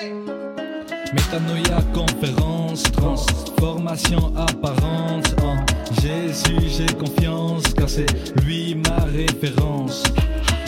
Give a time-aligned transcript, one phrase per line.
[0.00, 5.34] Métanoïa, conférence, transformation apparente.
[5.42, 5.56] En
[6.00, 8.06] Jésus, j'ai confiance, car c'est
[8.42, 10.02] lui ma référence.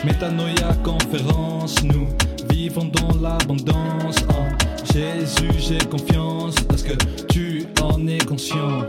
[0.05, 2.09] Métanoïa, conférence, nous
[2.51, 4.17] vivons dans l'abondance.
[4.29, 4.49] En
[4.93, 6.93] Jésus, j'ai confiance, parce que
[7.33, 8.83] tu en es conscient.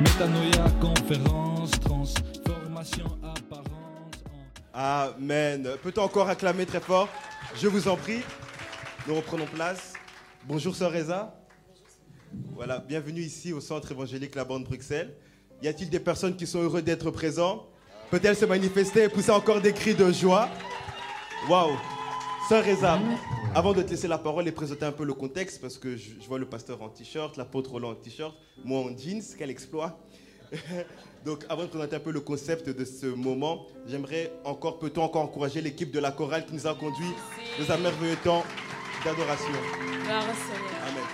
[0.00, 4.16] Métanoïa, conférence, transformation apparente.
[4.72, 5.68] En Amen.
[5.82, 7.08] Peut-on encore acclamer très fort?
[7.60, 8.22] Je vous en prie.
[9.08, 9.94] Nous reprenons place.
[10.44, 11.34] Bonjour Sœur Reza.
[12.54, 15.16] Voilà, bienvenue ici au Centre évangélique La Bande Bruxelles.
[15.62, 17.70] Y a-t-il des personnes qui sont heureuses d'être présents
[18.10, 20.50] Peut-elles se manifester et pousser encore des cris de joie?
[21.48, 21.70] Waouh
[22.50, 23.00] Sœur Reza,
[23.54, 26.10] avant de te laisser la parole et présenter un peu le contexte, parce que je,
[26.28, 29.98] vois le pasteur en t-shirt, l'apôtre Roland en t-shirt, moi en jeans, quel exploit
[31.24, 35.22] Donc, avant de présenter un peu le concept de ce moment, j'aimerais encore, peut-on encore
[35.22, 37.14] encourager l'équipe de la chorale qui nous a conduit
[37.58, 38.44] dans un merveilleux temps?
[39.04, 39.52] D'adoration.
[40.08, 41.04] Amen.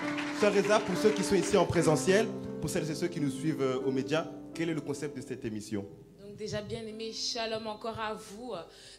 [0.41, 2.27] Sœur Reza, pour ceux qui sont ici en présentiel,
[2.61, 5.23] pour celles et ceux qui nous suivent euh, aux médias, quel est le concept de
[5.23, 5.87] cette émission?
[6.21, 8.53] Donc déjà bien aimé, shalom encore à vous.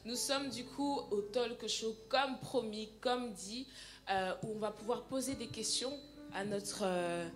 [0.06, 3.68] Nous sommes du coup au talk show comme promis, comme dit,
[4.12, 5.94] euh, où on va pouvoir poser des questions
[6.34, 7.28] à notre, euh,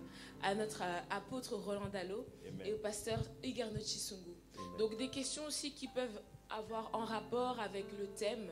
[0.42, 2.66] à notre apôtre Roland Dallot Amen.
[2.66, 4.34] et au pasteur Igarno Chisungu.
[4.78, 8.46] Donc des questions aussi qui peuvent avoir en rapport avec le thème.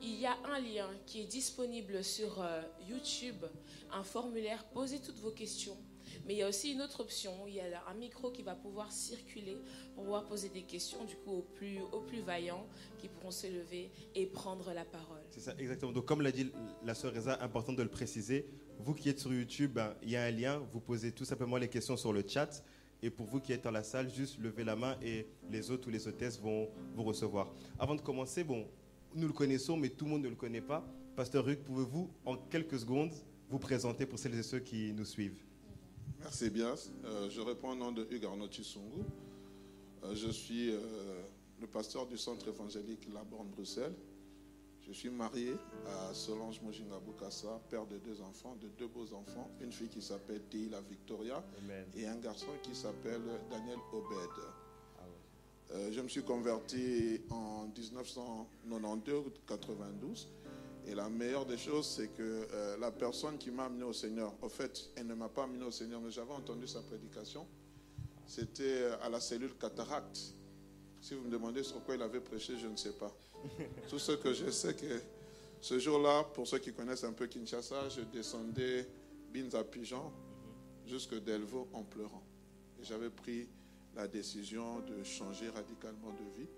[0.00, 3.44] Il y a un lien qui est disponible sur euh, YouTube,
[3.92, 5.76] un formulaire, posez toutes vos questions.
[6.26, 8.54] Mais il y a aussi une autre option, il y a un micro qui va
[8.54, 9.58] pouvoir circuler
[9.94, 12.66] pour pouvoir poser des questions du coup aux plus, plus vaillants
[12.98, 15.20] qui pourront se lever et prendre la parole.
[15.30, 15.92] C'est ça, exactement.
[15.92, 16.50] Donc, comme l'a dit
[16.84, 18.46] la sœur Reza, important de le préciser,
[18.78, 21.56] vous qui êtes sur YouTube, ben, il y a un lien, vous posez tout simplement
[21.56, 22.62] les questions sur le chat.
[23.02, 25.86] Et pour vous qui êtes dans la salle, juste levez la main et les autres
[25.88, 27.52] ou les hôtesses vont vous recevoir.
[27.78, 28.66] Avant de commencer, bon,
[29.14, 30.84] nous le connaissons, mais tout le monde ne le connaît pas.
[31.16, 33.12] Pasteur Hugues, pouvez-vous, en quelques secondes,
[33.50, 35.42] vous présenter pour celles et ceux qui nous suivent?
[36.20, 36.74] Merci bien.
[37.04, 38.48] Euh, je réponds au nom de Hugues Arnaud.
[40.04, 40.78] Euh, je suis euh,
[41.60, 43.94] le pasteur du centre évangélique La Borne Bruxelles.
[44.86, 45.54] Je suis marié
[45.86, 49.50] à Solange Mojinga Boukassa, père de deux enfants, de deux beaux enfants.
[49.60, 51.84] Une fille qui s'appelle Teila Victoria Amen.
[51.94, 53.20] et un garçon qui s'appelle
[53.50, 54.30] Daniel Obed.
[55.72, 60.28] Euh, je me suis converti en 1992-92.
[60.86, 64.32] Et la meilleure des choses, c'est que euh, la personne qui m'a amené au Seigneur,
[64.40, 67.46] en fait, elle ne m'a pas amené au Seigneur, mais j'avais entendu sa prédication.
[68.26, 70.34] C'était euh, à la cellule cataracte.
[71.00, 73.14] Si vous me demandez sur quoi il avait prêché, je ne sais pas.
[73.88, 75.02] Tout ce que je sais, que
[75.60, 78.88] ce jour-là, pour ceux qui connaissent un peu Kinshasa, je descendais
[79.30, 80.10] Binza Pigeon
[80.86, 82.22] jusque Delvaux en pleurant.
[82.80, 83.48] Et j'avais pris
[83.94, 86.48] la décision de changer radicalement de vie.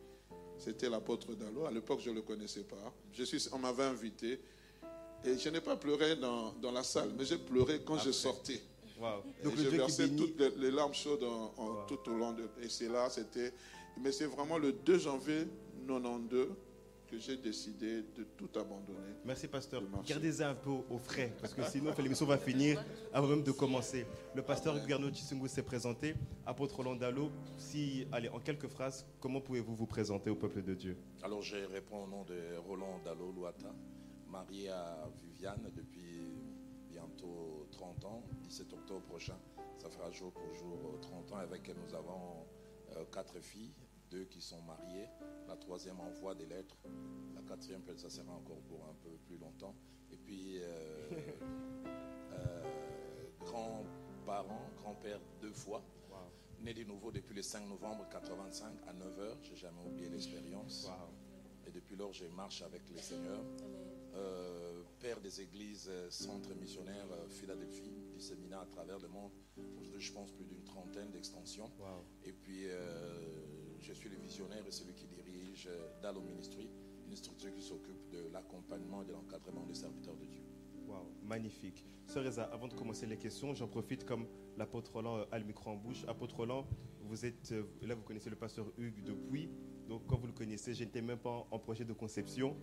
[0.58, 1.64] C'était l'apôtre Dallot.
[1.66, 2.92] À l'époque, je ne le connaissais pas.
[3.12, 4.40] Je suis, on m'avait invité.
[5.24, 8.54] Et je n'ai pas pleuré dans, dans la salle, mais j'ai pleuré quand je sortais.
[9.40, 11.86] Et Donc, le je versais toutes les, les larmes chaudes en- en- Wow.
[11.88, 12.44] tout au long de.
[12.62, 13.52] Et c'est là, c'était.
[14.02, 15.46] Mais c'est vraiment le 2 janvier
[15.86, 16.48] 92
[17.10, 19.14] que j'ai décidé de tout abandonner.
[19.24, 19.82] Merci, pasteur.
[20.06, 22.82] Gardez-en un peu au frais, parce que sinon, l'émission va finir
[23.12, 24.06] avant même de commencer.
[24.34, 26.14] Le pasteur Guerno Chisungu s'est présenté.
[26.46, 30.74] Apôtre Roland Dallot, si, allez, en quelques phrases, comment pouvez-vous vous présenter au peuple de
[30.74, 30.96] Dieu?
[31.22, 33.74] Alors je réponds au nom de Roland Dallot Louata,
[34.28, 36.20] marié à Viviane depuis
[36.88, 39.36] bientôt 30 ans, 17 octobre prochain.
[39.78, 41.36] Ça fera jour pour jour euh, 30 ans.
[41.36, 42.46] Avec elle, nous avons
[42.96, 43.72] euh, quatre filles,
[44.10, 45.08] deux qui sont mariées.
[45.48, 46.76] La troisième envoie des lettres.
[47.34, 49.74] La quatrième, peut-être, ça sera encore pour un peu plus longtemps.
[50.12, 51.10] Et puis, euh,
[52.32, 52.62] euh,
[53.38, 55.82] grands-parents, grand-père deux fois.
[56.62, 59.36] Né de nouveau depuis le 5 novembre 85 à 9h.
[59.40, 60.90] J'ai jamais oublié l'expérience.
[61.66, 63.40] Et depuis lors, je marche avec le Seigneur.
[64.14, 69.30] Euh, père des églises, centre missionnaire Philadelphie, disséminé à travers le monde.
[69.80, 71.70] Aujourd'hui, je pense plus d'une trentaine d'extensions.
[72.24, 72.66] Et puis,
[73.90, 76.70] je suis le visionnaire et celui qui dirige euh, Dallo Ministry,
[77.08, 80.42] une structure qui s'occupe de l'accompagnement et de l'encadrement des serviteurs de Dieu.
[80.86, 81.84] Waouh, magnifique.
[82.06, 84.26] Sœur Reza, avant de commencer les questions, j'en profite comme
[84.56, 86.04] l'apôtre Roland euh, a le micro en bouche.
[86.06, 86.66] Apôtre Roland,
[87.02, 89.50] vous êtes, euh, là vous connaissez le pasteur Hugues depuis.
[89.90, 92.56] Donc quand vous le connaissez, je n'étais même pas en, projet de conception.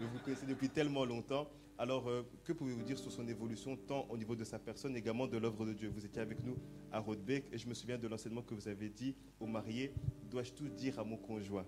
[0.00, 1.46] Mais vous le connaissez depuis tellement longtemps.
[1.76, 5.26] Alors, euh, que pouvez-vous dire sur son évolution, tant au niveau de sa personne, également
[5.26, 5.92] de l'œuvre de Dieu?
[5.94, 6.56] Vous étiez avec nous
[6.90, 9.92] à Rodbeck et je me souviens de l'enseignement que vous avez dit aux mariés,
[10.30, 11.66] dois-je tout dire à mon conjoint?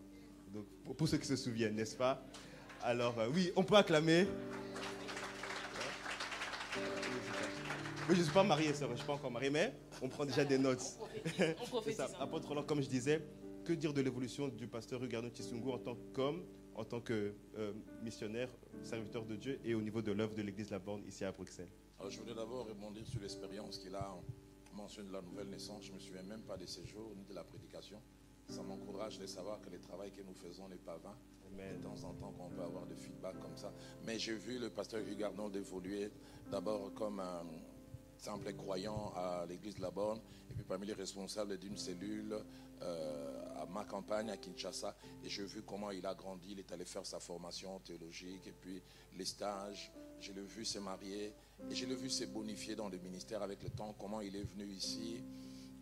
[0.50, 2.24] Donc, pour, pour ceux qui se souviennent, n'est-ce pas?
[2.82, 4.26] Alors, euh, oui, on peut acclamer.
[8.08, 9.74] Oui, je ne suis pas marié, c'est vrai, je ne suis pas encore marié, mais
[10.00, 10.82] on prend déjà des notes.
[11.00, 11.06] On
[11.36, 11.98] C'est prophétise.
[11.98, 12.08] ça.
[12.18, 13.22] Apôtre Roland, comme je disais,
[13.62, 16.42] que dire de l'évolution du pasteur Hugarno Chisungu en tant qu'homme,
[16.74, 17.72] en tant que euh,
[18.02, 18.48] missionnaire,
[18.82, 21.68] serviteur de Dieu et au niveau de l'œuvre de l'Église La Borne ici à Bruxelles?
[21.98, 24.16] Alors, je voulais d'abord rebondir sur l'expérience qu'il a
[24.74, 25.84] mentionné de la nouvelle naissance.
[25.84, 28.00] Je ne me souviens même pas de ces jours ni de la prédication.
[28.48, 31.16] Ça m'encourage de savoir que le travail que nous faisons n'est pas vain.
[31.52, 31.78] Amen.
[31.78, 33.72] De temps en temps, qu'on peut avoir des feedbacks comme ça.
[34.04, 36.10] Mais j'ai vu le pasteur Hugues Arnold évoluer
[36.50, 37.44] d'abord comme un
[38.22, 40.20] simple croyant à l'église de la Borne,
[40.50, 42.36] et puis parmi les responsables d'une cellule
[42.80, 44.96] euh, à ma campagne, à Kinshasa.
[45.24, 48.52] Et j'ai vu comment il a grandi, il est allé faire sa formation théologique, et
[48.52, 48.80] puis
[49.16, 49.92] les stages.
[50.20, 51.34] Je l'ai vu se marier,
[51.68, 54.44] et je l'ai vu se bonifier dans le ministère avec le temps, comment il est
[54.44, 55.20] venu ici.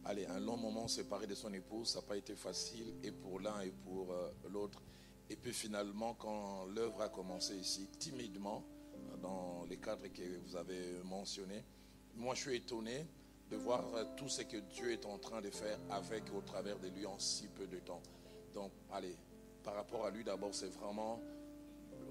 [0.07, 3.39] Allez, un long moment séparé de son épouse, ça n'a pas été facile, et pour
[3.39, 4.81] l'un et pour euh, l'autre.
[5.29, 8.65] Et puis finalement, quand l'œuvre a commencé ici, timidement,
[9.21, 11.63] dans les cadres que vous avez mentionnés,
[12.17, 13.07] moi je suis étonné
[13.51, 16.79] de voir euh, tout ce que Dieu est en train de faire avec, au travers
[16.79, 18.01] de lui en si peu de temps.
[18.55, 19.17] Donc, allez,
[19.65, 21.21] par rapport à lui, d'abord, c'est vraiment,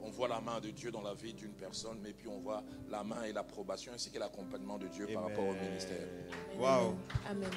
[0.01, 2.61] on voit la main de Dieu dans la vie d'une personne, mais puis on voit
[2.89, 5.63] la main et l'approbation ainsi que l'accompagnement de Dieu par rapport au Amen.
[5.69, 6.07] ministère.
[6.07, 6.87] Amen, Waouh.
[6.89, 6.97] Amen.
[7.29, 7.49] Amen.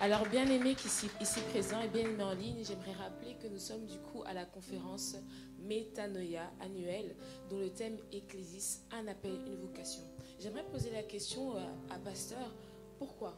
[0.00, 3.58] Alors, bien aimé ici, ici présent et bien aimé en ligne, j'aimerais rappeler que nous
[3.58, 5.16] sommes du coup à la conférence
[5.58, 7.16] Métanoïa annuelle,
[7.50, 10.02] dont le thème Ecclésis, un appel, une vocation.
[10.46, 11.60] J'aimerais poser la question euh,
[11.90, 12.54] à Pasteur
[13.00, 13.34] pourquoi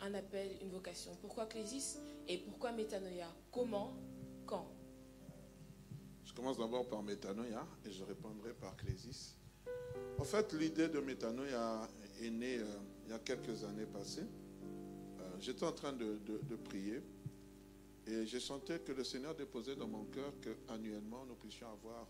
[0.00, 1.12] un appel, une vocation?
[1.20, 3.28] Pourquoi Ecclésis et pourquoi Métanoïa?
[3.52, 3.92] Comment?
[4.44, 4.66] Quand?
[6.24, 9.36] Je commence d'abord par Métanoïa et je répondrai par Clésis.
[10.18, 11.88] En fait, l'idée de Métanoïa
[12.20, 12.64] est née euh,
[13.04, 14.26] il y a quelques années passées.
[15.20, 16.18] Euh, J'étais en train de,
[16.64, 17.04] prier
[18.08, 22.08] et je sentais que le Seigneur déposait dans mon cœur qu'annuellement nous puissions avoir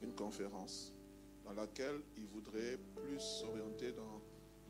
[0.00, 0.95] une conférence
[1.46, 4.20] dans laquelle il voudrait plus s'orienter dans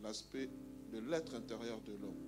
[0.03, 0.49] l'aspect
[0.93, 2.21] de l'être intérieur de l'homme.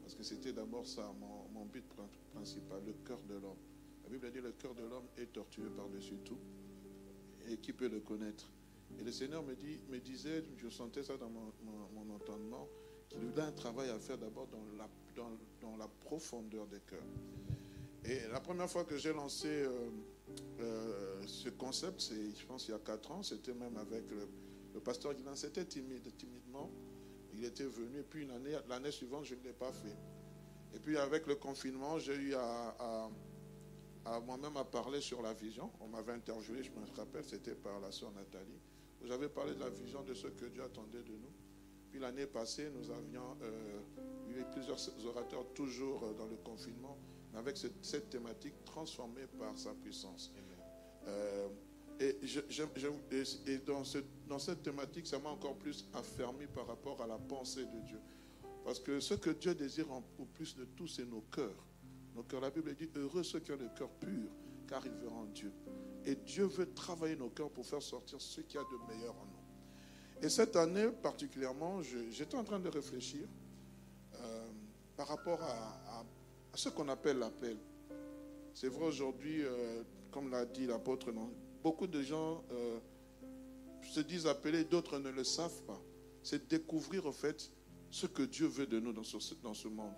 [0.00, 1.12] Parce que c'était d'abord ça,
[1.52, 3.58] mon, but prin- principal, le cœur de l'homme.
[4.04, 6.38] La Bible dit le cœur de l'homme est tortueux par-dessus tout.
[7.48, 8.48] Et qui peut le connaître
[8.98, 12.68] Et le Seigneur me, dit, me disait, je sentais ça dans mon, entendement,
[13.08, 15.30] qu'il a un travail à faire d'abord dans la, dans,
[15.60, 17.02] dans la profondeur des cœurs.
[18.04, 19.88] Et la première fois que j'ai lancé euh,
[20.60, 24.80] euh, ce concept, c'est, je pense, il y a quatre ans, c'était même avec le,
[24.80, 25.36] pasteur Guinan.
[25.36, 26.70] C'était timide, timidement.
[27.32, 29.96] Il était venu, et puis une année, l'année suivante, je ne l'ai pas fait.
[30.74, 33.10] Et puis avec le confinement, j'ai eu à,
[34.24, 35.70] moi-même à parler sur la vision.
[35.80, 38.60] On m'avait interviewé, je me rappelle, c'était par la sœur Nathalie,
[39.02, 41.32] où j'avais parlé de la vision de ce que Dieu attendait de nous.
[41.90, 43.80] Puis l'année passée, nous avions euh,
[44.36, 46.98] eu plusieurs orateurs toujours euh, dans le confinement,
[47.32, 50.32] mais avec cette thématique transformée par sa puissance.
[51.06, 51.48] Euh,
[52.00, 53.98] et dans, ce-
[54.28, 58.00] dans cette thématique, ça m'a encore plus affermi par rapport à la pensée de Dieu.
[58.64, 61.64] Parce que ce que Dieu désire au plus de tout, c'est nos cœurs.
[62.14, 62.24] Nos.
[62.40, 64.30] La Bible dit Heureux ceux qui ont le cœur pur,
[64.66, 65.52] car ils verront Dieu.
[66.04, 69.14] Et Dieu veut travailler nos cœurs pour faire sortir ce qu'il y a de meilleur
[69.14, 70.24] en nous.
[70.26, 73.26] Et cette année particulièrement, j'étais en train de réfléchir
[74.14, 74.46] euh,
[74.96, 76.04] par rapport à
[76.54, 77.56] ce qu'on appelle l'appel.
[78.54, 79.82] C'est vrai aujourd'hui, euh,
[80.14, 81.12] comme l'a dit l'apôtre,
[81.60, 82.78] beaucoup de gens euh,
[83.82, 85.82] se disent appelés, d'autres ne le savent pas.
[86.22, 87.50] C'est découvrir en fait
[87.90, 89.96] ce que Dieu veut de nous dans ce, dans ce monde.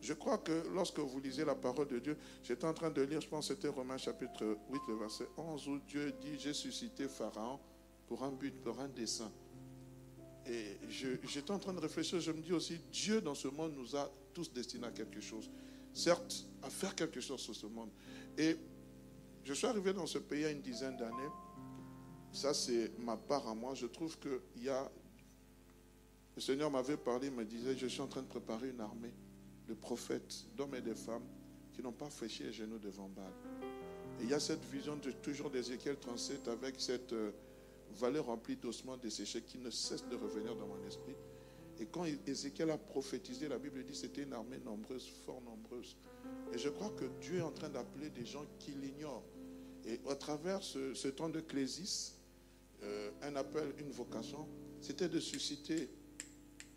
[0.00, 3.20] Je crois que lorsque vous lisez la parole de Dieu, j'étais en train de lire,
[3.20, 7.06] je pense que c'était Romains chapitre 8, le verset 11, où Dieu dit, j'ai suscité
[7.06, 7.60] Pharaon
[8.08, 9.30] pour un but, pour un dessein.
[10.46, 13.94] Et j'étais en train de réfléchir, je me dis aussi, Dieu dans ce monde nous
[13.94, 15.48] a tous destinés à quelque chose.
[15.92, 17.90] Certes, à faire quelque chose sur ce monde.
[18.36, 18.56] Et
[19.44, 21.30] je suis arrivé dans ce pays il y a une dizaine d'années.
[22.32, 23.74] Ça, c'est ma part à moi.
[23.74, 24.90] Je trouve qu'il y a...
[26.34, 29.14] Le Seigneur m'avait parlé, il me disait, je suis en train de préparer une armée
[29.68, 31.22] de prophètes, d'hommes et de femmes
[31.72, 33.32] qui n'ont pas fléchi les genoux devant Baal.
[34.20, 37.32] Et il y a cette vision de toujours d'Ézéchiel 37 avec cette euh,
[37.92, 41.14] vallée remplie d'ossements desséchés qui ne cesse de revenir dans mon esprit.
[41.80, 45.96] Et quand Ézéchiel a prophétisé, la Bible dit que c'était une armée nombreuse, fort nombreuse.
[46.52, 49.24] Et je crois que Dieu est en train d'appeler des gens qui l'ignorent.
[49.86, 52.14] Et à travers ce, temps de clésis,
[52.82, 54.46] euh, un appel, une vocation,
[54.80, 55.88] c'était de susciter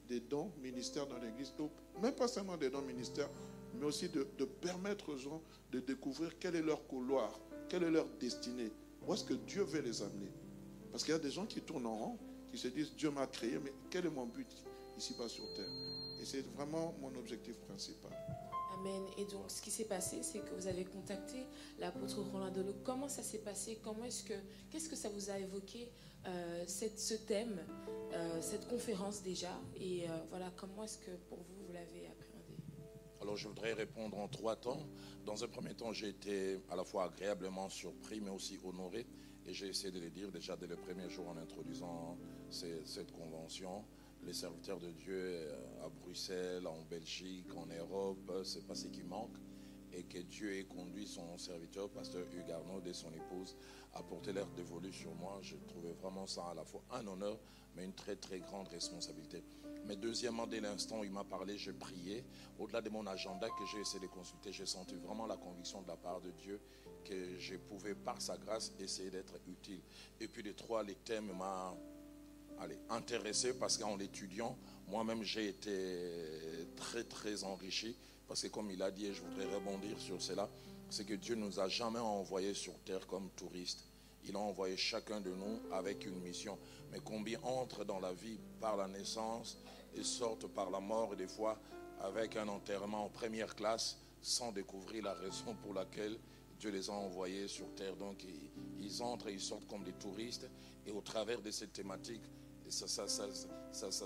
[0.07, 1.53] des dons ministères dans l'Église.
[1.57, 1.71] Donc,
[2.01, 3.29] même pas seulement des dons ministères,
[3.75, 7.91] mais aussi de, de permettre aux gens de découvrir quel est leur couloir, quelle est
[7.91, 8.71] leur destinée,
[9.05, 10.31] où est-ce que Dieu veut les amener.
[10.91, 12.17] Parce qu'il y a des gens qui tournent en rond,
[12.51, 14.47] qui se disent Dieu m'a créé, mais quel est mon but
[14.97, 15.69] ici-bas sur terre?
[16.21, 18.11] Et c'est vraiment mon objectif principal.
[19.17, 21.47] Et donc, ce qui s'est passé, c'est que vous avez contacté
[21.79, 22.73] l'apôtre Roland Delo.
[22.83, 23.79] Comment ça s'est passé?
[23.83, 24.35] Comment est-ce que,
[24.69, 25.91] qu'est-ce que ça vous a évoqué
[26.25, 27.59] euh, cette, ce thème,
[28.13, 29.59] euh, cette conférence déjà?
[29.75, 32.55] Et euh, voilà, comment est-ce que pour vous vous l'avez appréhendé?
[33.19, 34.87] Alors je voudrais répondre en trois temps.
[35.25, 39.07] Dans un premier temps, j'ai été à la fois agréablement surpris, mais aussi honoré.
[39.47, 42.17] Et j'ai essayé de le dire déjà dès le premier jour en introduisant
[42.49, 43.83] cette convention.
[44.27, 49.01] Les serviteurs de Dieu euh, à Bruxelles, en Belgique, en Europe, c'est pas ce qui
[49.01, 49.37] manque.
[49.93, 53.55] Et que Dieu ait conduit son serviteur, pasteur Hugues Arnaud et son épouse,
[53.93, 55.39] à porter l'air dévolu sur moi.
[55.41, 57.39] Je trouvais vraiment ça à la fois un honneur,
[57.73, 59.41] mais une très très grande responsabilité.
[59.85, 62.25] Mais deuxièmement, dès l'instant où il m'a parlé, j'ai prié.
[62.59, 65.87] Au-delà de mon agenda que j'ai essayé de consulter, j'ai senti vraiment la conviction de
[65.87, 66.59] la part de Dieu
[67.05, 69.79] que je pouvais, par sa grâce, essayer d'être utile.
[70.19, 71.31] Et puis les trois, les thèmes
[72.59, 77.95] m'ont intéressé parce qu'en l'étudiant, moi-même, j'ai été très, très enrichi.
[78.27, 80.49] Parce que comme il a dit, et je voudrais rebondir sur cela,
[80.89, 83.83] c'est que Dieu nous a jamais envoyés sur terre comme touristes.
[84.25, 86.57] Il a envoyé chacun de nous avec une mission.
[86.91, 89.57] Mais combien entrent dans la vie par la naissance
[89.95, 91.59] et sortent par la mort, et des fois
[92.01, 96.17] avec un enterrement en première classe, sans découvrir la raison pour laquelle
[96.59, 97.95] Dieu les a envoyés sur terre.
[97.95, 98.25] Donc
[98.79, 100.49] ils, entrent et ils sortent comme des touristes.
[100.85, 102.23] Et au travers de cette thématique,
[102.69, 102.87] ça,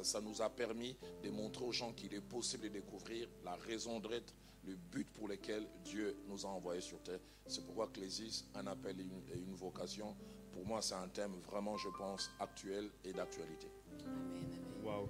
[0.04, 4.00] ça, nous a permis de montrer aux gens qu'il est possible de découvrir la raison
[4.00, 4.34] d'être,
[4.66, 7.20] le but pour lequel Dieu nous a envoyés sur terre.
[7.48, 9.04] C'est pourquoi Clésis, un appel et
[9.38, 10.16] une, vocation,
[10.52, 13.68] pour moi, c'est un thème vraiment, je pense, actuel et d'actualité.
[14.06, 15.10] Amen, Waouh,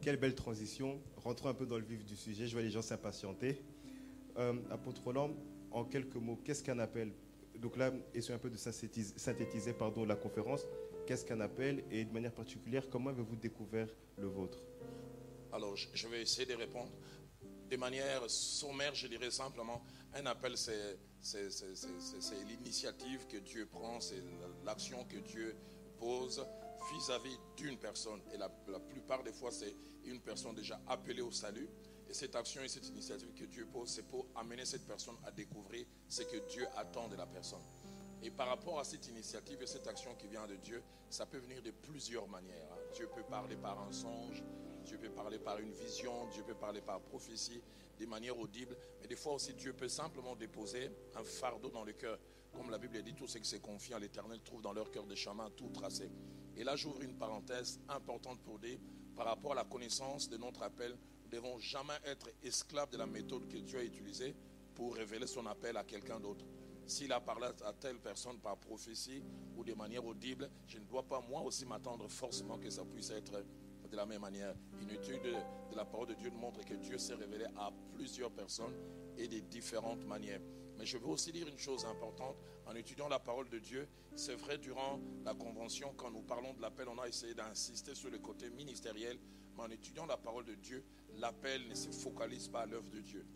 [0.00, 1.00] quelle belle transition.
[1.16, 2.46] Rentrons un peu dans le vif du sujet.
[2.46, 3.62] Je vois les gens s'impatienter.
[4.38, 5.30] Euh, apôtre Roland,
[5.70, 7.12] en quelques mots, qu'est-ce qu'un appel?
[7.58, 10.66] Donc là, essayons un peu de synthétiser, synthétiser pardon, la conférence.
[11.12, 14.56] Qu'est-ce qu'un appel et de manière particulière, comment avez-vous découvert le vôtre?
[15.52, 16.90] Alors, je vais essayer de répondre
[17.68, 19.82] de manière sommaire, je dirais simplement,
[20.14, 20.96] un appel, c'est
[22.48, 24.24] l'initiative que Dieu prend, c'est
[24.64, 25.54] l'action que Dieu
[25.98, 26.42] pose
[26.94, 28.22] vis-à-vis d'une personne.
[28.32, 29.76] Et la, la, plupart des fois, c'est
[30.06, 31.68] une personne déjà appelée au salut.
[32.08, 35.30] Et cette action et cette initiative que Dieu pose, c'est pour amener cette personne à
[35.30, 37.60] découvrir ce que Dieu attend de la personne.
[38.22, 41.38] Et par rapport à cette initiative et cette action qui vient de Dieu, ça peut
[41.38, 42.68] venir de plusieurs manières.
[42.72, 42.80] Hein.
[42.94, 44.42] Dieu peut parler par un songe,
[44.84, 47.60] Dieu peut parler par une vision, Dieu peut parler par prophétie,
[47.98, 48.76] de manière audible.
[49.00, 52.18] Mais des fois aussi, Dieu peut simplement déposer un fardeau dans le cœur.
[52.52, 55.06] Comme la Bible dit, tout ce qui s'est confié à l'Éternel trouve dans leur cœur
[55.06, 56.10] des chemins tout tracés.
[56.56, 58.78] Et là, j'ouvre une parenthèse importante pour dire,
[59.16, 62.98] par rapport à la connaissance de notre appel, nous ne devons jamais être esclaves de
[62.98, 64.34] la méthode que Dieu a utilisée
[64.74, 66.44] pour révéler son appel à quelqu'un d'autre.
[66.86, 69.22] S'il a parlé à telle personne par prophétie
[69.56, 73.10] ou de manière audible, je ne dois pas moi aussi m'attendre forcément que ça puisse
[73.10, 73.44] être
[73.90, 74.54] de la même manière.
[74.80, 78.74] Une étude de la parole de Dieu montre que Dieu s'est révélé à plusieurs personnes
[79.16, 80.40] et de différentes manières.
[80.78, 82.36] Mais je veux aussi dire une chose importante.
[82.66, 86.62] En étudiant la parole de Dieu, c'est vrai, durant la convention, quand nous parlons de
[86.62, 89.18] l'appel, on a essayé d'insister sur le côté ministériel.
[89.56, 90.84] Mais en étudiant la parole de Dieu,
[91.18, 93.26] l'appel ne se focalise pas à l'œuvre de Dieu.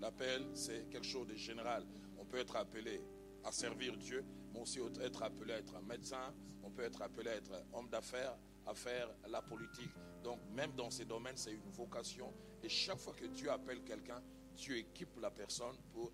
[0.00, 1.84] L'appel, c'est quelque chose de général.
[2.30, 3.02] On peut être appelé
[3.42, 6.32] à servir Dieu, mais aussi être appelé à être médecin,
[6.62, 9.90] on peut être appelé à être homme d'affaires, à faire la politique.
[10.22, 12.32] Donc même dans ces domaines, c'est une vocation.
[12.62, 14.22] Et chaque fois que Dieu appelle quelqu'un,
[14.54, 16.12] Dieu équipe la personne pour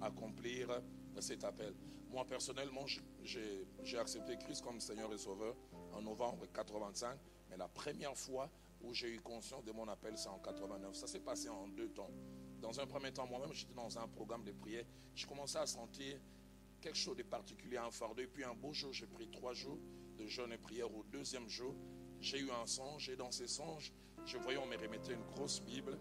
[0.00, 0.80] accomplir
[1.20, 1.74] cet appel.
[2.08, 2.86] Moi, personnellement,
[3.22, 5.54] j'ai accepté Christ comme Seigneur et Sauveur
[5.92, 7.18] en novembre 85.
[7.50, 8.48] Mais la première fois
[8.80, 10.94] où j'ai eu conscience de mon appel, c'est en 89.
[10.94, 12.10] Ça s'est passé en deux temps.
[12.62, 14.84] Dans un premier temps, moi-même, j'étais dans un programme de prière.
[15.16, 16.16] Je commençais à sentir
[16.80, 18.22] quelque chose de particulier, un fardeau.
[18.22, 19.78] Et puis un beau jour, j'ai pris trois jours
[20.16, 20.94] de jeûne et prière.
[20.94, 21.74] Au deuxième jour,
[22.20, 23.08] j'ai eu un songe.
[23.08, 23.92] Et dans ces songes,
[24.24, 25.98] je voyais, on me remettait une grosse Bible.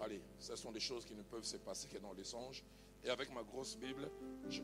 [0.00, 2.62] Allez, ce sont des choses qui ne peuvent se passer que dans les songes.
[3.02, 4.10] Et avec ma grosse Bible,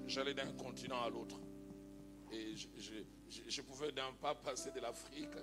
[0.06, 1.40] j'allais d'un continent à l'autre.
[2.30, 5.34] Et je, pouvais d'un pas passer de l'Afrique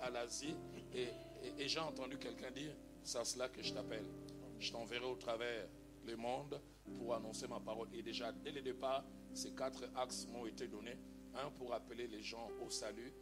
[0.00, 0.56] à l'Asie.
[0.94, 1.08] Et,
[1.58, 2.74] et j'ai entendu quelqu'un dire,
[3.04, 4.06] c'est à cela que je t'appelle
[4.60, 5.68] je t'enverrai au travers
[6.04, 6.60] le monde
[6.96, 7.88] pour annoncer ma parole.
[7.94, 10.98] Et déjà, dès le départ, ces quatre axes m'ont été donnés.
[11.34, 13.12] Un, pour appeler les gens au salut.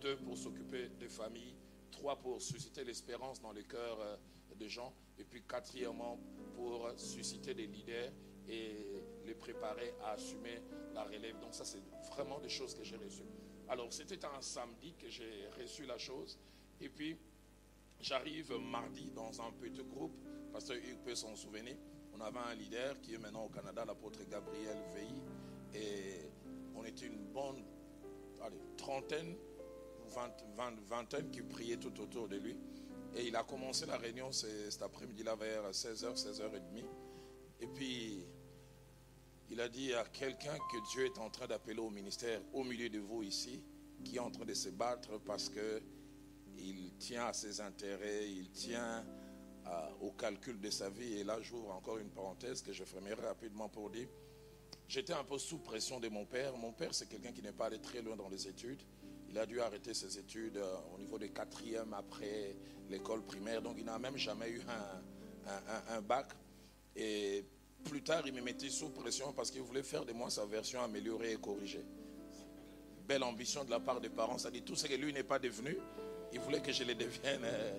[0.00, 1.54] Deux, pour s'occuper des familles.
[1.90, 4.16] Trois, pour susciter l'espérance dans les cœurs euh,
[4.56, 4.92] des gens.
[5.18, 6.18] Et puis, quatrièmement,
[6.54, 8.12] pour susciter des leaders
[8.48, 10.62] et les préparer à assumer
[10.94, 11.38] la relève.
[11.40, 13.28] Donc ça, c'est vraiment des choses que j'ai reçues.
[13.68, 16.38] Alors, c'était un samedi que j'ai reçu la chose.
[16.80, 17.18] Et puis,
[18.00, 20.16] j'arrive mardi dans un petit groupe
[20.52, 21.76] Pasteur Hugues peut s'en souvenir.
[22.14, 25.22] On avait un leader qui est maintenant au Canada, l'apôtre Gabriel Veilly.
[25.74, 26.30] Et
[26.74, 27.64] on était une bonne
[28.42, 29.36] allez, trentaine,
[30.88, 32.56] vingtaine qui priaient tout autour de lui.
[33.14, 36.84] Et il a commencé la réunion cet après-midi-là vers 16h, 16h30.
[37.60, 38.24] Et puis,
[39.50, 42.88] il a dit à quelqu'un que Dieu est en train d'appeler au ministère, au milieu
[42.88, 43.62] de vous ici,
[44.04, 45.82] qui est en train de se battre parce que
[46.60, 49.04] il tient à ses intérêts, il tient
[50.00, 51.18] au calcul de sa vie.
[51.18, 54.08] Et là, j'ouvre encore une parenthèse que je fermerai rapidement pour dire,
[54.88, 56.56] j'étais un peu sous pression de mon père.
[56.56, 58.82] Mon père, c'est quelqu'un qui n'est pas allé très loin dans les études.
[59.30, 62.56] Il a dû arrêter ses études euh, au niveau des quatrièmes après
[62.88, 63.60] l'école primaire.
[63.60, 66.32] Donc, il n'a même jamais eu un, un, un bac.
[66.96, 67.44] Et
[67.84, 70.82] plus tard, il me mettait sous pression parce qu'il voulait faire de moi sa version
[70.82, 71.84] améliorée et corrigée.
[73.06, 75.38] Belle ambition de la part des parents, ça dit tout ce que lui n'est pas
[75.38, 75.78] devenu,
[76.32, 77.78] il voulait que je le devienne euh,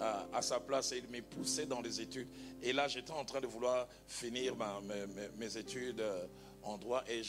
[0.00, 2.28] à, sa place et il me poussait dans les études.
[2.62, 4.54] Et là, j'étais en train de vouloir finir
[5.38, 6.26] mes, études euh,
[6.62, 7.22] en droit et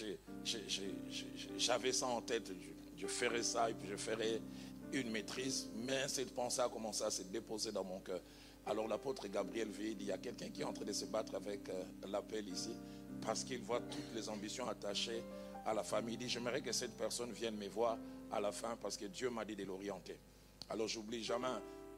[1.58, 2.52] j'avais ça en tête.
[2.60, 4.42] Je, je, ferais ça et puis je ferais
[4.94, 5.70] une maîtrise.
[5.76, 8.22] Mais cette pensée a commencé à se déposer dans mon cœur.
[8.66, 11.36] Alors l'apôtre Gabriel veut il y a quelqu'un qui est en train de se battre
[11.36, 12.72] avec euh, l'appel ici
[13.22, 15.24] parce qu'il voit toutes les ambitions attachées
[15.66, 16.16] à la famille.
[16.16, 17.98] Il dit, j'aimerais que cette personne vienne me voir
[18.32, 20.18] à la fin parce que Dieu m'a dit de l'orienter.
[20.70, 21.48] Alors j'oublie jamais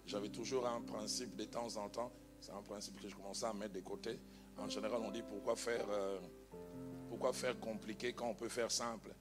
[0.08, 3.52] j'avais toujours un principe de temps en temps, c'est un principe que je commençais à
[3.52, 4.18] mettre de côté.
[4.58, 6.18] En général, on dit pourquoi faire, euh,
[7.10, 9.14] pourquoi faire compliqué quand on peut faire simple?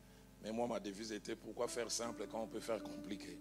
[0.44, 3.36] Mais moi, ma devise était pourquoi faire simple quand on peut faire compliqué?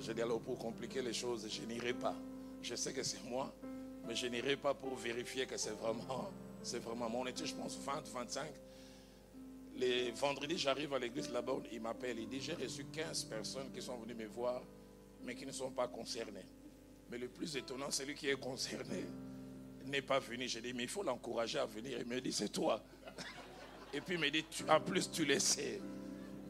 [0.00, 2.16] J'ai dit alors pour compliquer les choses, je n'irai pas.
[2.60, 3.54] Je sais que c'est moi,
[4.04, 6.28] mais je n'irai pas pour vérifier que c'est vraiment,
[6.64, 8.46] c'est vraiment mon je pense 20, 25.
[9.76, 13.80] Les vendredis, j'arrive à l'église là-bas, il m'appelle, il dit j'ai reçu 15 personnes qui
[13.80, 14.60] sont venues me voir
[15.24, 16.46] mais qui ne sont pas concernés.
[17.10, 19.04] Mais le plus étonnant, celui qui est concerné
[19.86, 20.46] n'est pas venu.
[20.48, 21.98] J'ai dit, mais il faut l'encourager à venir.
[22.00, 22.82] Il me dit, c'est toi.
[23.92, 25.80] Et puis il me dit, tu, en plus, tu le sais.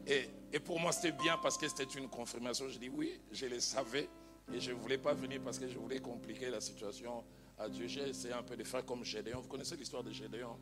[0.05, 2.67] Et, et pour moi, c'était bien parce que c'était une confirmation.
[2.67, 4.09] Je dis, oui, je le savais.
[4.51, 7.23] Et je ne voulais pas venir parce que je voulais compliquer la situation
[7.57, 7.87] à Dieu.
[7.87, 9.41] J'ai essayé un peu de faire comme Gédéon.
[9.41, 10.57] Vous connaissez l'histoire de Gédéon?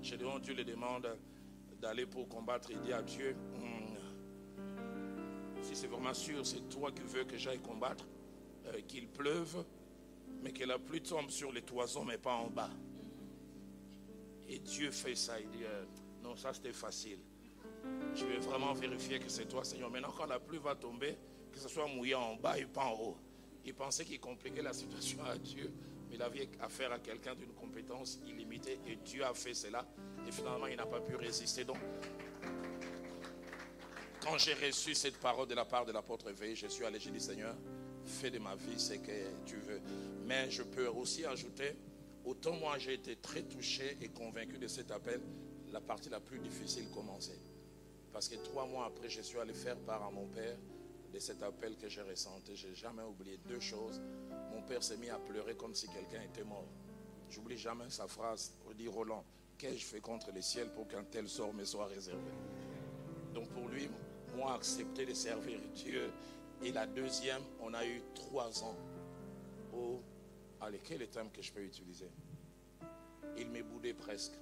[0.00, 1.18] Gédéon, Dieu lui demande
[1.80, 2.70] d'aller pour combattre.
[2.70, 3.83] Il dit à Dieu, hmm,
[5.64, 8.06] si c'est vraiment sûr, c'est toi qui veux que j'aille combattre,
[8.66, 9.64] euh, qu'il pleuve,
[10.42, 12.70] mais que la pluie tombe sur les toisons, mais pas en bas.
[14.48, 15.40] Et Dieu fait ça.
[15.40, 15.84] Il dit, euh,
[16.22, 17.18] non, ça c'était facile.
[18.14, 19.90] Je vais vraiment vérifier que c'est toi, Seigneur.
[19.90, 21.16] Maintenant, quand la pluie va tomber,
[21.52, 23.16] que ce soit mouillé en bas et pas en haut.
[23.64, 25.72] Il pensait qu'il compliquait la situation à Dieu,
[26.08, 29.86] mais il avait affaire à quelqu'un d'une compétence illimitée et Dieu a fait cela.
[30.28, 31.64] Et finalement, il n'a pas pu résister.
[31.64, 31.78] Donc,
[34.24, 37.10] quand j'ai reçu cette parole de la part de l'apôtre Veille, je suis allé, j'ai
[37.10, 37.54] dit Seigneur,
[38.06, 39.82] fais de ma vie ce que tu veux.
[40.24, 41.76] Mais je peux aussi ajouter,
[42.24, 45.20] autant moi j'ai été très touché et convaincu de cet appel,
[45.70, 47.38] la partie la plus difficile commençait.
[48.14, 50.56] Parce que trois mois après, je suis allé faire part à mon père
[51.12, 52.56] de cet appel que j'ai ressenti.
[52.56, 54.00] J'ai jamais oublié deux choses.
[54.52, 56.68] Mon père s'est mis à pleurer comme si quelqu'un était mort.
[57.28, 58.54] J'oublie jamais sa phrase.
[58.70, 59.24] Il dit Roland,
[59.58, 62.22] qu'ai-je fait contre le ciel pour qu'un tel sort me soit réservé?
[63.34, 63.90] Donc pour lui,
[64.38, 66.10] ont accepté de servir Dieu.
[66.62, 68.76] Et la deuxième, on a eu trois ans.
[69.72, 70.00] Oh,
[70.60, 72.10] allez, quel est le terme que je peux utiliser
[73.36, 74.34] Il m'est boudé presque.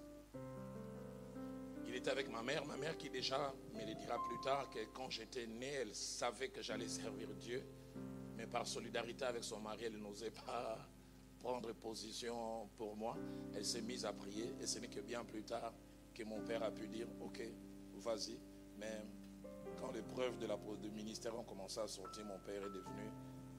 [1.87, 4.79] Il était avec ma mère, ma mère qui déjà me le dira plus tard que
[4.95, 7.63] quand j'étais né, elle savait que j'allais servir Dieu,
[8.37, 10.79] mais par solidarité avec son mari, elle n'osait pas
[11.39, 13.17] prendre position pour moi.
[13.55, 15.75] Elle s'est mise à prier et ce n'est que bien plus tard
[16.15, 17.43] que mon père a pu dire, ok,
[17.97, 18.39] vas-y,
[18.79, 19.05] mais
[19.83, 23.11] quand preuves de la, du ministère ont commencé à sortir, mon père est devenu,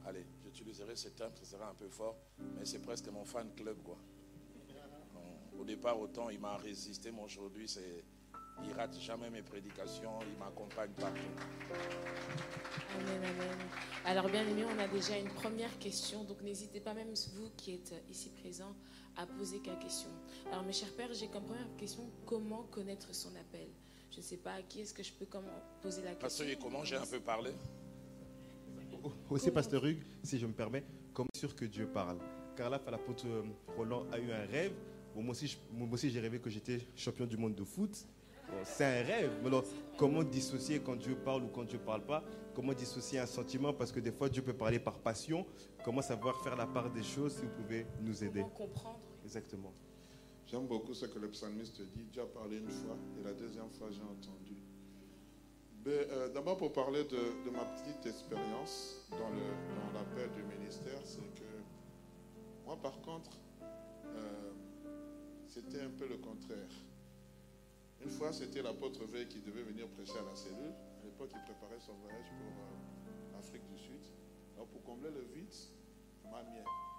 [0.06, 2.16] allez, j'utiliserai ce terme, ce sera un peu fort,
[2.58, 3.98] mais c'est presque mon fan club, quoi.
[5.60, 8.04] Au départ, autant il m'a résisté, mais aujourd'hui, c'est,
[8.64, 11.20] il rate jamais mes prédications, il m'accompagne partout.
[13.00, 13.58] Amen, amen.
[14.06, 17.76] Alors, bien aimé, on a déjà une première question, donc n'hésitez pas, même vous qui
[17.76, 18.76] êtes ici présents,
[19.16, 20.12] à poser quelques questions.
[20.52, 23.70] Alors, mes chers pères, j'ai comme première question comment connaître son appel?
[24.14, 25.26] Je ne sais pas à qui est-ce que je peux
[25.82, 26.46] poser la question.
[26.46, 27.50] Pasteur, comment j'ai un peu parlé
[29.28, 30.84] Aussi, Pasteur Hugues, si je me permets,
[31.16, 32.20] comme sûr que Dieu parle?
[32.56, 33.42] Car là, l'apôtre euh,
[33.76, 34.74] Roland a eu un rêve.
[35.16, 35.34] Bon, moi
[35.92, 38.06] aussi, j'ai rêvé que j'étais champion du monde de foot.
[38.64, 39.32] C'est un rêve.
[39.42, 39.64] Mais alors,
[39.98, 42.24] comment dissocier quand Dieu parle ou quand Dieu ne parle pas?
[42.54, 43.74] Comment dissocier un sentiment?
[43.74, 45.44] Parce que des fois, Dieu peut parler par passion.
[45.84, 48.46] Comment savoir faire la part des choses Si vous pouvez nous aider?
[48.56, 49.00] Comprendre?
[49.26, 49.74] Exactement.
[50.54, 52.04] J'aime beaucoup ce que le psalmiste dit.
[52.12, 54.56] Dieu a parlé une fois et la deuxième fois j'ai entendu.
[55.88, 59.32] Euh, d'abord pour parler de, ma petite expérience dans
[59.96, 61.50] l'appel dans du ministère, c'est que
[62.68, 63.32] moi par contre,
[64.06, 64.52] euh,
[65.48, 66.70] c'était un peu le contraire.
[68.04, 70.76] Une fois c'était l'apôtre Veil qui devait venir prêcher à la cellule.
[71.02, 74.06] À l'époque il préparait son voyage pour euh, l'Afrique du Sud.
[74.54, 75.52] Alors pour combler le vide,
[76.26, 76.93] m'a mienne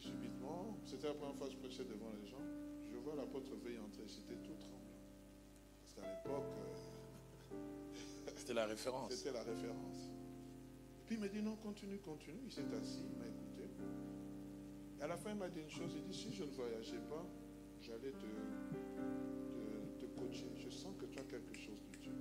[0.00, 2.42] subitement, c'était la première fois que je prêchais devant les gens,
[2.90, 4.78] je vois l'apôtre veille entrer, j'étais tout tremblant.
[5.82, 6.52] Parce qu'à l'époque,
[7.52, 7.56] euh,
[8.36, 9.12] c'était la référence.
[9.12, 10.10] C'était la référence.
[11.00, 12.40] Et puis il m'a dit non, continue, continue.
[12.44, 13.68] Il s'est assis, il m'a écouté.
[14.98, 17.00] Et à la fin, il m'a dit une chose, il dit si je ne voyageais
[17.08, 17.24] pas,
[17.80, 18.26] j'allais te,
[20.00, 20.50] te, coacher.
[20.56, 22.12] Je sens que tu as quelque chose de Dieu.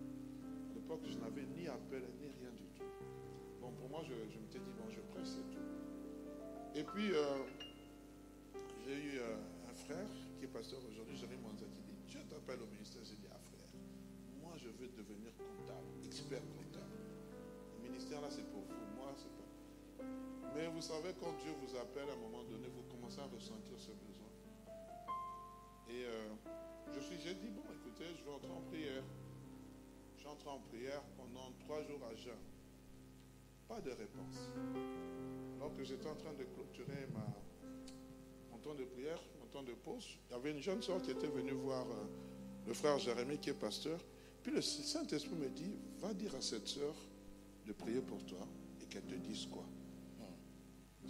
[0.72, 2.84] À l'époque, je n'avais ni appel, ni rien du tout.
[3.62, 5.68] Bon, pour moi, je, je m'étais dit, bon, je prêche, c'est tout.
[6.76, 7.40] Et puis, euh,
[8.88, 10.08] j'ai eu un frère
[10.39, 13.04] qui est pasteur aujourd'hui, Jérémy Manza, qui dit, Dieu t'appelle au ministère.
[13.04, 13.67] J'ai dit, ah frère,
[14.39, 16.95] moi je veux devenir comptable, expert comptable.
[17.84, 20.08] Le ministère là, c'est pour vous, moi, c'est pas.
[20.56, 23.76] Mais vous savez, quand Dieu vous appelle, à un moment donné, vous commencez à ressentir
[23.78, 24.32] ce besoin.
[25.89, 26.32] Et euh,
[26.95, 29.04] je suis, j'ai dit, bon, écoutez, je vais entrer en prière.
[30.15, 32.39] Je suis entré en prière pendant trois jours à jeun.
[33.67, 34.47] Pas de réponse.
[35.58, 37.28] Alors que j'étais en train de clôturer ma,
[38.67, 41.27] temps de prière, mon temps de pause, il y avait une jeune soeur qui était
[41.27, 42.03] venue voir euh,
[42.67, 43.99] le frère Jérémie qui est pasteur.
[44.43, 46.93] Puis le Saint-Esprit me dit, va dire à cette soeur
[47.65, 48.45] de prier pour toi
[48.82, 49.63] et qu'elle te dise quoi.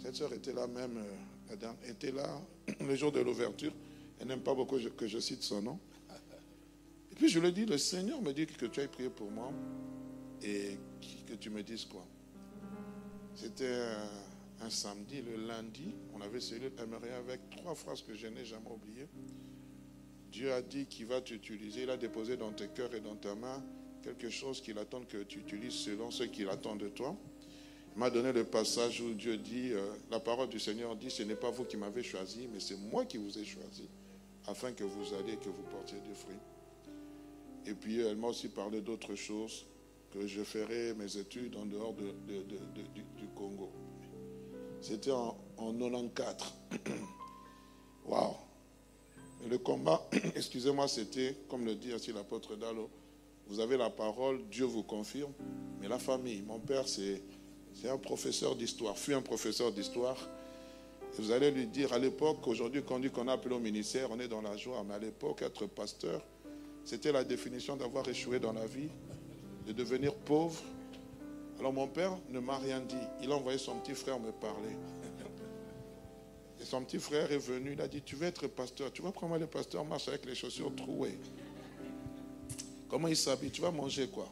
[0.00, 2.40] Cette soeur était là même, euh, la était là
[2.80, 3.72] le jour de l'ouverture.
[4.20, 5.78] Elle n'aime pas beaucoup que je- cite son nom.
[7.10, 9.30] Et puis je lui ai dit, le Seigneur me dit que tu ailles prier pour
[9.32, 9.52] moi
[10.42, 10.78] et
[11.26, 12.06] que tu me dises quoi.
[13.34, 13.82] C'était
[14.60, 19.08] un, samedi, le lundi, on avait cellule avec trois phrases que je n'ai jamais oubliées.
[20.30, 23.34] Dieu a dit qu'il va t'utiliser, il a déposé dans tes cœurs et dans ta
[23.34, 23.62] main
[24.02, 27.16] quelque chose qu'il attend que tu utilises selon ce qu'il attend de toi.
[27.94, 31.22] Il m'a donné le passage où Dieu dit, euh, la parole du Seigneur dit, ce
[31.22, 33.88] n'est pas vous qui m'avez choisi, mais c'est moi qui vous ai choisi,
[34.46, 36.36] afin que vous alliez et que vous portiez du fruit.
[37.66, 39.66] Et puis elle m'a aussi parlé d'autres choses,
[40.12, 43.70] que je ferai mes études en dehors de- de- de- de- du, du Congo.
[44.80, 46.54] C'était en, en 94.
[48.06, 48.34] Waouh!
[49.48, 52.90] Le combat, excusez-moi, c'était, comme le dit aussi l'apôtre Dalo,
[53.46, 55.32] vous avez la parole, Dieu vous confirme,
[55.80, 57.22] mais la famille, mon père, c'est,
[57.74, 60.16] c'est un professeur d'histoire, fut un professeur d'histoire.
[61.18, 64.10] Et vous allez lui dire, à l'époque, aujourd'hui, quand on dit a appelé au ministère,
[64.10, 66.22] on est dans la joie, mais à l'époque, être pasteur,
[66.84, 68.90] c'était la définition d'avoir échoué dans la vie,
[69.66, 70.60] de devenir pauvre.
[71.58, 72.94] Alors mon père ne m'a rien dit.
[73.22, 74.76] Il a envoyé son petit frère me parler.
[76.60, 79.12] Et son petit frère est venu, il a dit, tu veux être pasteur, tu vois
[79.12, 81.16] comment les pasteurs marchent avec les chaussures trouées.
[82.88, 84.28] Comment ils s'habillent, tu vas manger quoi?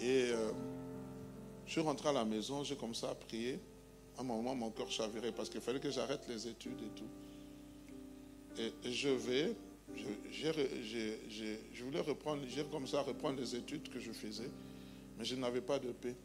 [0.00, 0.52] Et euh,
[1.66, 3.60] je suis rentré à la maison, j'ai commencé à prier.
[4.16, 8.62] À un moment, mon cœur chavirait parce qu'il fallait que j'arrête les études et tout.
[8.84, 9.54] Et je vais,
[9.94, 14.50] je, voulais reprendre, j'ai commencé à reprendre les études que je faisais,
[15.18, 16.16] mais je n'avais pas de paix.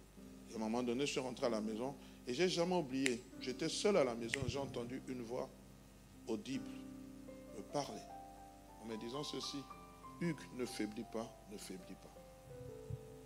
[0.49, 1.95] Et à un moment donné, je suis rentré à la maison
[2.27, 3.23] et j'ai jamais oublié.
[3.39, 5.49] J'étais seul à la maison, j'ai entendu une voix
[6.27, 6.69] audible
[7.57, 8.01] me parler
[8.81, 9.57] en me disant ceci
[10.19, 12.13] Hugues, ne faiblis pas, ne faiblis pas.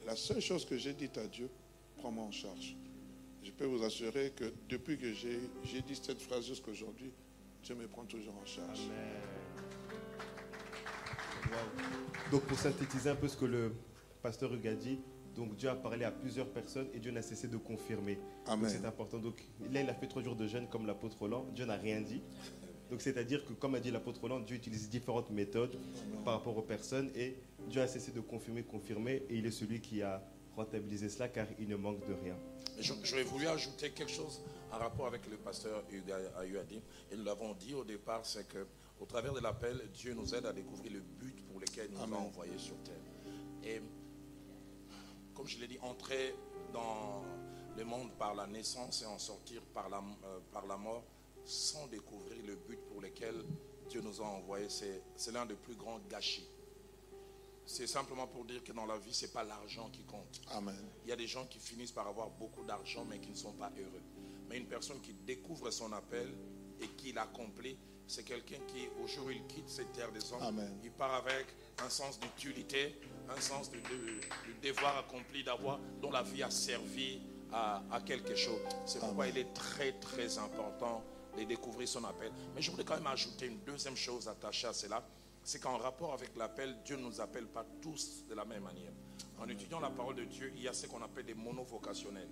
[0.06, 1.50] La seule chose que j'ai dite à Dieu,
[1.98, 2.76] prends-moi en charge.
[3.44, 7.12] Je peux vous assurer que depuis que j'ai dit cette phrase jusqu'à aujourd'hui,
[7.64, 8.80] Dieu me prend toujours en charge.
[8.80, 9.45] Waouh.
[12.32, 13.74] Donc pour synthétiser un peu ce que le
[14.22, 15.00] pasteur Hugues a dit,
[15.36, 18.18] donc Dieu a parlé à plusieurs personnes et Dieu n'a cessé de confirmer.
[18.68, 19.20] C'est important.
[19.20, 21.46] Donc là, il a fait trois jours de jeûne comme l'apôtre Roland.
[21.54, 22.22] Dieu n'a rien dit.
[22.90, 25.78] Donc c'est-à-dire que, comme a dit l'apôtre Roland, Dieu utilise différentes méthodes
[26.24, 27.36] par rapport aux personnes et
[27.68, 30.24] Dieu a cessé de confirmer, confirmer et il est celui qui a
[30.56, 32.38] rentabilisé cela car il ne manque de rien.
[32.80, 34.42] J'aurais voulu ajouter quelque chose
[34.72, 36.46] en rapport avec le pasteur Hugues a-.
[36.46, 38.66] Et nous l'avons dit au départ, c'est que
[39.00, 42.04] au travers de l'appel, Dieu nous aide à découvrir le but pour lequel il nous
[42.04, 42.20] Amen.
[42.20, 42.96] a envoyés sur terre.
[43.64, 43.82] Et
[45.34, 46.36] comme je l'ai dit, entrer
[46.72, 47.24] dans
[47.76, 51.04] le monde par la naissance et en sortir par la, euh, par la mort
[51.44, 53.36] sans découvrir le but pour lequel
[53.90, 56.48] Dieu nous a envoyés, c'est c'est l'un des plus grands gâchis.
[57.68, 60.42] C'est simplement pour dire que dans la vie, ce n'est pas l'argent qui compte.
[60.52, 60.76] Amen.
[61.04, 63.54] Il y a des gens qui finissent par avoir beaucoup d'argent mais qui ne sont
[63.54, 64.02] pas heureux.
[64.50, 66.32] Mais une personne qui découvre son appel
[66.80, 70.42] et qui l'accomplit, c'est quelqu'un qui, au jour où il quitte cette terre des hommes,
[70.44, 70.78] Amen.
[70.84, 71.48] il part avec
[71.84, 77.20] un sens d'utilité, un sens du, du devoir accompli d'avoir, dont la vie a servi
[77.52, 78.62] à, à quelque chose.
[78.86, 81.04] C'est pourquoi il est très très important
[81.38, 82.32] de découvrir son appel.
[82.56, 85.04] Mais je voudrais quand même ajouter une deuxième chose attachée à cela,
[85.44, 88.92] c'est qu'en rapport avec l'appel, Dieu ne nous appelle pas tous de la même manière.
[89.38, 92.30] En étudiant la parole de Dieu, il y a ce qu'on appelle des monovocationnels.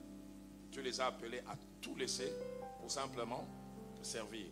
[0.71, 2.31] Dieu les a appelés à tout laisser
[2.79, 3.47] pour simplement
[4.01, 4.47] servir.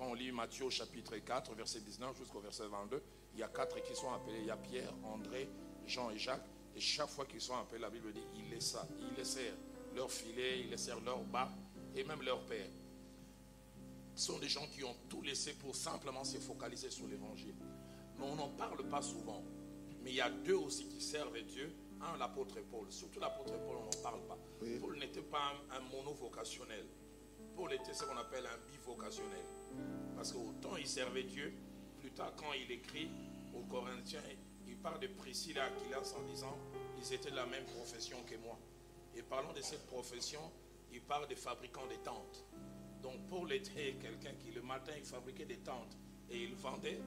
[0.00, 3.02] Quand on lit Matthieu au chapitre 4, verset 19 jusqu'au verset 22,
[3.34, 4.38] il y a quatre qui sont appelés.
[4.40, 5.46] Il y a Pierre, André,
[5.86, 6.46] Jean et Jacques.
[6.74, 9.52] Et chaque fois qu'ils sont appelés, la Bible dit, ils laissèrent, ils laissèrent
[9.94, 11.50] leur filet, ils laissèrent leur bas
[11.94, 12.70] et même leur père.
[14.14, 17.56] Ce sont des gens qui ont tout laissé pour simplement se focaliser sur l'évangile.
[18.16, 19.44] Mais on n'en parle pas souvent.
[20.02, 21.76] Mais il y a deux aussi qui servent Dieu.
[22.00, 22.90] Un, l'apôtre Paul.
[22.90, 24.38] Surtout l'apôtre Paul, on n'en parle pas.
[24.62, 24.78] Oui.
[24.80, 26.86] Paul n'était pas un, un monovocationnel.
[27.54, 29.44] Paul était ce qu'on appelle un bivocationnel.
[30.16, 31.52] Parce qu'autant il servait Dieu,
[31.98, 33.08] plus tard quand il écrit
[33.54, 34.20] aux Corinthiens,
[34.66, 36.56] il parle de Priscille et Aquilas en disant,
[36.98, 38.58] ils étaient de la même profession que moi.
[39.16, 40.40] Et parlant de cette profession,
[40.92, 42.44] il parle des fabricants de tentes.
[43.02, 45.96] Donc Paul était quelqu'un qui le matin, il fabriquait des tentes
[46.30, 47.00] et il vendait.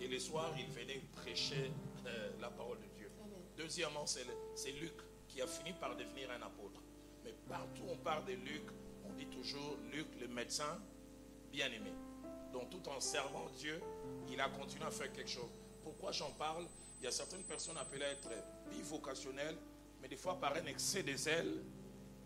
[0.00, 1.70] Et le soir, il venait prêcher
[2.06, 3.10] euh, la parole de Dieu.
[3.56, 4.94] Deuxièmement, c'est Luc
[5.28, 6.82] qui a fini par devenir un apôtre.
[7.24, 8.62] Mais partout où on parle de Luc,
[9.04, 10.80] on dit toujours Luc, le médecin
[11.52, 11.92] bien-aimé.
[12.52, 13.80] Donc tout en servant Dieu,
[14.30, 15.50] il a continué à faire quelque chose.
[15.82, 16.66] Pourquoi j'en parle?
[17.00, 18.28] Il y a certaines personnes appelées à être
[18.70, 19.56] bivocationnelles,
[20.02, 21.62] mais des fois par un excès des ailes,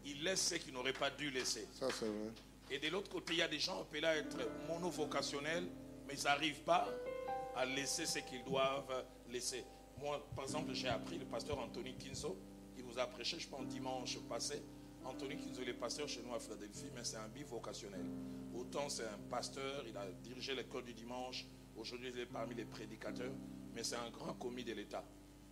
[0.05, 1.67] ils laissent ce qu'ils n'auraient pas dû laisser.
[1.73, 2.31] Ça, c'est vrai.
[2.71, 5.67] Et de l'autre côté, il y a des gens appelés à être monovocationnels,
[6.07, 6.89] mais ils n'arrivent pas
[7.57, 9.65] à laisser ce qu'ils doivent laisser.
[9.99, 12.37] Moi, par exemple, j'ai appris le pasteur Anthony Kinzo,
[12.77, 14.63] il vous a prêché, je pense, dimanche passé.
[15.05, 18.05] Anthony Kinzo, il est pasteur chez nous à Philadelphie, mais c'est un bivocationnel.
[18.55, 22.65] Autant c'est un pasteur, il a dirigé l'école du dimanche, aujourd'hui il est parmi les
[22.65, 23.33] prédicateurs,
[23.75, 25.05] mais c'est un grand commis de l'État.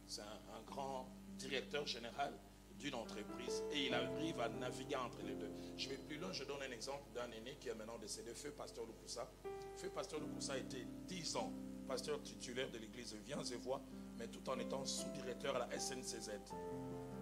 [0.07, 2.33] C'est un, grand directeur général
[2.79, 5.51] d'une entreprise et il arrive à naviguer entre les deux.
[5.77, 8.51] Je vais plus loin, je donne un exemple d'un aîné qui est maintenant décédé, Feu
[8.53, 9.31] Pasteur Lukusa.
[9.77, 11.53] Feu Pasteur Lukusa été 10 ans
[11.93, 13.83] pasteur titulaire de l'église Viens et Voix,
[14.17, 16.31] mais tout en étant sous-directeur à la SNCZ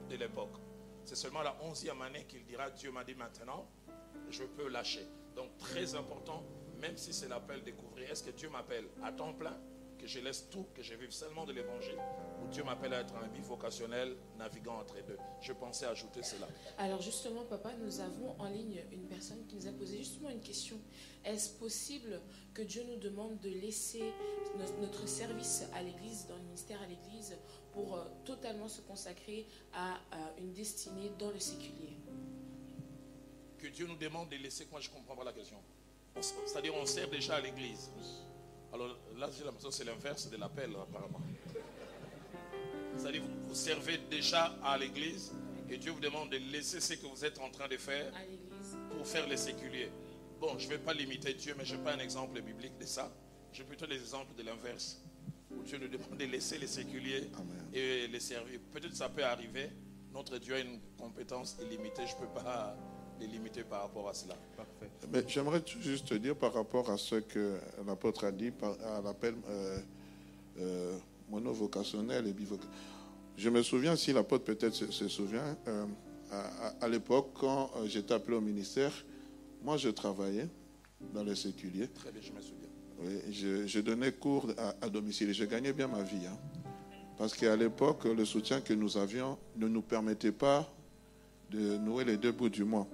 [0.08, 0.56] de l'époque.
[1.04, 3.68] C'est seulement la 11e année qu'il dira Dieu m'a dit maintenant,
[4.28, 5.06] je peux lâcher.
[5.36, 6.42] Donc très important,
[6.80, 9.56] même si c'est l'appel découvrir, est-ce que Dieu m'appelle à temps plein
[9.98, 11.98] que je laisse tout, que je vive seulement de l'évangile,
[12.42, 15.18] ou Dieu m'appelle à être un bivocationnel naviguant entre les deux.
[15.42, 16.48] Je pensais ajouter cela.
[16.78, 20.40] Alors justement, papa, nous avons en ligne une personne qui nous a posé justement une
[20.40, 20.78] question.
[21.22, 22.18] Est-ce possible
[22.54, 24.02] que Dieu nous demande de laisser
[24.80, 27.36] notre service à l'Église, dans le ministère à l'Église,
[27.72, 31.98] pour euh, totalement se consacrer à, à une destinée dans le séculier?
[33.60, 35.58] Que Dieu nous demande de laisser, moi je ne comprends pas la question.
[36.16, 37.90] On- C'est-à-dire on sert déjà à l'Église.
[38.72, 41.20] Alors là, j'ai l'impression que c'est l'inverse de l'appel, apparemment.
[42.96, 45.32] C'est-à-dire vous, vous servez déjà à l'Église
[45.68, 48.12] et Dieu vous demande de laisser ce que vous êtes en train de faire
[48.96, 49.90] pour faire les séculiers.
[50.40, 52.86] Bon, je ne vais pas limiter Dieu, mais je n'ai pas un exemple biblique de
[52.86, 53.12] ça.
[53.52, 55.00] J'ai plutôt des exemples de l'inverse.
[55.50, 57.68] Où Dieu nous demande de laisser les séculiers Amen.
[57.74, 58.60] et les servir.
[58.72, 59.70] Peut-être ça peut arriver.
[60.12, 62.06] Notre Dieu a une compétence illimitée.
[62.06, 62.76] Je ne peux pas
[63.20, 64.34] les limiter par rapport à cela.
[64.56, 64.90] Parfait.
[65.12, 68.50] Mais j'aimerais tout juste te dire par rapport à ce que l'apôtre a dit,
[68.84, 69.78] à l'appel euh,
[70.58, 72.78] euh, monovocationnel et bivocationnel.
[73.36, 75.86] Je me souviens, si l'apôtre peut-être se, se souvient, euh,
[76.30, 78.92] à, à- à l'époque, quand euh, j'étais appelé au ministère,
[79.62, 80.48] moi je travaillais
[81.14, 81.88] dans le séculier.
[81.88, 82.68] Très bien, je me souviens.
[83.02, 86.26] Oui, je, je donnais cours à, à domicile et je gagnais bien ma vie.
[86.26, 86.38] hein.
[87.16, 90.70] Parce qu'à l'époque, le soutien que nous avions ne nous permettait pas
[91.50, 92.86] de nouer les deux bouts du mois.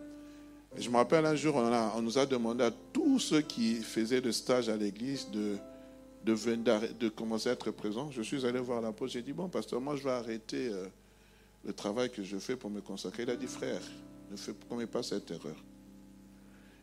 [0.79, 4.31] Je me rappelle un jour, on, nous a demandé à tous ceux qui faisaient le
[4.31, 8.11] stage à l'église de commencer à être présents.
[8.11, 10.87] Je suis allé voir l'apôtre, j'ai dit, bon, pasteur, moi je vais arrêter euh,
[11.65, 13.23] le travail que je fais pour me consacrer.
[13.23, 13.81] Il a dit, frère,
[14.31, 15.57] ne fais commets pas cette erreur.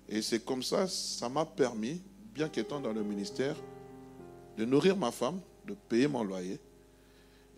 [0.10, 2.02] Et c'est comme ça, ça m'a permis,
[2.34, 3.56] bien qu'étant dans le ministère,
[4.58, 6.60] de nourrir ma femme, de payer mon loyer.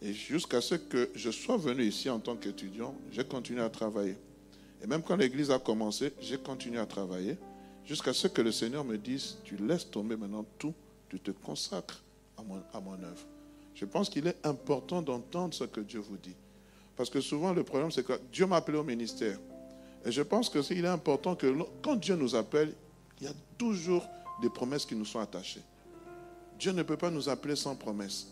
[0.02, 4.17] Et jusqu'à ce que je sois venu ici en tant qu'étudiant, j'ai continué à travailler.
[4.83, 7.38] Et même quand l'église a commencé, j'ai continué à travailler
[7.85, 10.73] jusqu'à ce que le Seigneur me dise, tu laisses tomber maintenant tout,
[11.09, 12.01] tu te consacres
[12.38, 12.43] à
[12.79, 13.25] mon, œuvre.
[13.73, 16.35] Je pense qu'il est important d'entendre ce que Dieu vous dit.
[16.95, 19.38] Parce que souvent le problème, c'est que Dieu m'a appelé au ministère.
[20.05, 22.73] Et je pense que il est important que quand Dieu nous appelle,
[23.19, 24.05] il y a toujours
[24.41, 25.61] des promesses qui nous sont attachées.
[26.59, 28.27] Dieu ne peut pas nous appeler sans promesse.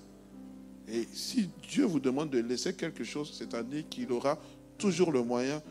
[0.88, 4.38] Et si Dieu vous demande de laisser quelque chose, c'est-à-dire qu'il aura
[4.77, 5.62] toujours le moyen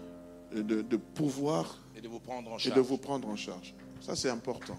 [0.60, 2.76] de, de pouvoir Et de vous prendre en et charge.
[2.76, 3.74] de vous prendre en charge.
[4.00, 4.76] Ça, c'est important.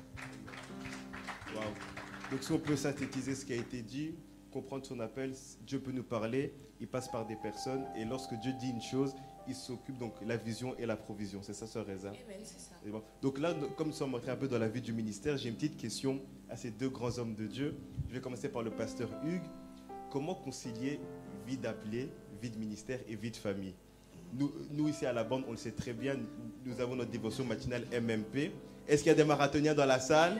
[2.31, 4.15] Donc si on peut synthétiser ce qui a été dit,
[4.51, 5.33] comprendre son appel,
[5.67, 9.15] Dieu peut nous parler, il passe par des personnes et lorsque Dieu dit une chose,
[9.47, 11.41] il s'occupe donc la vision et la provision.
[11.43, 12.09] C'est ça, Sœur Reza?
[12.09, 12.75] Amen, c'est ça.
[12.85, 13.03] Et bon.
[13.21, 15.55] Donc là, comme nous sommes entrés un peu dans la vie du ministère, j'ai une
[15.55, 17.75] petite question à ces deux grands hommes de Dieu.
[18.09, 19.43] Je vais commencer par le pasteur Hugues.
[20.11, 20.99] Comment concilier
[21.45, 22.09] vie d'appelé,
[22.41, 23.75] vie de ministère et vie de famille?
[24.37, 26.15] Nous, nous, ici à la bande, on le sait très bien,
[26.65, 28.51] nous avons notre dévotion matinale MMP.
[28.87, 30.39] Est-ce qu'il y a des marathoniens dans la salle?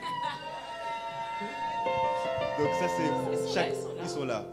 [2.58, 3.04] Donc ça, c'est...
[3.04, 4.02] Ils sont là, chaque- ils sont là.
[4.02, 4.46] Ils sont là.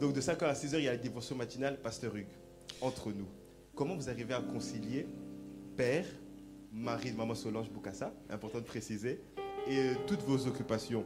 [0.00, 2.26] Donc de 5h à 6h, il y a la dévotion matinale, pasteur Hugues,
[2.80, 3.26] entre nous.
[3.74, 5.06] Comment vous arrivez à concilier
[5.76, 6.06] père,
[6.72, 9.20] mari de maman Solange Boukassa, important de préciser,
[9.68, 11.04] et euh, toutes vos occupations?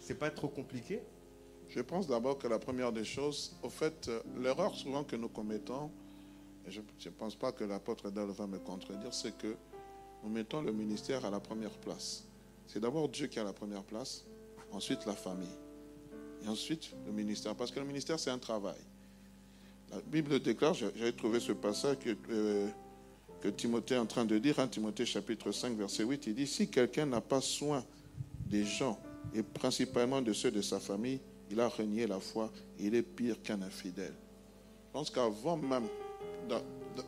[0.00, 1.00] C'est pas trop compliqué?
[1.68, 5.28] Je pense d'abord que la première des choses, au fait, euh, l'erreur souvent que nous
[5.28, 6.01] commettons, et
[6.68, 9.56] je ne pense pas que l'apôtre Adal va me contredire, c'est que
[10.22, 12.24] nous mettons le ministère à la première place.
[12.66, 14.24] C'est d'abord Dieu qui à la première place,
[14.70, 15.56] ensuite la famille,
[16.44, 17.54] et ensuite le ministère.
[17.54, 18.78] Parce que le ministère, c'est un travail.
[19.90, 22.68] La Bible déclare, j'avais trouvé ce passage que, euh,
[23.40, 26.68] que Timothée est en train de dire, Timothée chapitre 5, verset 8, il dit, si
[26.68, 27.84] quelqu'un n'a pas soin
[28.46, 28.98] des gens,
[29.34, 31.20] et principalement de ceux de sa famille,
[31.50, 34.14] il a renié la foi, il est pire qu'un infidèle.
[34.86, 35.88] Je pense qu'avant même,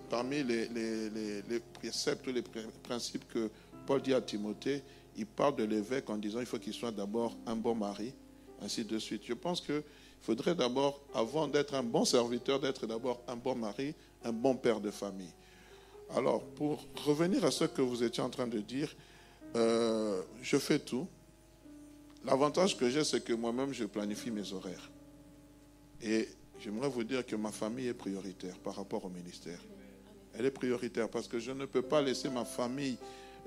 [0.08, 1.60] parmi les, les, les, les
[2.82, 3.50] principes que
[3.86, 4.82] Paul dit à Timothée,
[5.16, 8.12] il parle de l'évêque en disant il faut qu'il soit d'abord un bon mari,
[8.62, 9.22] ainsi de suite.
[9.24, 9.82] Je pense qu'il
[10.20, 13.94] faudrait d'abord, avant d'être un bon serviteur, d'être d'abord un bon mari,
[14.24, 15.32] un bon père de famille.
[16.14, 18.94] Alors, pour revenir à ce que vous étiez en train de dire,
[19.56, 21.06] euh, je fais tout.
[22.24, 24.90] L'avantage que j'ai, c'est que moi-même, je planifie mes horaires.
[26.02, 26.28] Et
[26.60, 29.58] j'aimerais vous dire que ma famille est prioritaire par rapport au ministère.
[30.36, 32.96] Elle est prioritaire parce que je ne peux pas laisser ma famille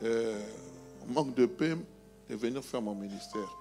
[0.04, 0.42] euh,
[1.08, 1.76] manque de paix
[2.30, 3.58] et venir faire mon ministère.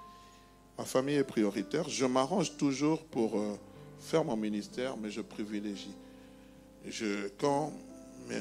[0.77, 1.89] Ma famille est prioritaire.
[1.89, 3.55] Je m'arrange toujours pour euh,
[3.99, 5.95] faire mon ministère, mais je privilégie.
[7.37, 7.73] Quand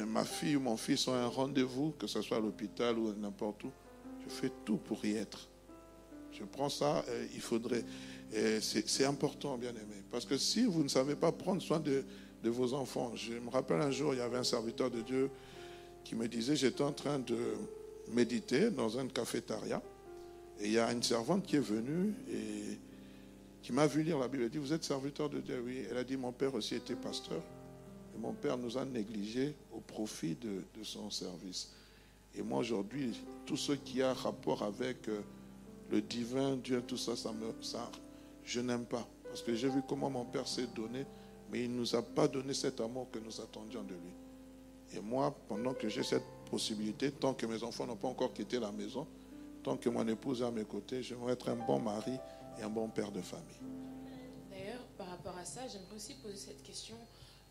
[0.07, 3.65] ma fille ou mon fils ont un rendez-vous, que ce soit à l'hôpital ou n'importe
[3.65, 3.71] où,
[4.25, 5.49] je fais tout pour y être.
[6.33, 7.85] Je prends ça, euh, il faudrait.
[8.33, 10.03] C'est important, bien aimé.
[10.11, 12.05] Parce que si vous ne savez pas prendre soin de,
[12.45, 15.31] vos enfants, je me rappelle un jour, il y avait un serviteur de Dieu
[16.05, 17.37] qui me disait, j'étais en train de
[18.13, 19.83] méditer dans un cafétéria.
[20.61, 22.79] Et il y a une servante qui est venue et
[23.63, 24.45] qui m'a vu lire la Bible.
[24.45, 25.61] Elle dit, vous êtes serviteur de Dieu?
[25.67, 25.83] Oui.
[25.91, 27.43] Elle a dit, mon père aussi était pasteur.
[28.15, 31.73] Et mon père nous a négligés au profit de, son service.
[32.35, 35.21] Et moi, aujourd'hui, tout ce qui a rapport avec euh,
[35.91, 37.91] le divin, Dieu, tout ça, ça me, ça,
[38.47, 39.07] je n'aime pas.
[39.25, 41.05] Parce que j'ai vu comment mon père s'est donné,
[41.51, 44.15] mais il ne nous a pas donné cet amour que nous attendions de lui.
[44.95, 48.59] Et moi, pendant que j'ai cette possibilité, tant que mes enfants n'ont pas encore quitté
[48.61, 49.07] la maison,
[49.63, 52.17] tant que mon épouse est à mes côtés, j'aimerais être un bon mari
[52.59, 53.61] et un bon père de famille.
[54.49, 56.97] D'ailleurs, par rapport à ça, j'aimerais aussi poser cette question.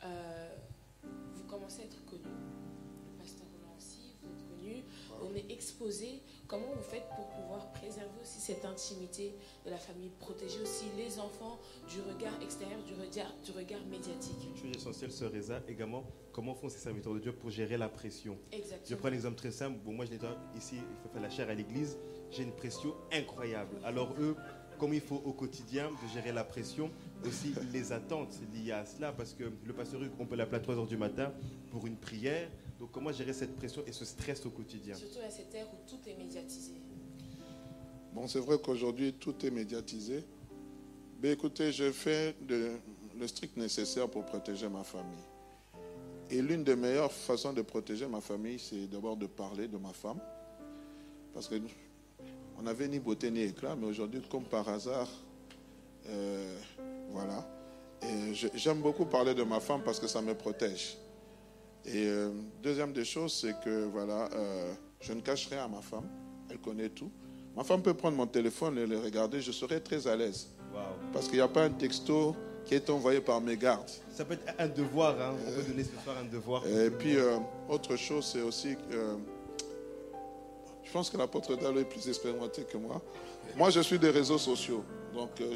[0.05, 0.55] Euh,
[1.03, 2.23] vous commencez à être connu.
[2.23, 4.83] Le pasteur Roland aussi, vous êtes connu.
[5.21, 6.21] On est exposé.
[6.47, 9.33] Comment vous faites pour pouvoir préserver aussi cette intimité
[9.65, 11.57] de la famille, protéger aussi les enfants
[11.89, 14.37] du regard extérieur, du regard, du regard médiatique?
[14.51, 17.89] Une chose essentielle, Sœur Reza, également, comment font ces serviteurs de Dieu pour gérer la
[17.89, 18.37] pression?
[18.51, 18.85] Exactement.
[18.87, 19.79] Je prends un exemple très simple.
[19.83, 20.19] Bon, moi, je l'ai
[20.55, 21.97] ici, il faut faire la chair à l'église.
[22.29, 23.77] J'ai une pression incroyable.
[23.83, 24.35] Alors, eux,
[24.77, 26.91] comme il faut au quotidien de gérer la pression,
[27.25, 30.75] aussi les attentes liées à cela, parce que le pasteur on peut l'appeler à 3
[30.75, 31.33] h du matin
[31.71, 32.49] pour une prière.
[32.79, 35.89] Donc, comment gérer cette pression et ce stress au quotidien Surtout à cette ère où
[35.89, 36.73] tout est médiatisé.
[38.13, 40.23] Bon, c'est vrai qu'aujourd'hui, tout est médiatisé.
[41.21, 45.23] Mais écoutez, je fais le strict nécessaire pour protéger ma famille.
[46.29, 49.93] Et l'une des meilleures façons de protéger ma famille, c'est d'abord de parler de ma
[49.93, 50.19] femme.
[51.33, 51.55] Parce que
[52.57, 55.09] on n'avait ni beauté ni éclat, mais aujourd'hui, comme par hasard,
[56.07, 56.57] euh,
[57.09, 57.45] voilà.
[58.01, 60.97] Et j'aime beaucoup parler de ma femme parce que ça me protège.
[61.87, 62.31] Et euh,
[62.63, 66.07] deuxième des choses, c'est que voilà, euh, je ne cache rien à ma femme.
[66.49, 67.11] Elle connaît tout.
[67.55, 69.41] Ma femme peut prendre mon téléphone et le regarder.
[69.41, 70.49] Je serai très à l'aise.
[71.13, 73.89] Parce qu'il n'y a pas un texto qui est envoyé par mes gardes.
[74.11, 75.35] Ça peut être un devoir, hein.
[75.47, 76.67] on peut donner ce soir un devoir.
[76.67, 77.37] Et puis, euh,
[77.69, 78.75] autre chose, c'est aussi,
[80.85, 83.01] je pense que l'apôtre Dalo est plus expérimenté que moi.
[83.57, 84.83] Moi, je suis des réseaux sociaux.
[85.13, 85.55] Donc, euh,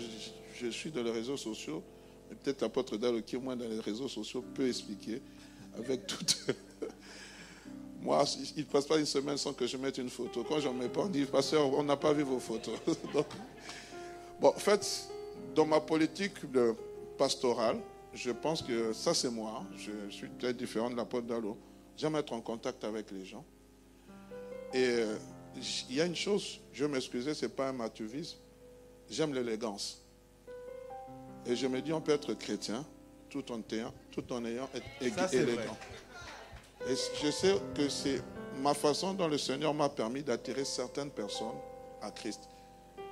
[0.55, 1.83] je, suis dans les réseaux sociaux.
[2.29, 5.21] Peut-être l'apôtre Dalo, qui est moins dans les réseaux sociaux, peut expliquer
[5.79, 6.37] avec toute...
[8.01, 8.23] Moi,
[8.55, 10.45] il ne passe pas une semaine sans que je mette une photo.
[10.47, 12.75] Quand je n'en mets pas, on dit, pasteur, on n'a pas vu vos photos.
[14.39, 15.09] Bon, en fait,
[15.53, 16.35] dans ma politique
[17.17, 17.77] pastorale,
[18.13, 19.65] je pense que ça c'est moi.
[19.75, 21.57] Je suis très différent de la porte d'Allo.
[21.97, 23.43] J'aime être en contact avec les gens.
[24.73, 25.17] Et euh,
[25.89, 28.37] il y a une chose, je m'excusais, ce n'est pas un matuvisme.
[29.09, 30.01] J'aime l'élégance.
[31.45, 32.85] Et je me dis, on peut être chrétien
[33.29, 34.69] tout en, ayant, tout en ayant
[35.01, 35.77] élégant.
[36.87, 38.21] Et je sais que c'est
[38.61, 41.57] ma façon dont le Seigneur m'a permis d'attirer certaines personnes
[42.01, 42.41] à Christ.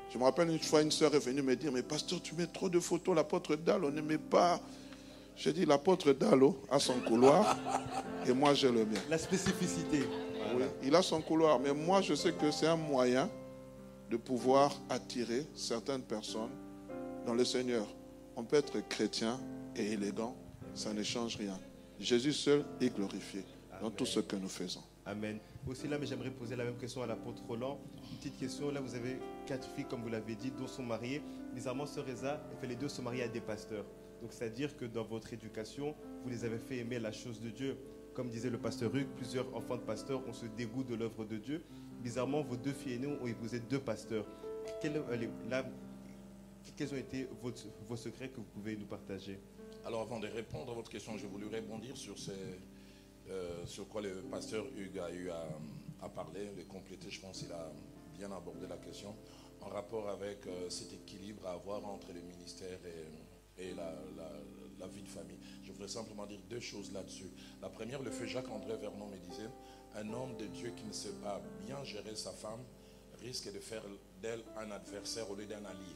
[0.09, 2.47] Je me rappelle une fois, une sœur est venue me dire, mais pasteur, tu mets
[2.47, 4.59] trop de photos, l'apôtre Dallo ne met pas.
[5.35, 7.57] J'ai dit, l'apôtre Dallo a son couloir
[8.25, 8.99] et moi j'ai le mien.
[9.09, 9.99] La spécificité.
[10.55, 13.29] Oui, il a son couloir, mais moi je sais que c'est un moyen
[14.09, 16.51] de pouvoir attirer certaines personnes
[17.25, 17.85] dans le Seigneur.
[18.37, 19.39] On peut être chrétien
[19.77, 20.35] et élégant,
[20.73, 21.57] ça ne change rien.
[21.99, 23.43] Jésus seul est glorifié
[23.81, 24.83] dans tout ce que nous faisons.
[25.05, 25.39] Amen.
[25.67, 27.79] Aussi là, mais j'aimerais poser la même question à l'apôtre Roland.
[28.11, 31.21] Une petite question, là vous avez quatre filles, comme vous l'avez dit, dont sont mariées.
[31.53, 33.85] Bizarrement, Reza, les deux sont mariées à des pasteurs.
[34.21, 37.77] Donc c'est-à-dire que dans votre éducation, vous les avez fait aimer la chose de Dieu.
[38.13, 41.37] comme disait le pasteur Hugues, plusieurs enfants de pasteurs ont ce dégoût de l'œuvre de
[41.37, 41.63] Dieu.
[42.01, 44.25] Bizarrement, vos deux filles aînées ont épousé deux pasteurs.
[44.83, 45.63] Euh,
[46.75, 47.29] quels ont été
[47.87, 49.39] vos secrets que vous pouvez nous partager?
[49.87, 52.33] Alors avant de répondre à votre question, j'ai voulu rebondir sur, ces,
[53.29, 57.09] euh, sur quoi le pasteur Hugues a eu à, parler, le compléter.
[57.09, 57.71] Je pense qu'il a
[58.13, 59.15] bien abordé la question
[59.61, 62.79] en rapport avec euh, cet équilibre à avoir entre le ministère
[63.57, 65.39] et, la, vie de famille.
[65.63, 67.31] Je voudrais simplement dire deux choses là-dessus.
[67.61, 69.49] La première, le feu Jacques-André Vernon me disait,
[69.95, 72.63] un homme de Dieu qui ne sait pas bien gérer sa femme
[73.21, 73.83] risque de faire
[74.21, 75.95] d'elle un adversaire au lieu d'un allié.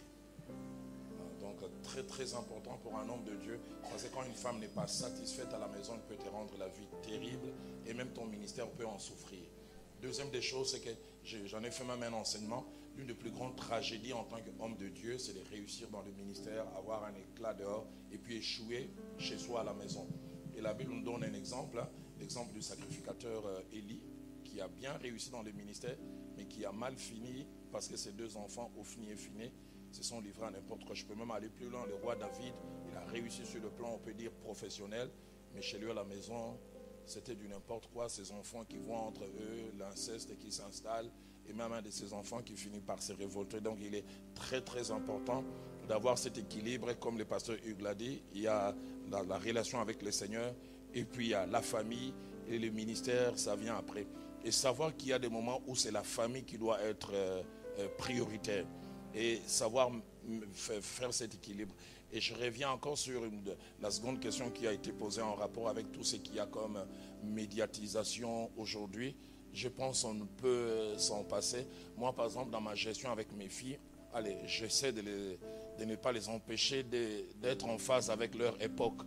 [1.52, 4.68] Donc très très important pour un homme de Dieu, parce que quand une femme n'est
[4.68, 7.50] pas satisfaite à la maison, elle peut te rendre la vie terrible
[7.86, 9.44] et même ton ministère peut en souffrir.
[10.02, 10.90] Deuxième des choses, c'est que
[11.48, 12.66] j'en ai fait même un enseignement.
[12.96, 16.12] L'une des plus grandes tragédies en tant qu'homme de Dieu, c'est de réussir dans le
[16.12, 20.08] ministère, avoir un éclat dehors et puis échouer chez soi à la maison.
[20.56, 21.90] Et la Bible nous donne un exemple, hein,
[22.20, 24.02] l'exemple du sacrificateur euh, Élie,
[24.44, 25.96] qui a bien réussi dans le ministère,
[26.36, 29.54] mais qui a mal fini parce que ses deux enfants, Ophni et Phiné,
[29.92, 30.96] se sont livrés à n'importe quoi.
[30.96, 31.86] Je peux même aller plus loin.
[31.88, 32.54] Le roi David,
[32.90, 35.10] il a réussi sur le plan, on peut dire, professionnel,
[35.54, 36.58] mais chez lui à la maison,
[37.06, 38.10] c'était du n'importe quoi.
[38.10, 41.10] Ses enfants qui vont entre eux, l'inceste qui s'installe,
[41.48, 43.60] et même un de ses enfants qui finit par se révolter.
[43.62, 45.44] Donc il est très très important
[45.88, 46.94] d'avoir cet équilibre.
[47.00, 48.74] Comme le pasteur Hugues l'a dit, il y a
[49.10, 50.54] la, la relation avec le Seigneur,
[50.94, 52.14] et puis il y a la famille
[52.48, 54.06] et le ministère, ça vient après.
[54.44, 57.44] Et savoir qu'il y a des moments où c'est la famille qui doit être euh,
[57.80, 58.66] euh, prioritaire
[59.16, 59.92] et savoir
[60.52, 61.74] faire cet équilibre.
[62.14, 63.22] Et je reviens encore sur
[63.80, 66.46] la seconde question qui a été posée en rapport avec tout ce qu'il y a
[66.46, 66.80] comme
[67.24, 69.16] médiatisation aujourd'hui.
[69.54, 71.68] Je pense qu'on ne peut s'en passer.
[71.98, 73.80] Moi, par exemple, dans ma gestion avec mes filles,
[74.14, 75.02] allez, j'essaie de,
[75.84, 79.02] ne pas les empêcher d'être en phase avec leur époque,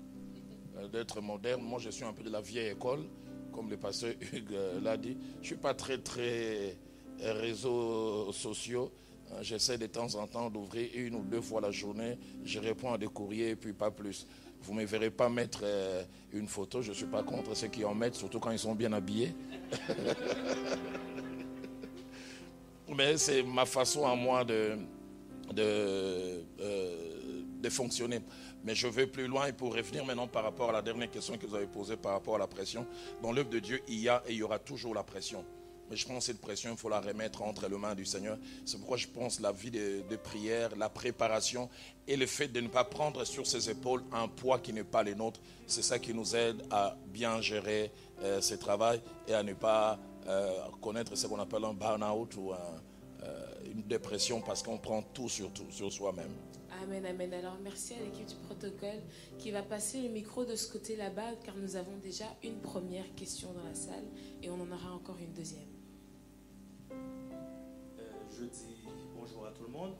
[0.76, 1.62] euh, d'être moderne.
[1.62, 3.04] Moi, je suis un peu de la vieille école,
[3.52, 5.16] comme le pasteur Hugues euh, l'a dit.
[5.36, 6.76] Je ne suis pas très, très
[7.20, 8.92] réseaux sociaux.
[9.32, 12.18] Euh, J'essaie de temps en temps d'ouvrir une ou deux fois la journée.
[12.44, 14.26] Je réponds à des courriers et puis pas plus.
[14.62, 16.82] Vous ne me verrez pas mettre euh, une photo.
[16.82, 19.34] Je ne suis pas contre ceux qui en mettent, surtout quand ils sont bien habillés.
[22.88, 24.76] Mais c'est ma façon à moi de,
[25.58, 26.42] euh,
[27.60, 28.20] de fonctionner.
[28.62, 31.36] Mais je vais plus loin et pour revenir maintenant par rapport à la dernière question
[31.36, 32.86] que vous avez posée par rapport à la pression.
[33.22, 35.44] Dans l'œuvre de Dieu, il y a et il y aura toujours la pression.
[35.90, 38.38] Mais je pense que cette pression, il faut la remettre entre les mains du Seigneur.
[38.64, 41.68] C'est pourquoi je pense la vie de, prière, la préparation
[42.06, 45.02] et le fait de ne pas prendre sur ses épaules un poids qui n'est pas
[45.02, 45.40] le nôtre.
[45.66, 47.90] C'est ça qui nous aide à bien gérer
[48.22, 52.52] euh, ce travail et à ne pas euh, connaître ce qu'on appelle un burn-out ou
[52.52, 52.56] euh,
[53.70, 56.32] une dépression parce qu'on prend tout sur tout, sur soi-même.
[56.82, 57.32] Amen, amen.
[57.32, 59.00] Alors merci à l'équipe du protocole
[59.38, 63.14] qui va passer le micro de ce côté là-bas car nous avons déjà une première
[63.14, 64.04] question dans la salle
[64.42, 65.73] et on en aura encore une deuxième.
[68.44, 68.84] Je dis
[69.16, 69.94] bonjour à tout le monde.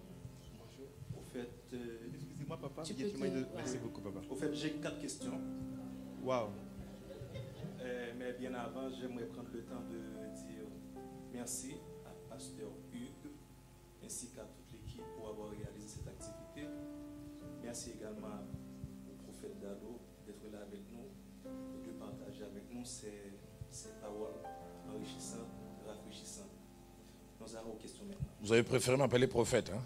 [0.59, 0.87] Bonjour.
[1.17, 2.83] Au fait, euh, Excusez-moi, papa.
[2.83, 4.21] Tu peux de- Merci beaucoup, papa.
[4.31, 5.41] au fait, j'ai quatre questions.
[6.23, 6.49] Waouh.
[8.19, 9.99] Mais bien avant, j'aimerais prendre le temps de
[10.47, 10.65] dire
[11.33, 11.73] merci
[12.07, 13.31] à Pasteur Hugues
[14.05, 16.69] ainsi qu'à toute l'équipe pour avoir réalisé cette activité.
[17.63, 18.41] Merci également
[19.11, 21.09] au prophète Dado d'être là avec nous
[21.75, 23.33] et de partager avec nous ces,
[23.71, 24.41] ces paroles
[24.89, 25.53] enrichissantes,
[27.63, 28.27] aux questions maintenant.
[28.43, 29.71] Vous avez préféré m'appeler prophète.
[29.75, 29.81] Hein?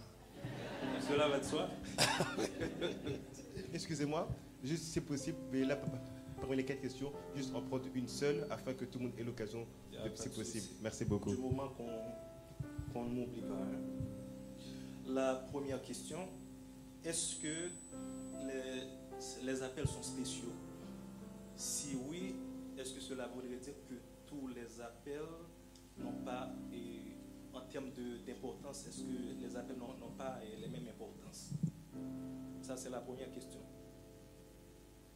[1.09, 1.69] Cela va de soi
[3.75, 4.29] Excusez-moi,
[4.63, 5.79] juste si c'est possible, mais là,
[6.41, 9.25] parmi les quatre questions, juste en prendre une seule afin que tout le monde ait
[9.25, 9.67] l'occasion,
[10.15, 10.67] si possible.
[10.83, 11.31] Merci beaucoup.
[11.35, 11.89] du moment qu'on
[12.93, 13.55] qu'on ne m'oublie pas.
[13.55, 14.65] hein.
[15.07, 16.19] La première question,
[17.05, 17.69] est-ce que
[18.47, 20.53] les, les appels sont spéciaux?
[21.57, 22.35] Si oui,
[22.79, 23.95] est-ce que cela voudrait dire que
[24.27, 25.21] tous les appels
[25.99, 27.08] n'ont pas, et
[27.59, 27.91] en termes
[28.27, 31.51] d'importance, est-ce que les appels n'ont pas eh, les mêmes importances?
[32.63, 33.61] Ça, c'est la première question.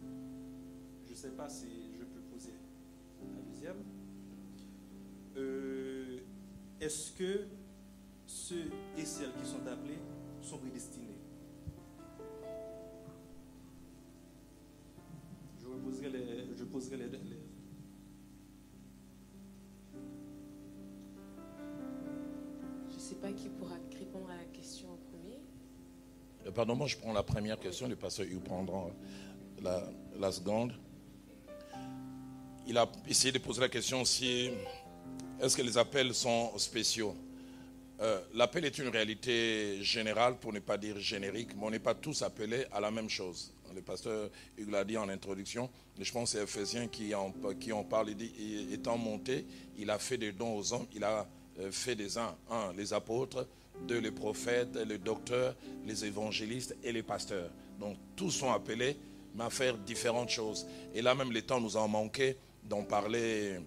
[0.00, 1.66] Je ne sais pas si
[1.98, 2.54] je peux poser
[3.34, 3.76] la deuxième.
[5.36, 6.20] Euh,
[6.80, 7.46] est-ce que
[8.26, 9.98] ceux et celles qui sont appelés
[10.40, 11.14] sont prédestinés?
[15.60, 17.08] Je poserai les, je poserai les-
[23.22, 25.38] pas qui pourra répondre à la question en premier.
[26.46, 28.90] Euh, Pardon, moi je prends la première question, le pasteur Hugh prendra
[29.62, 30.72] la, la seconde.
[32.66, 34.50] Il a essayé de poser la question si
[35.40, 37.14] est-ce que les appels sont spéciaux?
[38.00, 41.94] Euh, L'appel est une réalité générale, pour ne pas dire générique, mais on n'est pas
[41.94, 43.52] tous appelés à la même chose.
[43.74, 47.32] Le pasteur Hugues l'a dit en introduction, et je pense que c'est Ephésiens qui en,
[47.60, 49.46] qui en parle, il dit, étant monté,
[49.78, 51.26] il a fait des dons aux hommes, il a
[51.70, 53.46] fait des uns, un, les apôtres,
[53.86, 55.54] deux, les prophètes, les docteurs,
[55.86, 57.50] les évangélistes et les pasteurs.
[57.78, 58.96] Donc tous sont appelés,
[59.34, 60.66] mais à faire différentes choses.
[60.94, 63.58] Et là même, les temps nous ont manqué d'en parler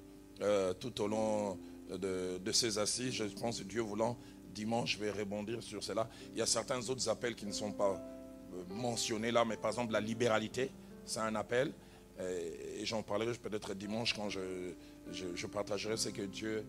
[0.42, 1.58] euh, tout au long
[1.90, 3.14] de, ces assises.
[3.14, 4.18] Je pense, Dieu voulant,
[4.54, 6.10] dimanche, je vais rebondir sur cela.
[6.34, 8.02] Il y a certains autres appels qui ne sont pas
[8.54, 10.72] euh, mentionnés là, mais par exemple la libéralité,
[11.06, 11.72] c'est un appel.
[12.20, 14.74] Euh, Et j'en parlerai peut-être dimanche quand je,
[15.12, 16.64] je, partagerai ce que Dieu euh,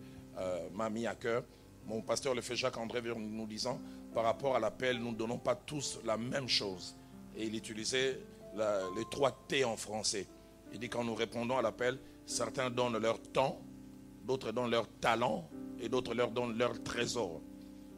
[0.73, 1.43] m'a mis à cœur.
[1.85, 3.79] Mon pasteur le fait Jacques André vers nous disant,
[4.13, 6.95] par rapport à l'appel, nous ne donnons pas tous la même chose.
[7.35, 8.19] Et il utilisait
[8.55, 10.27] les trois T en français.
[10.73, 13.61] Il dit quand nous répondons à l'appel, certains donnent leur temps,
[14.23, 15.47] d'autres donnent leur talent
[15.79, 17.41] et d'autres leur donnent leur trésor.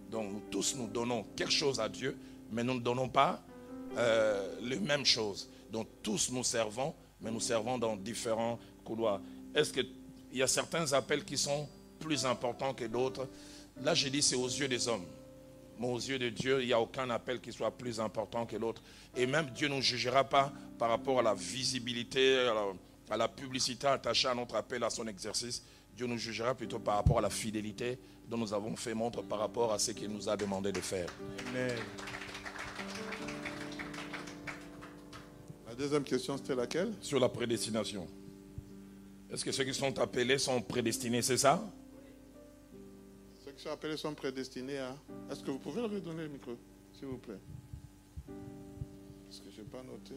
[0.10, 2.18] Donc nous tous nous donnons quelque chose à Dieu,
[2.52, 3.42] mais nous ne donnons pas
[3.98, 5.50] euh, les mêmes choses.
[5.72, 9.22] Donc tous nous servons, mais nous servons dans différents couloirs.
[9.54, 9.90] Est-ce qu'il
[10.34, 11.68] y a certains appels qui sont
[12.00, 13.28] plus importants que d'autres
[13.84, 15.06] Là, j'ai dit c'est aux yeux des hommes.
[15.80, 18.58] Mais aux yeux de Dieu, il n'y a aucun appel qui soit plus important que
[18.58, 18.82] l'autre.
[19.16, 22.66] Et même Dieu ne nous jugera pas par rapport à la visibilité, à la,
[23.10, 25.64] à la publicité attachée à notre appel, à son exercice.
[25.96, 27.98] Dieu nous jugera plutôt par rapport à la fidélité
[28.28, 31.08] dont nous avons fait montre par rapport à ce qu'il nous a demandé de faire.
[31.48, 31.72] Amen.
[35.68, 36.94] La deuxième question, c'était laquelle?
[37.00, 38.06] Sur la prédestination.
[39.32, 41.64] Est-ce que ceux qui sont appelés sont prédestinés, c'est ça?
[43.60, 44.96] Ceux qui sont appelés sont prédestinés à.
[45.30, 46.56] Est-ce que vous pouvez leur donner le micro,
[46.94, 47.40] s'il vous plaît?
[49.28, 50.14] Parce que je n'ai pas noté.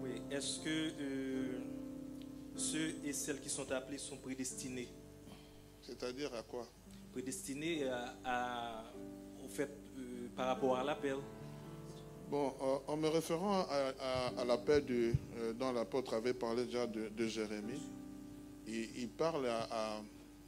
[0.00, 0.22] Oui.
[0.30, 1.58] Est-ce que euh,
[2.54, 4.86] ceux et celles qui sont appelés sont prédestinés?
[5.80, 6.68] C'est-à-dire à quoi?
[7.12, 8.92] Prédestinés à, à-
[9.44, 11.16] au fait euh, par rapport à l'appel
[12.30, 16.86] Bon, euh, en me référant à, à- à l'appel euh, dont l'apôtre avait parlé déjà
[16.86, 17.82] de, de Jérémie,
[18.68, 20.00] il, il parle à,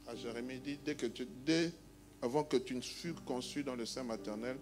[0.07, 1.71] à- Jérémie, dit, dès que tu, dès,
[2.21, 4.57] avant que tu ne fus conçu dans le sein maternel,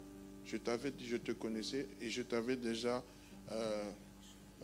[0.46, 3.04] je t'avais dit, je te connaissais et je t'avais déjà,
[3.52, 3.84] euh,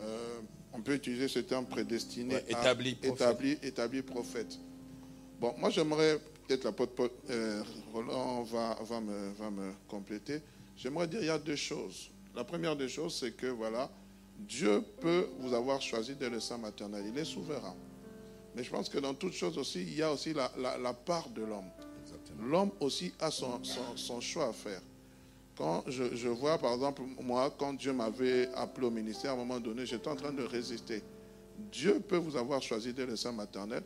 [0.00, 0.40] euh,
[0.72, 3.14] on peut utiliser ce terme prédestiné, Ouais, à- établi prophète.
[3.20, 4.58] établi, établi prophète.
[5.40, 7.62] Bon, moi j'aimerais, peut-être l'apôtre euh,
[7.92, 10.40] Roland va, va, me, va me compléter.
[10.76, 12.10] J'aimerais dire, il y a deux choses.
[12.34, 13.90] La première des choses, c'est que voilà,
[14.38, 17.04] Dieu peut vous avoir choisi dès le sein maternel.
[17.08, 17.74] Il est souverain.
[18.56, 20.92] Mais je pense que dans toute chose aussi, il y a aussi la, la- la
[20.92, 21.70] part de l'homme.
[22.42, 24.80] L'homme aussi a son, son- son choix à faire.
[25.56, 29.36] Quand je, je vois, par exemple, moi, quand Dieu m'avait appelé au ministère, à un
[29.36, 31.02] moment donné, j'étais en train de résister.
[31.70, 33.82] Dieu peut vous avoir choisi dès le sein maternel.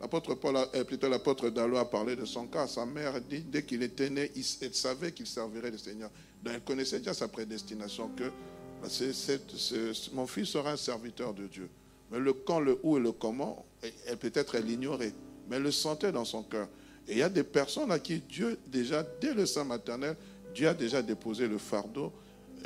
[0.00, 2.66] L'apôtre Paul, a- euh, plutôt l'apôtre Dalo a parlé de son cas.
[2.66, 6.10] Sa mère dit, dès qu'il était né, il, elle savait qu'il servirait le Seigneur.
[6.42, 8.30] Donc elle connaissait déjà sa prédestination, que
[8.80, 8.88] bah,
[10.12, 11.68] mon fils sera un serviteur de Dieu.
[12.12, 13.65] Mais le quand, le où et le comment,
[14.20, 15.12] peut-être elle l'ignorait,
[15.48, 16.68] mais elle le sentait dans son cœur.
[17.08, 20.16] Et il y a des personnes à qui Dieu, déjà, dès le sein maternel,
[20.54, 22.12] Dieu a déjà déposé le fardeau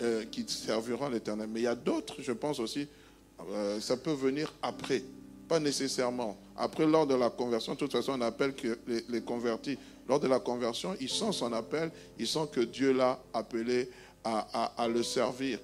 [0.00, 1.48] euh, qui serviront l'éternel.
[1.52, 2.88] Mais il y a d'autres, je pense aussi,
[3.50, 5.02] euh, ça peut venir après,
[5.48, 6.38] pas nécessairement.
[6.56, 8.54] Après, lors de la conversion, de toute façon, on appelle
[9.08, 9.76] les, convertis,
[10.08, 13.90] lors de la conversion, ils sentent son appel, ils sentent que Dieu l'a appelé
[14.24, 15.58] à le servir.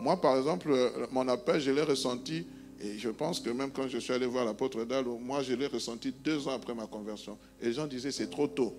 [0.00, 2.46] Moi, par exemple, euh, mon appel, je l'ai ressenti,
[2.82, 5.68] et je pense que même quand je suis allé voir l'apôtre Dalo, moi, je l'ai
[5.68, 7.38] ressenti deux ans après ma conversion.
[7.60, 8.74] Et les gens disaient, c'est trop tôt.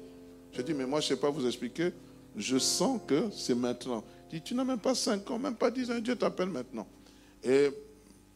[0.51, 1.91] Je dis, mais moi, je ne sais pas vous expliquer.
[2.35, 4.03] Je sens que c'est maintenant.
[4.29, 6.85] Je dis, tu n'as même pas cinq ans, même pas dix ans, Dieu t'appelle maintenant.
[7.41, 7.69] Et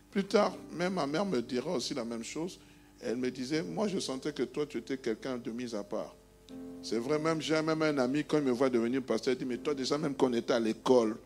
[0.09, 2.59] plus tard, même ma mère me dira aussi la même chose.
[3.01, 6.15] Elle me disait, moi, je sentais que toi, tu étais quelqu'un de mis à part.
[6.81, 9.45] C'est vrai, même j'ai même un ami, quand il me voit devenir pasteur, il dit,
[9.45, 11.17] mais toi, déjà, même quand on était à l'école,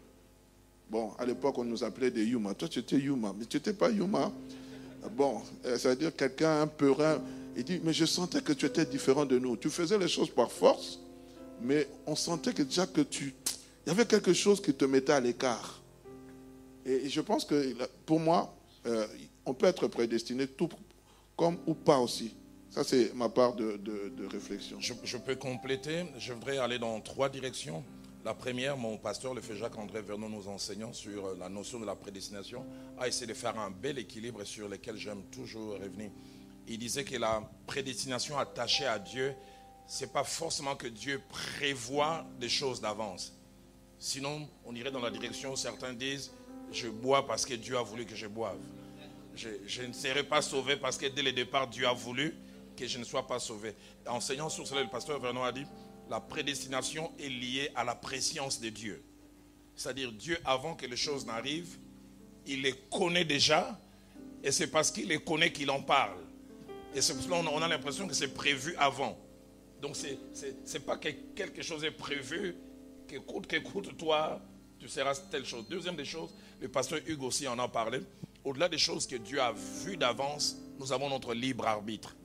[0.92, 2.54] bon, à l'époque, on nous appelait des Yuma.
[2.54, 4.32] Toi, tu étais Yuma, mais tu n'étais pas Yuma.
[5.16, 6.94] Bon, euh, ça veut dire quelqu'un un peu.
[7.56, 9.58] Il dit, mais je sentais que tu étais différent de nous.
[9.58, 11.00] Tu faisais les choses par force,
[11.62, 13.34] mais on sentait que déjà que tu...
[13.86, 15.82] Il y avait quelque chose qui te mettait à l'écart.
[16.86, 17.74] Et je pense que
[18.06, 18.54] pour moi,
[18.86, 19.08] euh,
[19.46, 20.70] on peut être prédestiné tout
[21.36, 22.34] comme ou pas aussi.
[22.70, 24.78] Ça, c'est ma part de, de- de réflexion.
[24.80, 26.06] Je, je peux compléter.
[26.20, 27.84] Je voudrais aller dans trois directions.
[28.24, 31.88] La première, mon pasteur, le fait Jacques-André Vernon, nous enseignant sur euh, la notion de
[31.88, 32.64] la prédestination,
[33.00, 36.12] a essayé de faire un bel équilibre sur lequel j'aime toujours revenir.
[36.68, 39.34] Il disait que la prédestination attachée à Dieu,
[39.88, 43.34] c'est pas forcément que Dieu prévoit des choses d'avance.
[43.98, 46.32] Sinon, on irait dans la direction où certains disent,
[46.72, 48.60] je bois parce que Dieu a voulu que je boive.
[49.36, 52.36] Je, je ne serai pas sauvé parce que dès le départ, Dieu a voulu
[52.78, 53.74] que je ne sois pas sauvé.
[54.06, 55.66] Enseignant sur cela, le pasteur Vernon a dit,
[56.12, 59.02] la prédestination est liée à la préscience de Dieu.
[59.78, 61.78] C'est-à-dire Dieu, avant que les choses n'arrivent,
[62.46, 63.80] il les connaît déjà,
[64.44, 66.20] et c'est parce qu'il les connaît qu'il en parle.
[66.94, 69.18] Et c'est pour cela qu'on a l'impression que c'est prévu avant.
[69.82, 72.58] Donc c'est pas que quelque chose est prévu,
[73.08, 74.42] qu'écoute, qu'écoute, toi,
[74.80, 75.66] tu seras telle chose.
[75.70, 78.02] Deuxième des choses, le pasteur Hugues aussi en a parlé,
[78.44, 82.18] au-delà des choses que Dieu a vues d'avance, nous avons notre libre arbitre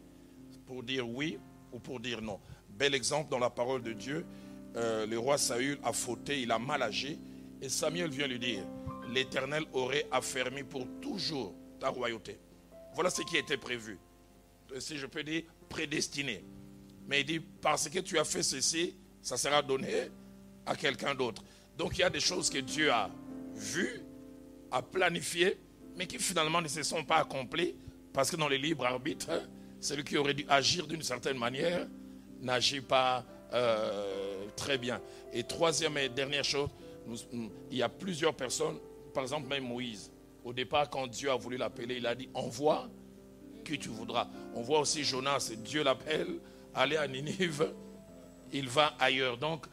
[0.66, 1.38] pour dire oui
[1.72, 2.40] ou pour dire non.
[2.78, 4.26] Bel exemple dans la parole de Dieu,
[4.76, 7.18] euh, le roi Saül a fauté, il a mal agi,
[7.62, 8.64] et Samuel vient lui dire,
[9.08, 12.38] l'Éternel aurait affermi pour toujours ta royauté.
[12.94, 13.98] Voilà ce qui était prévu.
[14.78, 16.44] Si je peux dire, prédestiné.
[17.06, 20.10] Mais il dit, parce que tu as fait ceci, ça sera donné
[20.66, 21.42] à quelqu'un d'autre.
[21.78, 23.08] Donc il y a des choses que Dieu a
[23.54, 24.02] vues,
[24.70, 25.58] a planifiées,
[25.96, 27.74] mais qui finalement ne se sont pas accomplies,
[28.12, 29.30] parce que dans les libres arbitres,
[29.80, 31.86] celui qui aurait dû agir d'une certaine manière
[32.40, 35.00] n'agit pas euh, très bien.
[35.32, 36.68] Et troisième et dernière chose,
[37.70, 38.78] il y a plusieurs personnes,
[39.14, 40.10] par exemple même Moïse,
[40.44, 42.88] au départ quand Dieu a voulu l'appeler, il a dit envoie
[43.64, 44.28] qui tu voudras.
[44.54, 46.38] On voit aussi Jonas, Dieu l'appelle,
[46.74, 47.72] aller à Ninive,
[48.52, 49.36] il va ailleurs.
[49.38, 49.66] Donc,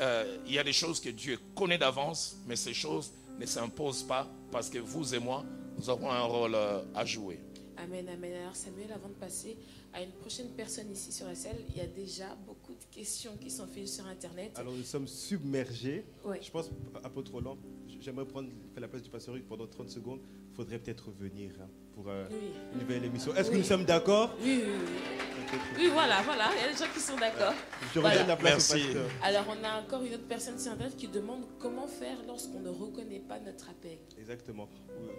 [0.00, 4.02] euh, il y a des choses que Dieu connaît d'avance, mais ces choses ne s'imposent
[4.02, 5.44] pas parce que vous et moi,
[5.78, 7.40] nous avons un rôle euh, à jouer.
[7.76, 8.32] Amen, amen.
[8.34, 9.56] Alors Samuel, avant de passer
[9.94, 13.32] à une prochaine personne ici sur la salle, il y a déjà beaucoup de questions
[13.40, 14.50] qui sont faites sur Internet.
[14.56, 16.04] Alors nous sommes submergés.
[16.24, 16.40] Ouais.
[16.42, 16.70] Je pense,
[17.04, 17.56] apôtre Roland,
[18.00, 20.20] j'aimerais prendre la place du pasteur pendant 30 secondes.
[20.50, 22.36] Il faudrait peut-être revenir hein, pour euh, Oui.
[22.74, 23.34] une nouvelle émission.
[23.36, 24.34] Est-ce que nous sommes d'accord?
[24.42, 25.33] Oui, oui, oui.
[25.78, 26.44] Oui, voilà, voilà.
[26.56, 27.52] Il y a des gens qui sont d'accord.
[27.94, 28.16] Je Voilà.
[28.16, 28.86] redonne la place au Merci.
[28.94, 29.10] pasteur.
[29.22, 32.68] Alors, on a encore une autre personne sur Internet qui demande comment faire lorsqu'on ne
[32.70, 33.98] reconnaît pas notre appel.
[34.18, 34.68] Exactement.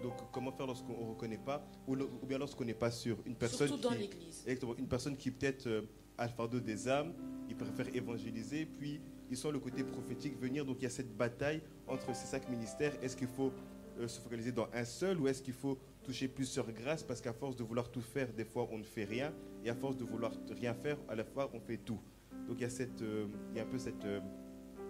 [0.03, 3.17] Donc, comment faire lorsqu'on ne reconnaît pas, ou, le- ou bien lorsqu'on n'est pas sûr
[3.25, 4.41] Une personne Surtout dans qui, l'église.
[4.45, 4.75] Exactement.
[4.77, 5.81] Une personne qui peut-être euh,
[6.17, 7.13] a le fardeau des âmes,
[7.49, 10.65] il préfère évangéliser, puis ils sont le côté prophétique venir.
[10.65, 12.93] Donc il y a cette bataille entre ces cinq ministères.
[13.01, 13.51] Est-ce qu'il faut
[13.99, 17.03] euh, se focaliser dans un seul ou est-ce qu'il faut toucher plusieurs grâces?
[17.03, 19.33] Parce qu'à force de vouloir tout faire, des fois on ne fait rien,
[19.66, 21.99] et à force de vouloir rien faire, à la fois on fait tout.
[22.47, 24.20] Donc il y a, cette, euh, il y a un peu cette euh,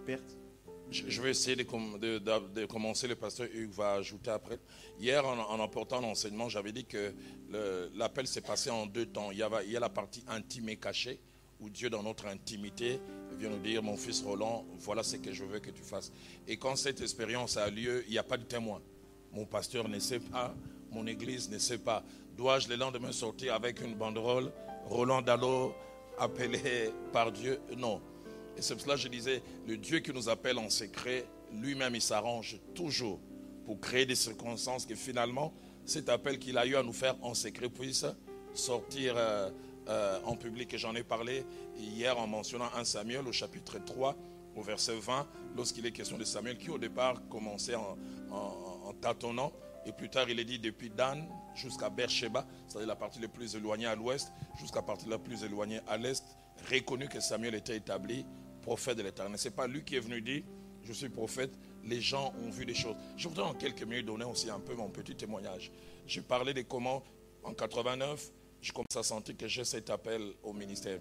[0.06, 0.38] perte.
[0.92, 4.60] Je, vais essayer de, com- de- de- de commencer, le pasteur Hugues va ajouter après.
[5.00, 7.12] Hier, en, en apportant l'enseignement, j'avais dit que
[7.96, 9.32] l'appel s'est passé en deux temps.
[9.32, 11.20] Il y, il y a la partie intime et cachée,
[11.60, 13.00] où Dieu, dans notre intimité,
[13.40, 16.12] vient nous dire, mon fils Roland, voilà ce que je veux que tu fasses.
[16.48, 18.80] Et quand cette expérience a lieu, il n'y a pas de témoin.
[19.34, 20.54] Mon pasteur ne sait pas,
[20.92, 22.04] mon église ne sait pas.
[22.38, 24.52] Dois-je le lendemain sortir avec une banderole,
[24.86, 25.74] Roland Dallot,
[26.18, 28.02] appelé par Dieu Non.
[28.58, 31.96] Et c'est pour cela que je disais, le Dieu qui nous appelle en secret, lui-même,
[31.96, 33.20] il s'arrange toujours
[33.66, 35.54] pour créer des circonstances que finalement,
[35.86, 38.06] cet appel qu'il a eu à nous faire en secret puisse
[38.54, 39.50] sortir euh,
[39.90, 40.74] euh, en public.
[40.74, 41.46] Et j'en ai parlé
[41.78, 44.16] hier en mentionnant 1 Samuel au chapitre 3,
[44.56, 45.28] au verset 20,
[45.58, 47.98] lorsqu'il est question de Samuel qui au départ commençait en,
[48.32, 49.52] en- en tâtonnant.
[49.86, 53.56] Et plus tard, il est dit depuis Dan jusqu'à Beersheba, c'est-à-dire la partie la plus
[53.56, 56.24] éloignée à l'ouest, jusqu'à la partie la plus éloignée à l'est,
[56.72, 58.26] reconnu que Samuel était établi
[58.62, 59.38] prophète de l'éternel.
[59.38, 60.44] Ce n'est pas lui qui est venu dire
[60.84, 61.52] Je suis prophète.
[61.84, 62.96] Les gens ont vu des choses.
[63.16, 65.72] Je voudrais en quelques minutes donner aussi un peu mon petit témoignage.
[66.08, 67.04] Je parlais de comment,
[67.44, 68.32] en 89,
[68.62, 71.00] je commence à sentir que j'ai cet appel au ministère.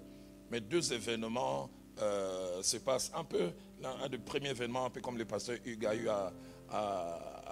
[0.51, 1.71] Mais deux événements
[2.01, 5.87] euh, se passent un peu, un des premiers événements, un peu comme le pasteur Hugues
[5.87, 6.33] a eu à-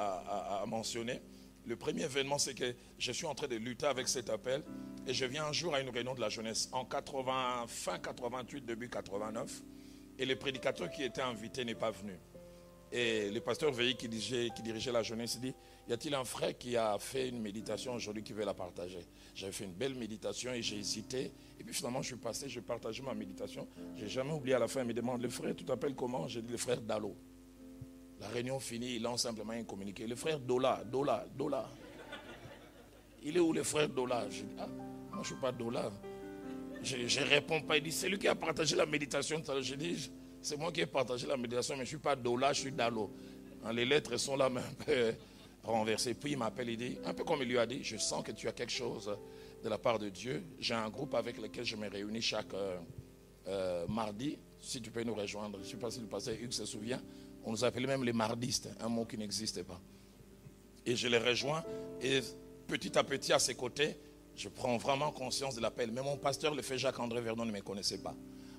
[0.02, 1.20] à- mentionner.
[1.66, 4.62] Le premier événement, c'est que je suis en train de lutter avec cet appel
[5.06, 8.64] et je viens un jour à une réunion de la jeunesse en 80, fin 88,
[8.64, 9.62] début 89
[10.18, 12.18] et le prédicateur qui était invité n'est pas venu.
[12.94, 15.54] Et le pasteur Veillé qui dirigeait, la jeunesse dit,
[15.88, 19.06] y a-t-il un frère qui a fait une méditation aujourd'hui qui veut la partager?
[19.34, 21.32] J'avais fait une belle méditation et j'ai hésité.
[21.58, 23.66] Et puis finalement, je suis passé, j'ai partagé ma méditation.
[23.96, 26.28] J'ai jamais oublié à la fin, il me demande, le frère, tu t'appelles comment?
[26.28, 27.16] J'ai dit, le frère Dalo.
[28.22, 30.06] La réunion finie, il lance simplement un communiqué.
[30.06, 31.68] Le frère Dola, Dola, Dola.
[33.24, 34.30] Il est où le frère Dola?
[34.30, 35.90] Je dis, ah, moi je ne suis pas Dola.
[36.84, 37.78] Je ne réponds pas.
[37.78, 39.42] Il dit, c'est lui qui a partagé la méditation.
[39.60, 40.08] Je dis,
[40.40, 42.72] c'est moi qui ai partagé la méditation, mais je ne suis pas Dola, je suis
[42.72, 43.10] Dalo.
[43.64, 45.14] Hein, Les lettres sont là, mais un peu
[45.64, 46.14] renversées.
[46.14, 48.30] Puis il m'appelle, il dit, un peu comme il lui a dit, je sens que
[48.30, 49.10] tu as quelque chose
[49.64, 50.44] de la part de Dieu.
[50.60, 52.78] J'ai un groupe avec lequel je me réunis chaque euh,
[53.48, 54.38] euh, mardi.
[54.60, 55.58] Si tu peux nous rejoindre.
[55.60, 57.00] Je ne sais pas si le pasteur Hugues se souvient.
[57.44, 59.80] On nous appelait même les mardistes, un mot qui n'existait pas.
[60.86, 61.64] Et je les rejoins.
[62.00, 62.20] Et
[62.66, 63.96] petit à petit, à ses côtés,
[64.36, 65.90] je prends vraiment conscience de l'appel.
[65.92, 68.14] Mais mon pasteur, le fait Jacques-André Verdon, ne me connaissait pas.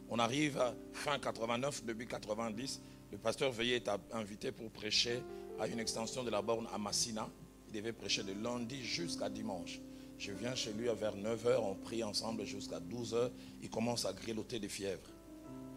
[0.10, 2.82] On arrive à fin 89, début 90.
[3.12, 5.24] Le pasteur Veillé est invité pour prêcher
[5.60, 7.30] à une extension de la borne à Massina.
[7.68, 9.80] Il devait prêcher de lundi jusqu'à dimanche.
[10.18, 13.32] Je viens chez lui vers 9h, on prie ensemble jusqu'à 12h.
[13.62, 15.10] Il commence à grelotter de fièvre.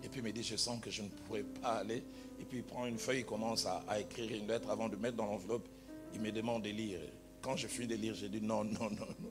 [0.03, 2.05] Et puis il me dit, je sens que je ne pourrais pas aller.
[2.41, 4.97] Et puis il prend une feuille, il commence à, à écrire une lettre avant de
[4.97, 5.69] mettre dans l'enveloppe.
[6.15, 7.01] Il me demande de lire.
[7.41, 9.31] Quand je finis de lire, j'ai dit non, non, non, non.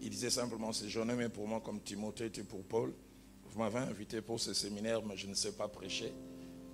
[0.00, 2.94] Il disait simplement, c'est journée, mais pour moi, comme Timothée était pour Paul,
[3.50, 6.12] vous m'avez invité pour ce séminaire, mais je ne sais pas prêcher.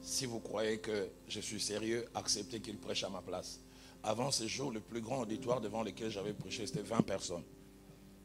[0.00, 3.60] Si vous croyez que je suis sérieux, acceptez qu'il prêche à ma place.
[4.02, 7.44] Avant ce jour, le plus grand auditoire devant lequel j'avais prêché, c'était 20 personnes.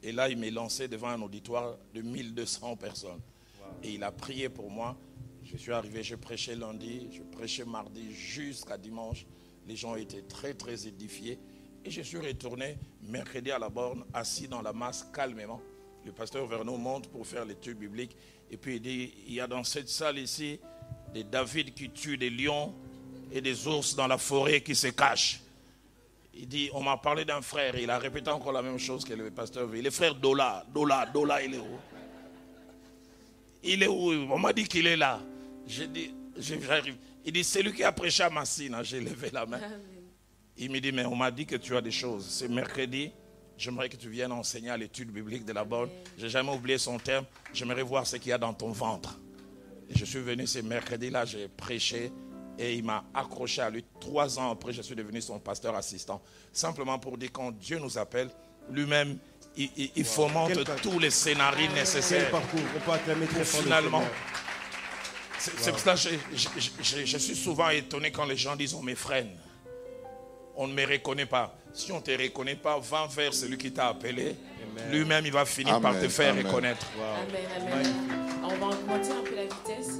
[0.02, 3.20] Et là, il m'est lancé devant un auditoire de 1200 personnes.
[3.82, 4.96] Et il a prié pour moi.
[5.52, 9.26] Je suis arrivé, je prêchais lundi, je prêchais mardi jusqu'à dimanche.
[9.66, 11.40] Les gens étaient très, très édifiés.
[11.84, 15.60] Et je suis retourné mercredi à la borne, assis dans la masse calmement.
[16.04, 18.16] Le pasteur Vernon monte pour faire l'étude biblique.
[18.48, 20.60] Et puis il dit, il y a dans cette salle ici
[21.12, 22.72] des David qui tuent des lions
[23.32, 25.40] et des ours dans la forêt qui se cachent.
[26.32, 27.76] Il dit, on m'a parlé d'un frère.
[27.76, 29.68] Il a répété encore la même chose que le pasteur.
[29.74, 30.64] Il est frère Dola.
[30.72, 31.78] Dola, Dola, il est où?
[33.64, 34.12] Il est où?
[34.32, 35.20] On m'a dit qu'il est là.
[35.70, 36.96] J'ai dit, j'arrive.
[37.24, 38.76] Il dit, c'est lui qui a prêché à Massine.
[38.82, 39.60] J'ai levé la main.
[40.56, 42.26] Il me dit, mais on m'a dit que tu as des choses.
[42.28, 43.12] C'est mercredi.
[43.56, 45.90] J'aimerais que tu viennes enseigner à l'étude biblique de la bonne.
[46.16, 47.24] Je n'ai jamais oublié son terme.
[47.52, 49.18] J'aimerais voir ce qu'il y a dans ton ventre.
[49.90, 52.10] Et je suis venu ce mercredi-là, j'ai prêché
[52.58, 53.84] et il m'a accroché à lui.
[54.00, 56.22] Trois ans après, je suis devenu son pasteur assistant.
[56.52, 58.30] Simplement pour dire quand Dieu nous appelle,
[58.70, 59.18] lui-même,
[59.56, 60.52] il, il- il fomente
[60.82, 62.30] tous les scénarios Quel nécessaires.
[62.30, 64.02] parcours On peut le Finalement.
[65.40, 68.74] C'est pour ça que je, je- je- je suis souvent étonné quand les gens disent
[68.74, 69.30] on me freine.
[70.56, 71.56] On ne me reconnaît pas.
[71.72, 74.36] Si on ne te reconnaît pas, va vers celui qui t'a appelé.
[74.90, 76.46] Lui-même, il va finir par te faire amen.
[76.46, 76.86] reconnaître.
[76.98, 77.86] Amen, amen.
[78.44, 79.98] On va augmenter un peu la vitesse.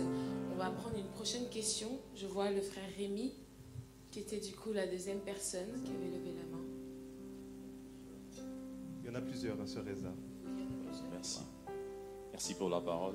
[0.53, 1.89] On va prendre une prochaine question.
[2.15, 3.33] Je vois le frère Rémi,
[4.11, 6.65] qui était du coup la deuxième personne qui avait levé la main.
[9.03, 10.13] Il y en a plusieurs, hein, sur Reza.
[11.13, 11.41] Merci.
[12.33, 13.15] Merci pour la parole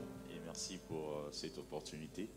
[0.55, 2.29] merci pour euh, cette opportunité.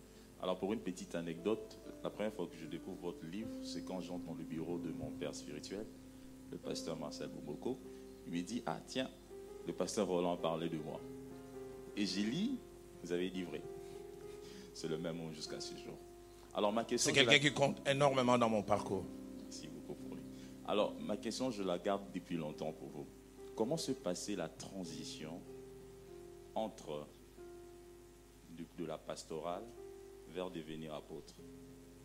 [0.43, 4.01] Alors pour une petite anecdote, la première fois que je découvre votre livre, c'est quand
[4.01, 5.87] j'entre dans le bureau de mon père spirituel,
[6.51, 7.79] le pasteur Marcel Boumoko.
[8.27, 9.09] Il me dit, ah tiens,
[9.69, 11.01] le pasteur Roland a parlé de moi.
[11.97, 12.57] Et j'ai lu,
[13.05, 13.63] vous avez livré.
[14.75, 15.95] C'est le même mot jusqu'à ce jour.
[16.55, 17.13] Alors ma question...
[17.15, 19.05] C'est la- quelqu'un qui compte énormément dans mon parcours.
[19.45, 20.25] Merci beaucoup pour lui.
[20.67, 23.07] Alors, ma question, je la garde depuis longtemps pour vous.
[23.55, 25.41] Comment se passait la transition
[26.57, 27.07] entre
[28.79, 29.65] de, la pastorale
[30.29, 31.35] vers devenir apôtre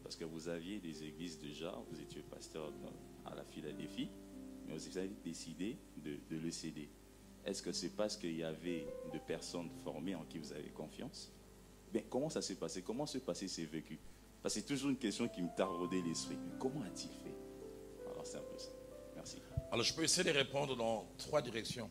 [0.04, 2.72] Parce que vous aviez des églises déjà, vous étiez pasteur
[3.26, 4.10] à la Philadelphie,
[4.68, 6.89] mais vous avez décidé de, le céder.
[7.45, 11.32] Est-ce que c'est parce qu'il y avait de personnes formées en qui vous avez confiance?
[11.93, 12.82] Mais comment ça s'est passé?
[12.82, 13.99] Comment se passait ces vécus
[14.41, 16.38] Parce que c'est toujours une question qui me taraudait l'esprit.
[16.60, 17.36] Comment a-t-il fait?
[18.10, 18.72] Alors c'est un peu ça.
[19.16, 19.38] Merci.
[19.72, 21.89] Alors, je peux essayer de répondre dans trois directions.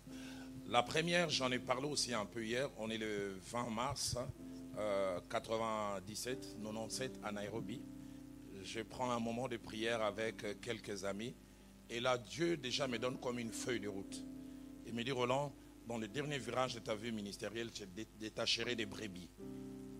[0.69, 2.71] La première, j'en ai parlé aussi un peu hier.
[2.79, 4.29] On est le 20 mars hein,
[4.79, 7.81] euh, 97, 97 à Nairobi.
[8.63, 11.35] Je prends un moment de prière avec euh, quelques amis.
[11.91, 14.25] Et là, Dieu déjà me donne comme une feuille de route.
[14.87, 15.53] Il me dit, Roland,
[15.87, 19.29] dans le dernier virage de ta vie ministérielle, je dé- détacherai des brebis.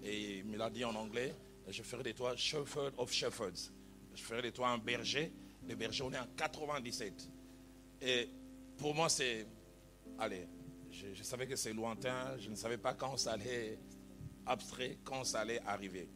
[0.03, 1.35] Et il me l'a dit en anglais,
[1.69, 3.71] je ferai de toi shepherd of shepherds.
[4.15, 5.33] Je ferai de toi un berger.
[5.67, 7.29] Les bergers, on est en 97.
[8.01, 8.29] Et
[8.77, 9.47] pour moi, c'est.
[10.19, 10.47] Allez,
[10.91, 12.37] je, je savais que c'est lointain.
[12.39, 13.79] Je ne savais pas quand ça allait
[14.47, 16.09] abstrait, quand ça allait arriver.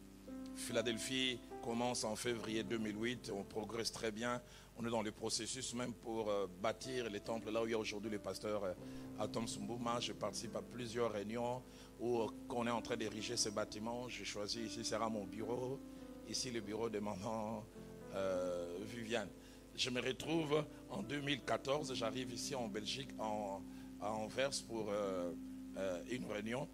[0.57, 3.31] Philadelphie commence en février 2008.
[3.33, 4.41] On progresse très bien.
[4.77, 7.73] On est dans le processus même pour euh, bâtir les temples là où il y
[7.73, 8.73] a aujourd'hui le pasteur euh,
[9.19, 9.99] Atom Sumbuma.
[9.99, 11.61] Je participe à plusieurs réunions
[11.99, 14.09] où euh, on est en train d'ériger ce bâtiment.
[14.09, 15.79] J'ai choisi ici sera mon bureau.
[16.27, 17.63] Ici le bureau de maman
[18.81, 19.29] Viviane.
[19.75, 21.93] Je me retrouve en 2014.
[21.93, 23.61] J'arrive ici en Belgique, en,
[24.01, 24.91] à Anvers pour
[26.09, 26.67] une réunion.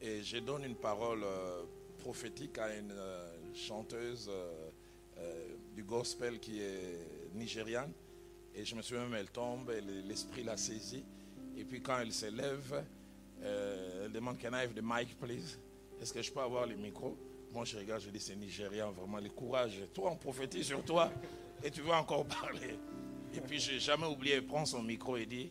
[0.00, 1.62] Et je donne une parole euh,
[1.98, 7.92] prophétique à une euh, chanteuse euh, du gospel qui est nigériane.
[8.54, 9.72] Et je me souviens même, elle tombe,
[10.06, 11.04] l'esprit la saisit.
[11.56, 12.84] Et puis quand elle se lève,
[13.42, 15.58] elle demande Can I have the mic, please?
[16.00, 17.16] Est-ce que je peux avoir le micro?
[17.52, 19.78] Moi, je regarde, je dis C'est nigérian, vraiment, le courage.
[19.92, 21.10] Toi, on prophétise sur toi
[21.62, 22.78] et tu veux encore parler?
[23.34, 25.50] Et puis, j'ai jamais oublié, elle prend son micro et dit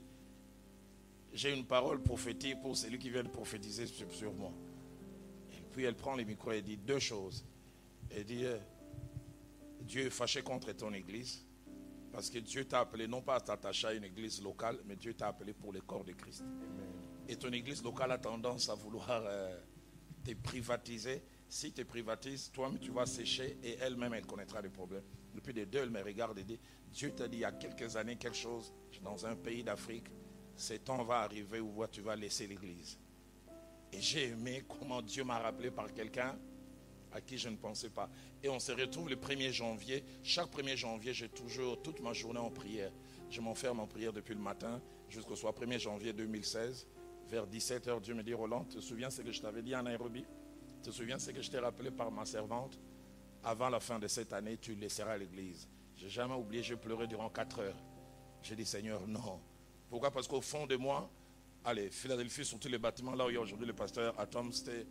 [1.36, 4.54] J'ai une parole prophétique pour celui qui vient de prophétiser sur, moi.
[5.52, 7.46] Et puis, elle prend le micro et dit deux choses.
[8.10, 8.58] Elle dit euh,
[9.82, 11.46] Dieu est fâché contre ton église
[12.14, 15.14] parce que Dieu t'a appelé non pas à t'attacher à une église locale, mais Dieu
[15.14, 16.46] t'a appelé pour le corps de Christ.
[17.28, 19.60] Et ton église locale a tendance à vouloir euh,
[20.24, 21.22] te privatiser.
[21.50, 25.04] Si tu privatises, toi-même tu vas sécher et elle-même elle connaîtra les problèmes.
[25.34, 26.62] Depuis les deux, elle me regarde et dit
[26.94, 28.74] Dieu t'a dit il y a quelques années quelque chose
[29.04, 30.08] dans un pays d'Afrique
[30.56, 32.98] ce temps va arriver où tu vas laisser l'église.
[33.92, 36.38] Et j'ai aimé comment Dieu m'a rappelé par quelqu'un
[37.12, 38.10] à qui je ne pensais pas.
[38.44, 40.04] Et on se retrouve le 1er janvier.
[40.22, 42.92] Chaque 1er janvier, j'ai toujours toute ma journée en prière.
[43.30, 46.88] Je m'enferme en prière depuis le matin jusqu'au soir 1er janvier 2016.
[47.28, 50.26] Vers 17h, Dieu me dit, Roland, te souviens ce que je t'avais dit en Nairobi?
[50.84, 52.78] Te souviens ce que je t'ai rappelé par ma servante?
[53.44, 55.68] Avant la fin de cette année, tu laisseras l'église.
[55.96, 57.84] J'ai jamais oublié, j'ai pleuré durant 4 heures.
[58.44, 59.40] J'ai dit, Seigneur, non.
[59.90, 60.12] Pourquoi?
[60.12, 61.10] Parce qu'au fond de moi,
[61.64, 64.86] allez, Philadelphie, surtout les bâtiments, là où il y a aujourd'hui le pasteur Atom, c'était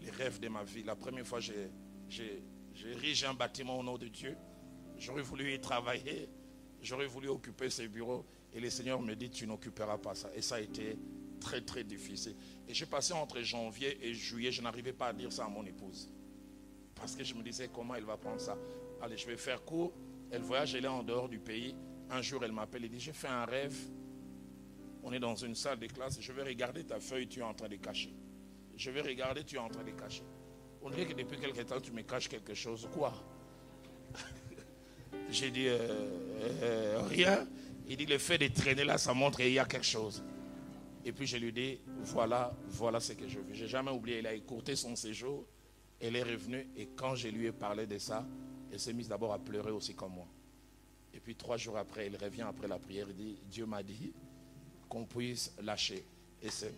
[0.00, 0.82] les rêves de ma vie.
[0.82, 1.70] La première fois, j'ai,
[2.08, 4.36] j'ai un bâtiment au nom de Dieu.
[4.98, 6.28] J'aurais voulu y travailler.
[6.82, 8.24] J'aurais voulu occuper ces bureaux.
[8.52, 10.30] Et le Seigneur me dit, tu n'occuperas pas ça.
[10.34, 10.96] Et ça a été
[11.40, 12.34] très, très difficile.
[12.68, 15.64] Et j'ai passé entre janvier et juillet, je n'arrivais pas à dire ça à mon
[15.66, 16.10] épouse.
[16.94, 18.56] Parce que je me disais, comment elle va prendre ça?
[19.02, 19.92] Allez, je vais faire court.
[20.30, 21.74] Elle voyage, elle est en dehors du pays.
[22.10, 23.76] Un jour, elle m'appelle et dit, j'ai fait un rêve.
[25.08, 26.20] On est dans une salle de classe.
[26.20, 28.12] Je vais regarder ta feuille, tu es en train de cacher.
[28.76, 30.24] Je vais regarder, tu es en train de cacher.
[30.82, 32.88] On dirait que depuis quelque temps, tu me caches quelque chose.
[32.92, 33.14] Quoi?
[35.30, 35.78] J'ai dit, euh,
[36.60, 37.46] euh, rien.
[37.86, 40.24] Il dit, le fait de traîner là, ça montre qu'il y a quelque chose.
[41.04, 43.54] Et puis je lui dis, voilà, voilà ce que je veux.
[43.54, 45.46] J'ai jamais oublié, il a écourté son séjour.
[46.00, 48.26] Elle est revenue et quand je lui ai parlé de ça,
[48.72, 50.26] elle s'est mise d'abord à pleurer aussi comme moi.
[51.14, 54.12] Et puis trois jours après, elle revient après la prière et dit, Dieu m'a dit
[54.88, 56.04] qu'on puisse lâcher.
[56.42, 56.74] Et c'est...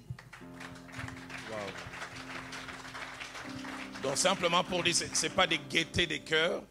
[4.02, 6.62] Donc simplement pour dire, ce n'est pas des gaietés de cœur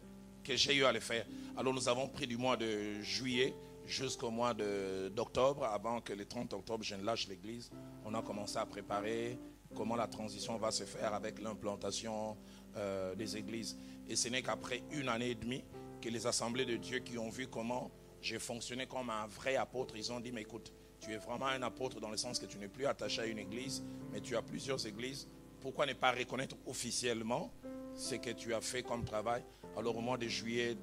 [0.42, 1.26] que j'ai eu à le faire.
[1.56, 3.54] Alors nous avons pris du mois de juillet
[3.86, 7.70] jusqu'au mois d'octobre, avant que le 30 octobre je ne lâche l'église.
[8.04, 9.38] On a commencé à préparer
[9.74, 12.36] comment la transition va se faire avec l'implantation
[12.76, 13.76] euh, des églises.
[14.08, 15.64] Et ce n'est qu'après une année et demie
[16.00, 19.96] que les assemblées de Dieu qui ont vu comment j'ai fonctionné comme un vrai apôtre,
[19.96, 22.58] ils ont dit, mais écoute, tu es vraiment un apôtre dans le sens que tu
[22.58, 23.82] n'es plus attaché à une église,
[24.12, 25.28] mais tu as plusieurs églises.
[25.60, 27.52] Pourquoi ne pas reconnaître officiellement
[27.94, 29.42] ce que tu as fait comme travail?
[29.76, 30.76] Alors au mois de juillet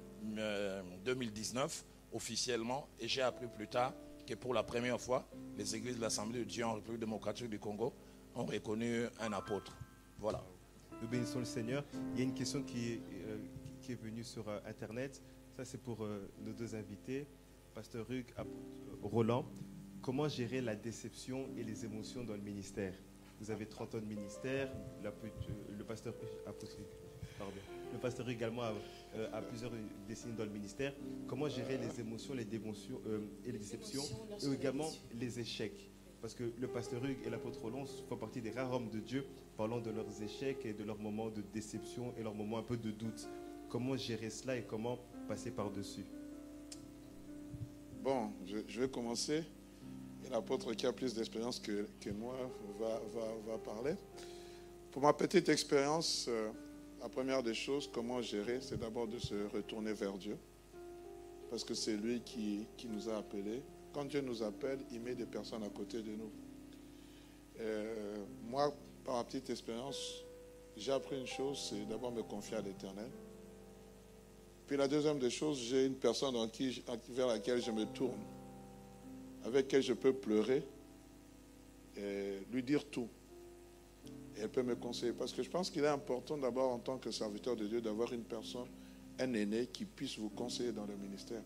[1.03, 3.93] 2019, euh, officiellement, et j'ai appris plus tard
[4.25, 7.59] que pour la première fois, les églises de l'Assemblée de Dieu en République démocratique du
[7.59, 7.93] Congo
[8.35, 9.77] ont reconnu un apôtre.
[10.19, 10.43] Voilà.
[11.01, 11.83] Nous bénissons le Seigneur.
[12.13, 13.37] Il y a une question qui est, euh,
[13.89, 15.21] est venue sur euh, Internet.
[15.55, 16.05] Ça, c'est pour
[16.43, 17.27] nos deux invités,
[17.73, 18.33] Pasteur Hugues,
[19.01, 19.45] Roland.
[20.05, 22.93] Comment gérer la déception et les émotions dans le ministère.
[23.41, 24.69] Vous avez 30 ans de ministère,
[25.03, 26.13] le pasteur,
[27.91, 28.61] le pasteur également
[29.15, 29.71] euh, a, plusieurs
[30.07, 30.93] décennies dans le ministère.
[31.27, 34.03] Comment gérer les émotions, les démotions euh, et les déceptions
[34.43, 34.87] et également
[35.19, 35.89] les échecs?
[36.21, 39.25] Parce que le pasteur Hugues et l'apôtre Roland font partie des rares hommes de Dieu
[39.57, 42.77] parlant de leurs échecs et de leurs moments de déception et leurs moments un peu
[42.77, 43.27] de doute.
[43.69, 46.05] Comment gérer cela et comment passer par-dessus?
[48.03, 49.43] Bon, je vais commencer
[50.31, 52.35] l'apôtre qui a plus d'expérience que, moi
[52.79, 53.95] va, parler.
[54.91, 56.49] Pour ma petite expérience, euh,
[57.01, 60.37] la première des choses, comment gérer, c'est d'abord de se retourner vers Dieu.
[61.49, 63.61] Parce que c'est lui qui, nous a appelés.
[63.93, 66.31] Quand Dieu nous appelle, il met des personnes à côté de nous.
[67.59, 68.17] Euh,
[68.49, 68.73] moi,
[69.03, 70.23] par ma petite expérience,
[70.75, 73.09] j'ai appris une chose, c'est d'abord me confier à l'Éternel.
[74.67, 76.35] Puis la deuxième des choses, j'ai une personne
[77.09, 78.19] vers laquelle je me tourne
[79.45, 80.63] avec elle je peux pleurer
[81.97, 83.07] et lui dire tout.
[84.37, 85.13] Et elle peut me conseiller.
[85.13, 88.11] Parce que je pense qu'il est important d'abord, en tant que serviteur de Dieu, d'avoir
[88.11, 88.67] une personne,
[89.19, 91.41] un aîné, qui puisse vous conseiller dans le ministère.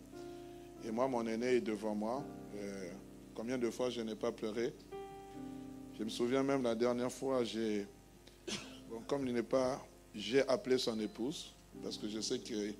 [0.84, 2.24] Et moi, mon aîné est devant moi.
[2.56, 2.90] Euh,
[3.34, 4.72] combien de fois je n'ai pas pleuré?
[5.98, 7.86] Je me souviens même la dernière fois, j'ai.
[9.06, 9.80] comme il n'est pas.
[10.12, 12.74] J'ai appelé son épouse, parce que je sais qu'il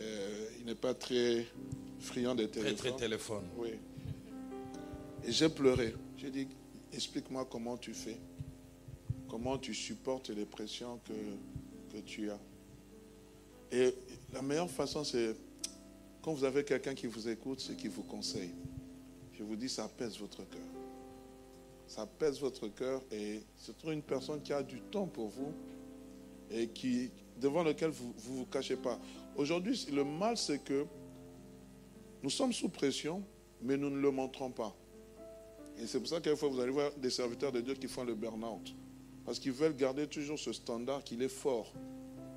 [0.00, 1.46] euh, n'est pas très
[2.00, 2.76] friand des téléphones.
[2.76, 3.44] Très, très téléphone.
[3.56, 3.74] Oui.
[5.26, 5.92] Et j'ai pleuré.
[6.16, 6.46] J'ai dit,
[6.92, 8.16] explique-moi comment tu fais.
[9.28, 12.38] Comment tu supportes les pressions que, que tu as.
[13.72, 13.92] Et
[14.32, 15.34] la meilleure façon, c'est
[16.22, 18.52] quand vous avez quelqu'un qui vous écoute, c'est qui vous conseille.
[19.32, 20.62] Je vous dis, ça pèse votre cœur.
[21.88, 25.52] Ça pèse votre cœur et c'est une personne qui a du temps pour vous
[26.52, 27.10] et qui,
[27.40, 28.98] devant lequel vous ne vous, vous cachez pas.
[29.36, 30.86] Aujourd'hui, le mal, c'est que
[32.22, 33.24] nous sommes sous pression,
[33.60, 34.74] mais nous ne le montrons pas.
[35.78, 38.14] Et c'est pour ça fois vous allez voir des serviteurs de Dieu qui font le
[38.14, 38.74] burn-out.
[39.24, 41.72] Parce qu'ils veulent garder toujours ce standard qu'il est fort.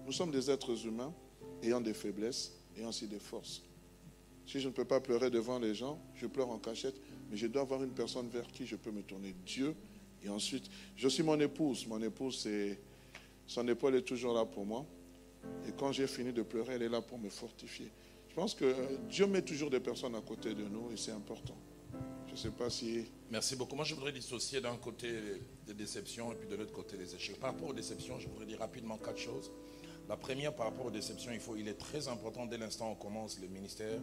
[0.06, 1.14] Nous sommes des êtres humains
[1.62, 3.62] ayant des faiblesses, ayant aussi des forces.
[4.46, 6.96] Si je ne peux pas pleurer devant les gens, je pleure en cachette,
[7.30, 9.36] mais je dois avoir une personne vers qui je peux me tourner.
[9.46, 9.76] Dieu.
[10.24, 11.86] Et ensuite, je suis mon épouse.
[11.88, 12.48] Mon épouse,
[13.46, 14.86] son épaule est toujours là pour moi.
[15.68, 17.90] Et quand j'ai fini de pleurer, elle est là pour me fortifier.
[18.30, 18.76] Je pense que
[19.10, 21.56] Dieu met toujours des personnes à côté de nous et c'est important.
[23.32, 23.76] Merci beaucoup.
[23.76, 25.12] Moi, je voudrais dissocier d'un côté
[25.66, 27.40] des déceptions et puis de l'autre côté les échecs.
[27.40, 29.52] Par rapport aux déceptions, je voudrais dire rapidement quatre choses.
[30.08, 32.92] La première, par rapport aux déceptions, il, faut, il est très important, dès l'instant où
[32.94, 34.00] on commence le ministère,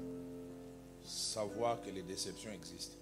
[1.03, 2.97] savoir que les déceptions existent.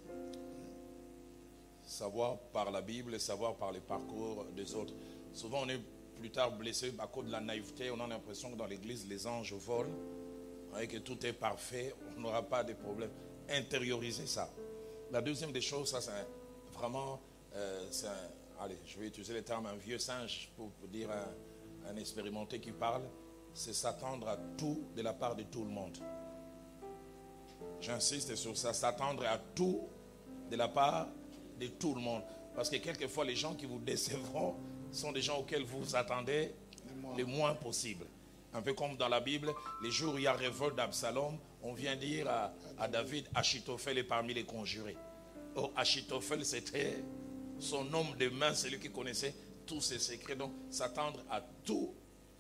[1.85, 4.95] Savoir par la Bible savoir par les parcours des autres.
[5.33, 5.81] Souvent, on est
[6.17, 7.91] plus tard blessé à cause de la naïveté.
[7.91, 9.91] On a l'impression que dans l'église, les anges volent
[10.81, 11.95] et que tout est parfait.
[12.17, 13.11] On n'aura pas de problème.
[13.51, 14.49] Intérioriser ça.
[15.11, 16.27] La deuxième des choses, ça c'est
[16.73, 17.21] vraiment,
[17.55, 17.89] euh,
[18.61, 22.73] allez, je vais utiliser le terme un vieux singe pour, dire un, un expérimenté qui
[22.73, 23.03] parle,
[23.53, 25.97] c'est s'attendre à tout de la part de tout le monde.
[27.81, 29.83] J'insiste sur ça, s'attendre à tout
[30.51, 31.09] de la part
[31.61, 32.23] de tout le monde.
[32.55, 34.57] Parce que quelquefois, les gens qui vous décevront
[34.91, 36.55] sont des gens auxquels vous attendez
[37.17, 38.07] le moins possible.
[38.53, 39.53] Un peu comme dans la Bible,
[39.83, 42.29] les jours où il y a révolte d'Absalom, on vient dire
[42.79, 44.97] à, David, Achitophel est parmi les conjurés.
[45.57, 47.03] Oh, Achitophel, c'était
[47.59, 49.35] son homme de main, celui qui connaissait
[49.67, 50.37] tous ses secrets.
[50.37, 51.95] Donc, s'attendre à tout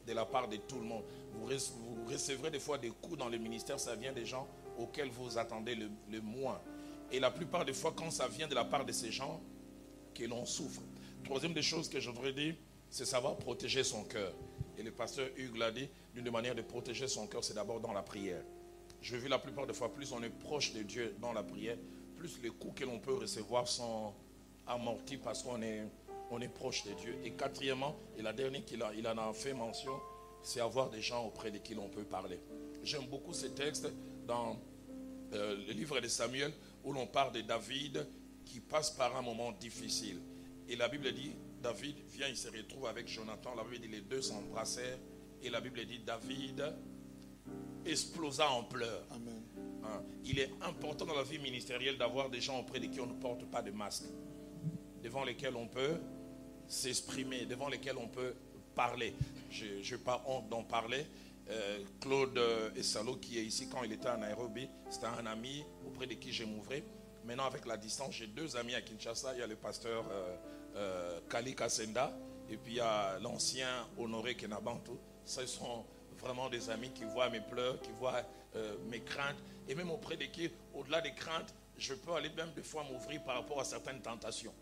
[0.07, 1.05] de la part de tout le monde.
[1.33, 1.47] Vous,
[2.07, 4.47] recevrez des fois des coups dans le ministère, ça vient des gens
[4.79, 6.61] auxquels vous attendez le, le moins.
[7.11, 9.41] Et la plupart des fois, quand ça vient de la part de ces gens,
[10.14, 10.83] que l'on souffre.
[11.25, 12.55] Troisième des choses que je voudrais dire,
[12.91, 14.33] c'est savoir protéger son cœur.
[14.79, 17.81] Et le pasteur Hugues l'a dit, l'une des manières de protéger son cœur, c'est d'abord
[17.81, 18.43] dans la prière.
[19.05, 21.76] Je vu la plupart des fois, plus on est proche de Dieu dans la prière,
[22.16, 24.14] plus les coups que l'on peut recevoir sont
[24.66, 27.14] amortis parce qu'on est, proche de Dieu.
[27.22, 29.92] Et quatrièmement, et la dernière qu'il il en a fait mention,
[30.42, 32.40] c'est avoir des gens auprès de qui l'on peut parler.
[32.82, 33.92] J'aime beaucoup ces textes
[34.26, 34.57] dans
[35.34, 38.07] euh, le livre de Samuel où l'on parle de David
[38.46, 40.18] qui passe par un moment difficile.
[40.66, 41.32] Et la Bible dit,
[41.62, 43.55] David vient, il se retrouve avec Jonathan.
[43.55, 44.98] La Bible dit, les deux s'embrassèrent.
[45.42, 46.64] Et la Bible dit, David
[47.87, 49.05] explosa en pleurs.
[49.12, 50.03] Hein?
[50.24, 53.14] Il est important dans la vie ministérielle d'avoir des gens auprès de qui on ne
[53.14, 54.05] porte pas de masque,
[55.03, 55.99] devant lesquels on peut
[56.66, 58.35] s'exprimer, devant lesquels on peut
[58.74, 59.14] parler.
[59.51, 61.07] Je n'ai pas honte d'en parler.
[61.51, 62.41] Euh, Claude
[62.74, 66.32] Essalo, qui est ici quand il était à Nairobi, c'était un ami auprès de qui
[66.32, 66.82] je m'ouvrais.
[67.24, 69.35] Maintenant, avec la distance, j'ai deux amis à Kinshasa.
[69.35, 70.37] Il y a le pasteur euh,
[70.76, 72.12] euh, Kali Kasenda
[72.51, 74.93] et puis il y a l'ancien Honoré Kenabantu.
[75.24, 75.85] Ce sont
[76.25, 78.22] vraiment des amis qui voient mes pleurs, qui voient
[78.57, 79.37] euh, mes craintes.
[79.68, 83.22] Et même auprès de qui, au-delà des craintes, je peux aller même des fois m'ouvrir
[83.22, 84.55] par rapport à certaines tentations.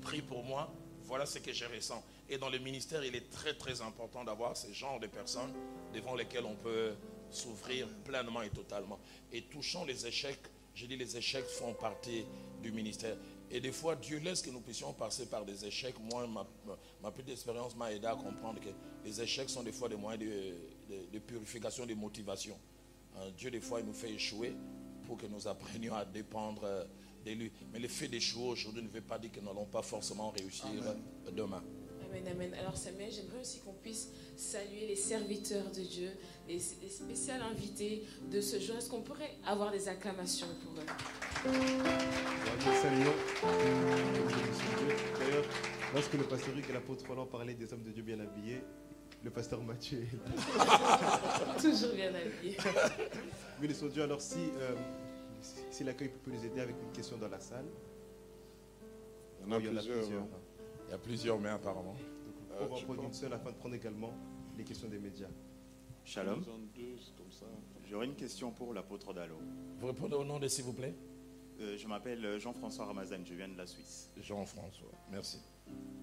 [0.00, 0.72] Prie pour moi,
[1.04, 2.02] voilà ce que je ressens.
[2.28, 5.52] Et dans le ministère, il est très très important d'avoir ce genre de personnes
[5.92, 6.94] devant lesquelles on peut
[7.30, 8.98] s'ouvrir pleinement et totalement.
[9.32, 10.40] Et touchant les échecs,
[10.74, 12.24] je dis les échecs font partie
[12.62, 13.16] du ministère.
[13.52, 15.96] Et des fois, Dieu laisse que nous puissions passer par des échecs.
[16.00, 16.26] Moi,
[17.02, 18.68] ma, petite expérience m'a aidé à comprendre que
[19.04, 20.24] les échecs sont des fois des moyens
[21.12, 22.56] de, purification, de motivation.
[23.16, 24.54] Hein, Dieu, des fois, il nous fait échouer
[25.04, 26.84] pour que nous apprenions à dépendre euh,
[27.26, 27.52] de lui.
[27.72, 30.68] Mais le fait d'échouer aujourd'hui ne veut pas dire que nous n'allons pas forcément réussir
[31.32, 31.62] demain.
[32.04, 32.54] Amen, amen.
[32.54, 36.10] Alors Samuel, j'aimerais aussi qu'on puisse saluer les serviteurs de Dieu,
[36.48, 38.76] les, les spéciaux invités de ce jour.
[38.76, 40.86] Est-ce qu'on pourrait avoir des acclamations pour eux?
[45.18, 45.44] D'ailleurs,
[45.94, 48.62] lorsque le pasteur Hugues et l'apôtre Roland parlaient des hommes de Dieu bien habillés,
[49.24, 51.54] le pasteur Mathieu est là.
[51.60, 52.56] Toujours bien habillé.
[53.60, 54.74] Ministre Dieu, alors si, euh,
[55.70, 57.66] si l'accueil peut nous aider avec une question dans la salle.
[59.46, 60.04] Il y en a, plusieurs.
[60.88, 61.96] Il y a plusieurs, mais apparemment.
[62.60, 64.12] on va prendre une seule afin de prendre également
[64.58, 65.30] les questions des médias.
[66.04, 66.44] Shalom.
[67.88, 69.36] J'aurais une question pour l'apôtre Dalo.
[69.78, 70.94] Vous répondez au nom de s'il vous plaît
[71.60, 74.10] euh, Je m'appelle Jean-François Ramazan, je viens de la Suisse.
[74.18, 75.40] Jean-François, merci.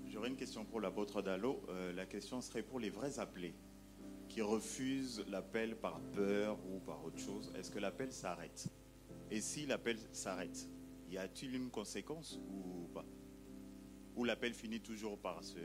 [0.08, 1.62] J'aurais une question pour l'apôtre Dalo.
[1.70, 3.56] Euh, la question serait pour les vrais appelés
[4.30, 7.52] qui refusent l'appel par peur ou par autre chose.
[7.56, 8.68] Est-ce que l'appel s'arrête?
[9.32, 10.68] Et si l'appel s'arrête,
[11.10, 13.06] y a-t-il une conséquence ou pas?
[14.16, 15.60] Où l'appel finit toujours par se,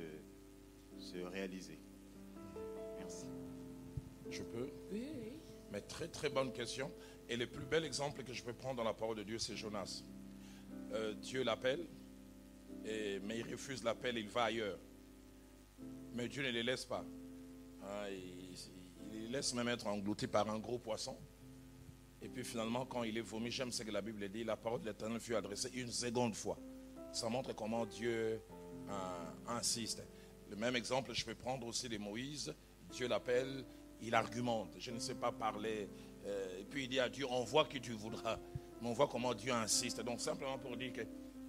[0.98, 1.78] se réaliser?
[2.98, 3.26] Merci.
[4.30, 4.68] Je peux?
[4.90, 5.32] Oui, oui.
[5.72, 6.90] Mais très très bonne question.
[7.32, 9.56] Et le plus bel exemple que je peux prendre dans la parole de Dieu, c'est
[9.56, 10.04] Jonas.
[10.92, 11.86] Euh, Dieu l'appelle,
[12.84, 14.78] mais il refuse l'appel, il va ailleurs.
[16.12, 17.06] Mais Dieu ne les laisse pas.
[17.82, 21.16] Hein, il, les laisse même être englouti par un gros poisson.
[22.20, 24.82] Et puis finalement, quand il est vomi, j'aime ce que la Bible dit, la parole
[24.82, 26.58] de l'Éternel fut adressée une seconde fois.
[27.12, 28.42] Ça montre comment Dieu
[28.90, 30.02] euh, insiste.
[30.50, 32.54] Le même exemple, je peux prendre aussi de Moïse.
[32.90, 33.64] Dieu l'appelle,
[34.02, 34.74] il argumente.
[34.78, 35.88] Je ne sais pas parler.
[36.26, 38.38] Euh, et puis il dit à Dieu, on voit que tu voudras.
[38.80, 40.00] Mais on voit comment Dieu insiste.
[40.00, 41.02] Donc simplement pour dire que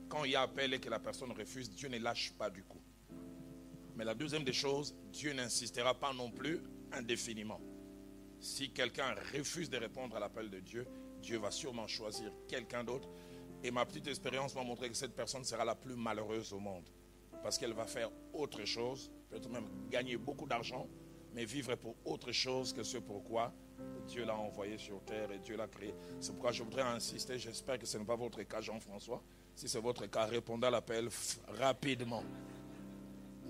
[0.07, 2.63] quand il y a appel et que la personne refuse, Dieu ne lâche pas du
[2.63, 2.81] coup.
[3.95, 6.61] Mais la deuxième des choses, Dieu n'insistera pas non plus
[6.91, 7.61] indéfiniment.
[8.39, 10.85] Si quelqu'un refuse de répondre à l'appel de Dieu,
[11.21, 13.07] Dieu va sûrement choisir quelqu'un d'autre
[13.63, 16.89] Et ma petite expérience m'a montré que cette personne sera la plus malheureuse au monde.
[17.41, 20.87] Parce qu'elle va faire autre chose, peut-être même gagner beaucoup d'argent,
[21.33, 23.53] mais vivre pour autre chose que ce pourquoi
[24.07, 25.93] Dieu l'a envoyé sur terre et Dieu l'a créé.
[26.19, 29.21] C'est pourquoi je voudrais insister, j'espère que ce n'est pas votre cas, Jean-François.
[29.55, 31.09] Si c'est votre cas, répondez à l'appel
[31.59, 32.23] rapidement.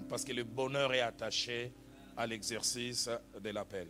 [0.09, 1.71] Parce que le bonheur est attaché
[2.17, 3.09] à l'exercice
[3.41, 3.87] de l'appel.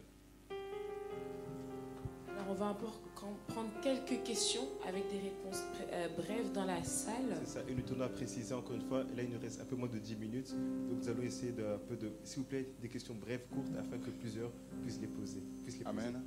[2.30, 3.00] Alors on va encore
[3.48, 7.38] prendre quelques questions avec des réponses euh, brèves dans la salle.
[7.46, 9.66] C'est ça, et nous tenons à préciser encore une fois, là il nous reste un
[9.66, 10.54] peu moins de 10 minutes,
[10.90, 13.72] donc nous allons essayer de, un peu de, s'il vous plaît, des questions brèves, courtes,
[13.80, 14.52] afin que plusieurs
[14.82, 15.42] puissent les poser.
[15.64, 16.22] Puissent les Amen.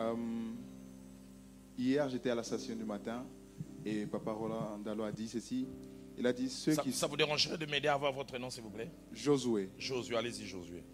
[0.00, 0.14] Euh,
[1.76, 3.26] hier j'étais à la station du matin
[3.84, 5.66] et Papa Roland Dalo a dit ceci.
[6.16, 6.92] Il a dit ceux ça, qui...
[6.92, 8.90] Ça vous dérangerait de m'aider à avoir votre nom, s'il vous plaît?
[9.12, 9.70] Josué.
[9.78, 10.84] Josué, allez-y, Josué.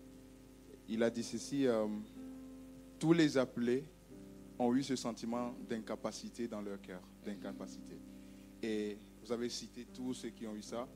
[0.89, 1.67] Il a dit ceci.
[1.67, 1.87] Euh,
[2.99, 3.85] tous les appelés
[4.59, 7.99] ont eu ce sentiment d'incapacité dans leur cœur, d'incapacité.
[8.63, 10.89] Et vous avez cité tous ceux qui ont eu ça.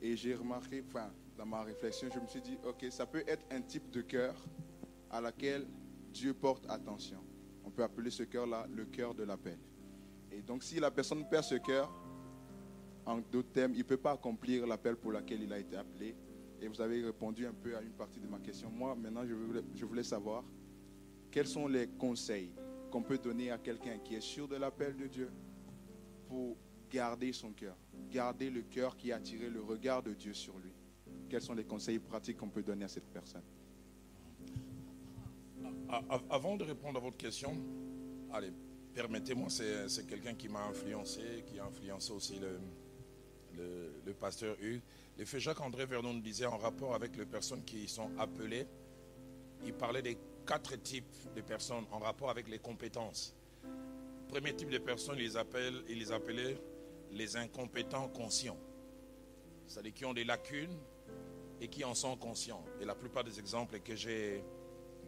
[0.00, 3.44] Et j'ai remarqué, enfin, dans ma réflexion, je me suis dit, ok, ça peut être
[3.50, 4.34] un type de cœur
[5.10, 5.66] à laquelle
[6.12, 7.22] Dieu porte attention.
[7.64, 9.58] On peut appeler ce cœur-là le cœur de l'appel.
[10.30, 11.92] Et donc, si la personne perd ce cœur,
[13.04, 16.16] en d'autres termes, il ne peut pas accomplir l'appel pour lequel il a été appelé.
[16.60, 18.70] Et vous avez répondu un peu à une partie de ma question.
[18.70, 20.44] Moi, maintenant, je voulais, savoir
[21.30, 22.52] quels sont les conseils
[22.90, 25.30] qu'on peut donner à quelqu'un qui est sûr de l'appel de Dieu
[26.28, 26.56] pour
[26.90, 27.76] garder son cœur,
[28.10, 30.72] garder le cœur qui a attiré le regard de Dieu sur lui?
[31.28, 33.42] Quels sont les conseils pratiques qu'on peut donner à cette personne?
[36.30, 37.54] Avant de répondre à votre question,
[38.32, 38.52] allez,
[38.94, 42.58] permettez-moi, c'est quelqu'un qui m'a influencé, qui a influencé aussi le,
[43.56, 44.82] le, le pasteur Hugues.
[45.18, 48.66] Le fait Jacques-André Vernon disait en rapport avec les personnes qui sont appelées,
[49.64, 50.16] il parlait des
[50.46, 53.34] quatre types de personnes en rapport avec les compétences.
[54.28, 55.24] Premier type de personnes, il
[55.98, 56.56] les, appelait
[57.12, 58.58] les incompétents conscients.
[59.66, 60.76] C'est-à-dire qui ont des lacunes
[61.60, 62.64] et qui en sont conscients.
[62.80, 64.42] Et la plupart des exemples que j'ai,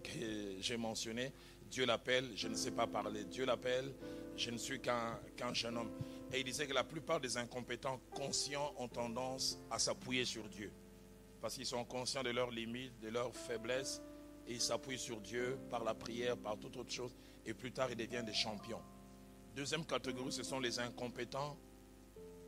[0.05, 1.32] que j'ai mentionnés,
[1.70, 3.24] Dieu l'appelle, je ne sais pas parler.
[3.24, 3.92] Dieu l'appelle,
[4.36, 5.90] je ne suis qu'un, qu'un jeune homme.
[6.32, 10.72] Et il disait que la plupart des incompétents conscients ont tendance à s'appuyer sur Dieu.
[11.40, 14.00] Parce qu'ils sont conscients de leurs limites, de leurs faiblesses
[14.46, 17.90] et ils s'appuient sur Dieu par la prière, par toute autre chose, et plus tard
[17.90, 18.80] ils deviennent des champions.
[19.55, 21.57] Deuxième catégorie, ce sont les incompétents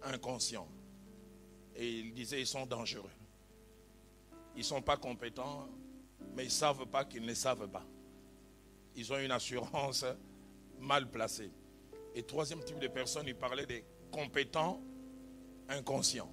[0.02, 0.68] inconscients.
[1.74, 3.10] Et il disait, ils sont dangereux.
[4.54, 5.68] Ils ne sont pas compétents,
[6.36, 7.84] mais ils ne savent pas qu'ils ne savent pas.
[8.94, 10.04] Ils ont une assurance
[10.80, 11.50] mal placée.
[12.14, 14.80] Et troisième type de personnes, il parlait des compétents
[15.68, 16.30] inconscients.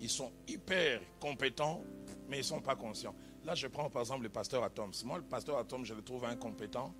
[0.00, 1.82] Ils sont hyper compétents,
[2.28, 3.14] mais ils ne sont pas conscients.
[3.44, 4.92] Là, je prends par exemple le pasteur Atoms.
[5.04, 6.94] Moi, le pasteur Atoms, je le trouve incompétent,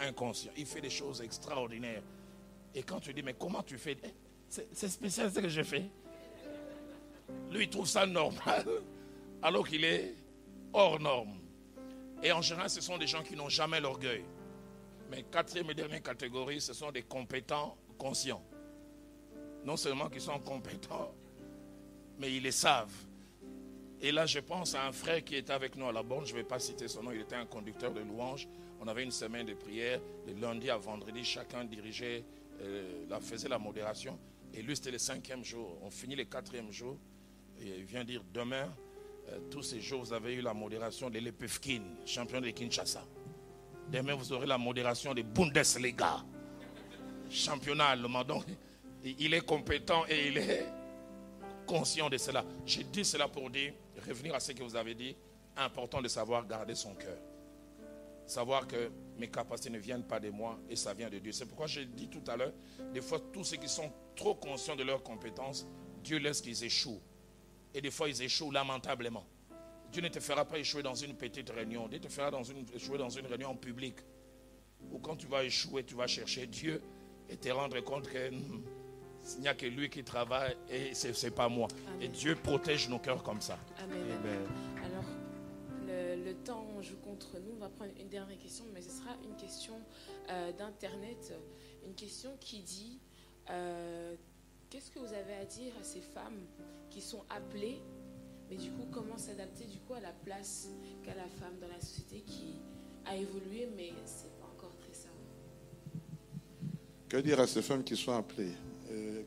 [0.00, 0.52] inconscient.
[0.56, 2.02] Il fait des choses extraordinaires.
[2.74, 3.96] Et quand tu dis, mais comment tu fais?
[4.02, 4.12] Eh,
[4.72, 5.90] C'est spécial ce que je fais.
[7.50, 8.66] Lui, il trouve ça normal,
[9.42, 10.14] alors qu'il est
[10.76, 11.38] hors norme.
[12.22, 14.24] Et en général, ce sont des gens qui n'ont jamais l'orgueil.
[15.10, 18.42] Mais quatrième et dernière catégorie, ce sont des compétents conscients.
[19.64, 21.14] Non seulement qu'ils sont compétents,
[22.18, 22.94] mais ils les savent.
[24.00, 26.32] Et là, je pense à un frère qui était avec nous à la borne, je
[26.32, 28.46] ne vais pas citer son nom, il était un conducteur de louanges.
[28.78, 32.22] On avait une semaine de prière, de lundi à vendredi, chacun dirigeait,
[32.60, 34.18] euh, faisait la modération.
[34.52, 35.78] Et lui, c'était le cinquième jour.
[35.82, 36.98] On finit le quatrième jour.
[37.58, 38.70] Et il vient dire demain,
[39.28, 43.04] euh, tous ces jours, vous avez eu la modération de l'Epefkin, champion de Kinshasa.
[43.90, 46.24] Demain, vous aurez la modération de Bundesliga,
[47.30, 48.24] championnat allemand.
[48.24, 48.44] Donc,
[49.04, 50.66] il est compétent et il est
[51.66, 52.44] conscient de cela.
[52.64, 53.72] J'ai dit cela pour dire,
[54.06, 55.16] revenir à ce que vous avez dit,
[55.56, 57.18] important de savoir garder son cœur.
[58.26, 61.32] Savoir que mes capacités ne viennent pas de moi et ça vient de Dieu.
[61.32, 62.52] C'est pourquoi j'ai dit tout à l'heure,
[62.92, 65.66] des fois, tous ceux qui sont trop conscients de leurs compétences,
[66.02, 67.00] Dieu laisse qu'ils échouent.
[67.74, 69.26] Et des fois, ils échouent lamentablement.
[69.92, 71.88] Dieu ne te fera pas échouer dans une petite réunion.
[71.88, 73.96] Dieu te fera dans une, échouer dans une réunion public.
[74.90, 76.82] Ou quand tu vas échouer, tu vas chercher Dieu
[77.28, 78.62] et te rendre compte que hmm,
[79.36, 81.68] il n'y a que lui qui travaille et ce n'est pas moi.
[82.00, 83.58] Et Dieu protège nos cœurs comme ça.
[83.78, 83.98] Amen.
[84.84, 85.04] Alors,
[85.86, 87.52] le, temps joue contre nous.
[87.54, 89.80] On va prendre une dernière question, mais ce sera une question
[90.30, 91.34] euh, d'Internet.
[91.84, 93.00] Une question qui dit
[93.50, 94.14] euh,
[94.76, 96.38] Qu'est-ce que vous avez à dire à ces femmes
[96.90, 97.80] qui sont appelées,
[98.50, 100.68] mais du coup, comment s'adapter du coup à la place
[101.02, 102.56] qu'a la femme dans la société qui
[103.06, 105.08] a évolué, mais c'est pas encore très ça
[107.08, 108.52] Que dire à ces femmes qui sont appelées?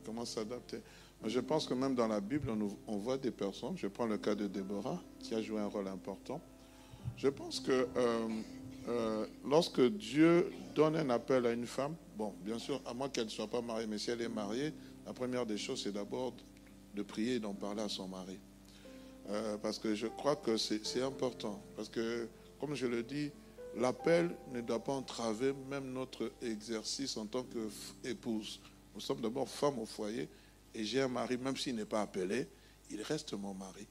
[0.05, 0.83] Comment s'adapter?
[1.25, 2.51] Je pense que même dans la Bible,
[2.85, 5.87] on, voit des personnes, je prends le cas de Déborah, qui a joué un rôle
[5.87, 6.39] important.
[7.17, 8.27] Je pense que euh,
[8.87, 13.25] euh, lorsque Dieu donne un appel à une femme, bon, bien sûr, à moins qu'elle
[13.25, 14.73] ne soit pas mariée, mais si elle est mariée,
[15.09, 16.35] la première des choses, c'est d'abord
[16.93, 18.37] de prier et d'en parler à son mari.
[19.31, 21.59] Euh, parce que je crois que c'est important.
[21.75, 22.27] Parce que,
[22.59, 23.31] comme je le dis,
[23.75, 28.59] l'appel ne doit pas entraver même notre exercice en tant qu'épouse.
[28.93, 30.29] Nous sommes d'abord femmes au foyer
[30.75, 32.47] et j'ai un mari, même s'il n'est pas appelé,
[32.91, 33.87] il reste mon mari.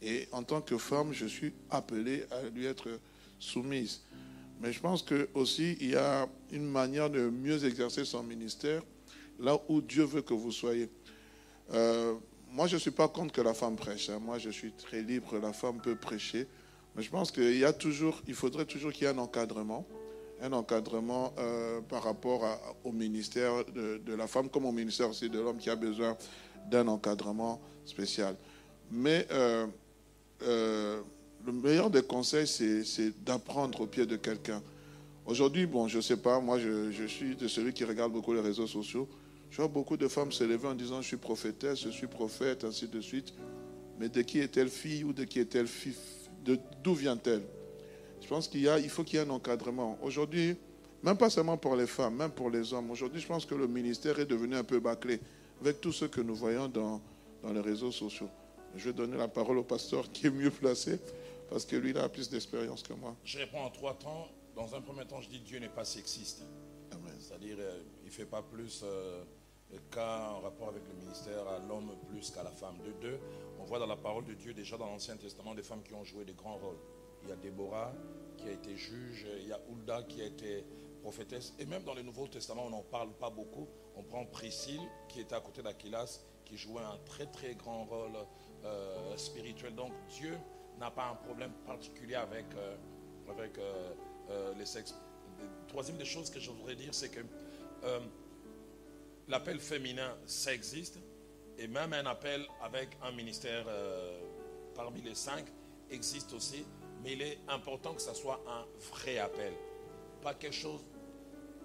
[0.00, 2.88] Et en tant que femme, je suis appelée à lui être
[3.38, 4.00] soumise.
[4.62, 8.82] Mais je pense que aussi il y a une manière de mieux exercer son ministère
[9.38, 10.88] là où Dieu veut que vous soyez.
[11.72, 12.14] Euh,
[12.50, 14.08] moi, je ne suis pas contre que la femme prêche.
[14.10, 14.18] Hein.
[14.20, 15.38] Moi, je suis très libre.
[15.38, 16.46] La femme peut prêcher.
[16.94, 19.86] Mais je pense qu'il y a toujours, il faudrait toujours qu'il y ait un encadrement,
[20.40, 22.42] un encadrement euh, par rapport
[22.84, 26.16] au ministère de, la femme, comme au ministère aussi de l'homme qui a besoin
[26.70, 28.36] d'un encadrement spécial.
[28.92, 29.66] Mais euh,
[31.44, 34.62] le meilleur des conseils, c'est d'apprendre au pied de quelqu'un.
[35.26, 38.40] Aujourd'hui, bon, je ne sais pas, moi, je, suis de celui qui regarde beaucoup les
[38.40, 39.08] réseaux sociaux.
[39.54, 42.64] Je vois beaucoup de femmes se lever en disant je suis prophétesse, je suis prophète,
[42.64, 43.32] ainsi de suite.
[44.00, 45.94] Mais de qui est-elle fille ou de qui est-elle fille
[46.82, 47.44] D'où vient-elle?
[48.20, 49.96] Je pense qu'il il faut qu'il y ait un encadrement.
[50.02, 50.56] Aujourd'hui,
[51.04, 52.90] même pas seulement pour les femmes, même pour les hommes.
[52.90, 55.20] Aujourd'hui, je pense que le ministère est devenu un peu bâclé
[55.60, 57.00] avec tout ce que nous voyons dans,
[57.40, 58.30] dans les réseaux sociaux.
[58.74, 60.98] Je vais donner la parole au pasteur qui est mieux placé
[61.48, 63.14] parce que lui, il a plus d'expérience que moi.
[63.22, 64.26] Je réponds en trois temps.
[64.56, 66.42] Dans un premier temps, je dis Dieu n'est pas sexiste.
[67.20, 69.22] C'est-à-dire, euh, il ne fait pas plus euh,
[69.90, 72.76] cas en rapport avec le ministère à l'homme plus qu'à la femme.
[72.84, 73.18] De deux,
[73.60, 76.04] on voit dans la parole de Dieu déjà dans l'Ancien Testament des femmes qui ont
[76.04, 76.78] joué des grands rôles.
[77.22, 77.92] Il y a Déborah
[78.36, 80.64] qui a été juge, il y a Hulda qui a été
[81.02, 81.54] prophétesse.
[81.58, 83.68] Et même dans le Nouveau Testament, on n'en parle pas beaucoup.
[83.96, 88.16] On prend Priscille qui était à côté d'Aquilas, qui jouait un très très grand rôle
[88.64, 89.74] euh, spirituel.
[89.74, 90.36] Donc Dieu
[90.78, 92.76] n'a pas un problème particulier avec, euh,
[93.30, 94.94] avec euh, les sexes.
[95.68, 97.20] Troisième des choses que je voudrais dire, c'est que
[99.28, 100.98] l'appel féminin, ça existe.
[101.58, 104.20] Et même un appel avec un ministère euh,
[104.74, 105.46] parmi les cinq
[105.90, 106.64] existe aussi.
[107.02, 109.52] Mais il est important que ça soit un vrai appel.
[110.22, 110.80] Pas quelque chose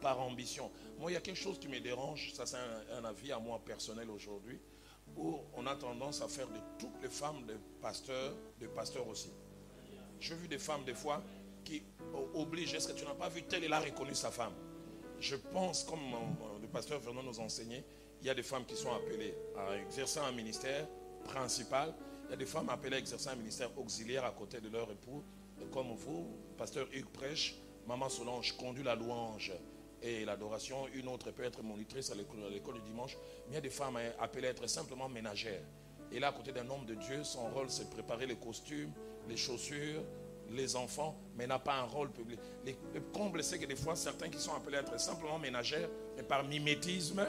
[0.02, 0.69] par ambition.
[0.98, 2.34] Moi, il y a quelque chose qui me dérange.
[2.34, 2.57] Ça, c'est
[2.91, 4.60] un, avis à moi personnel aujourd'hui.
[5.18, 9.31] Où on a tendance à faire de toutes les femmes des pasteurs, des pasteurs aussi.
[10.19, 11.23] J'ai vu des femmes, des fois,
[11.64, 11.81] qui
[12.36, 12.76] obligent.
[12.76, 14.53] Est-ce que tu n'as pas vu telle, il a reconnu sa femme?
[15.19, 16.14] Je pense, comme
[16.70, 17.84] pasteur Vernon nous enseignait,
[18.22, 20.88] il y a des femmes qui sont appelées à exercer un ministère
[21.24, 21.94] principal.
[22.26, 24.91] Il y a des femmes appelées à exercer un ministère auxiliaire à côté de leur
[24.91, 25.24] époux.
[25.72, 26.28] comme vous,
[26.58, 27.56] pasteur Hugues prêche,
[27.88, 29.54] maman Solange conduit la louange
[30.02, 30.88] et l'adoration.
[30.94, 33.18] Une autre peut être monitrice à l'école du dimanche.
[33.46, 35.64] Mais il y a des femmes appelées à être simplement ménagères.
[36.12, 38.91] Et là, à côté d'un homme de Dieu, son rôle, c'est préparer les costumes,
[39.28, 40.04] les chaussures,
[40.51, 42.39] les enfants, mais n'a pas un rôle public.
[42.93, 46.23] Le comble, c'est que des fois, certains qui sont appelés à être simplement ménagères, mais
[46.23, 47.26] par mimétisme,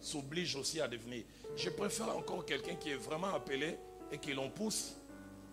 [0.00, 1.24] s'obligent aussi à devenir.
[1.56, 3.76] Je préfère encore quelqu'un qui est vraiment appelé
[4.10, 4.96] et qui l'on pousse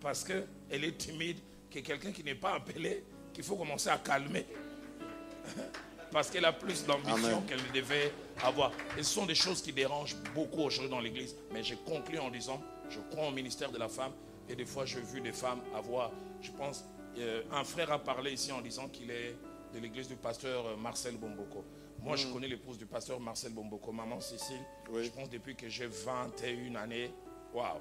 [0.01, 1.37] parce qu'elle est timide,
[1.69, 3.03] que quelqu'un qui n'est pas appelé,
[3.33, 4.45] qu'il faut commencer à calmer.
[6.11, 8.11] parce qu'elle a plus d'ambition qu'elle devait
[8.43, 8.71] avoir.
[8.97, 11.35] Et ce sont des choses qui dérangent beaucoup aujourd'hui dans l'Église.
[11.51, 14.13] Mais j'ai conclu en disant, je crois au ministère de la femme.
[14.49, 16.11] Et des fois, j'ai vu des femmes avoir
[16.41, 16.85] je pense,
[17.17, 19.35] euh, un frère a parlé ici en disant qu'il est
[19.73, 21.65] de l'église du pasteur euh, Marcel Bomboko.
[21.99, 22.33] Moi, je mm.
[22.33, 24.61] connais l'épouse du pasteur Marcel Bomboko, maman Cécile.
[24.93, 27.11] Je pense depuis que j'ai 21 années.
[27.53, 27.79] Waouh!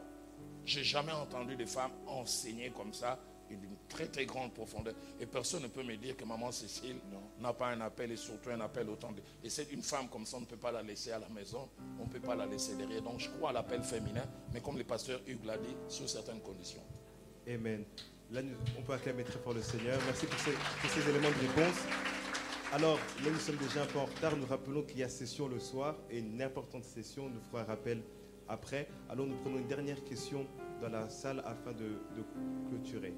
[0.65, 3.19] J'ai jamais entendu des femmes enseigner comme ça
[3.55, 4.95] d'une très très grande profondeur.
[5.21, 6.97] Et personne ne peut me dire que maman Cécile
[7.41, 9.23] n'a pas un appel et surtout un appel autant de...
[9.45, 11.69] Et c'est une femme comme ça, on ne peut pas la laisser à la maison,
[12.01, 13.03] on ne peut pas la laisser derrière.
[13.03, 16.41] Donc je crois à l'appel féminin, mais comme le pasteur Hugues l'a dit, sur certaines
[16.41, 16.83] conditions.
[17.49, 17.85] Amen.
[18.33, 18.41] Là,
[18.77, 20.01] on peut acclamer très fort le Seigneur.
[20.05, 21.77] Merci pour ces, éléments de réponse.
[22.73, 24.37] Alors, là, nous sommes déjà un peu en retard.
[24.37, 27.29] Nous rappelons qu'il y a session le soir et une importante session.
[27.29, 28.03] Nous ferons un rappel
[28.49, 28.89] après.
[29.09, 30.45] Alors, nous prenons une dernière question
[30.81, 31.99] dans la salle afin de,
[32.69, 33.15] clôturer.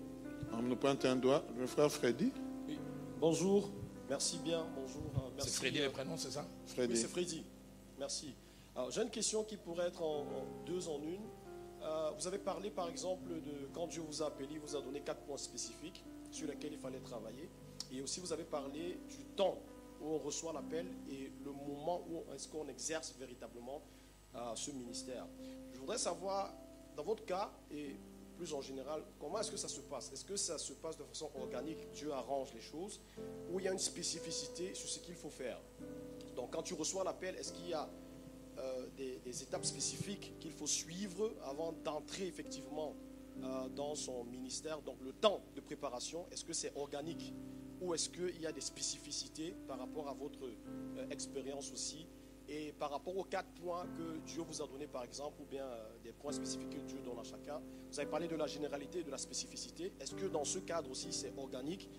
[0.53, 1.45] On nous pointe un doigt.
[1.57, 2.33] Le frère Freddy.
[2.67, 2.79] Oui.
[3.21, 3.71] Bonjour.
[4.09, 4.67] Merci bien.
[4.75, 5.03] Bonjour.
[5.17, 5.31] Hein.
[5.39, 6.95] C'est Freddy le prénom, c'est ça Freddy.
[6.95, 7.45] Oui, c'est Freddy.
[7.99, 8.35] Merci.
[8.75, 10.25] Alors, j'ai une question qui pourrait être en
[10.65, 11.23] deux en une.
[11.83, 14.81] Euh, vous avez parlé par exemple de quand Dieu vous a appelé, il vous a
[14.81, 17.49] donné quatre points spécifiques sur lesquels il fallait travailler.
[17.93, 19.59] Et aussi vous avez parlé du temps
[20.01, 23.83] où on reçoit l'appel et le moment où est-ce qu'on exerce véritablement
[24.35, 25.27] euh, ce ministère.
[25.73, 26.53] Je voudrais savoir,
[26.97, 27.97] dans votre cas et
[28.39, 30.13] plus en général, comment est-ce que ça se passe?
[30.13, 33.01] Est-ce que ça se passe de façon organique, Dieu arrange les choses,
[33.51, 35.61] ou il y a une spécificité sur ce qu'il faut faire?
[36.37, 37.91] Donc quand tu reçois l'appel, est-ce qu'il y a
[38.59, 42.95] euh, des, étapes spécifiques qu'il faut suivre avant d'entrer effectivement
[43.43, 44.81] euh, dans son ministère?
[44.83, 47.35] Donc le temps de préparation, est-ce que c'est organique
[47.81, 52.07] ou est-ce qu'il y a des spécificités par rapport à votre euh, expérience aussi
[52.49, 55.65] et par rapport aux quatre points que Dieu vous a donnés, par exemple, ou bien
[55.65, 57.61] euh, des points spécifiques que Dieu donne à chacun.
[57.91, 59.93] Vous avez parlé de la généralité de la spécificité.
[60.01, 61.91] Est-ce que dans ce cadre aussi, c'est organique?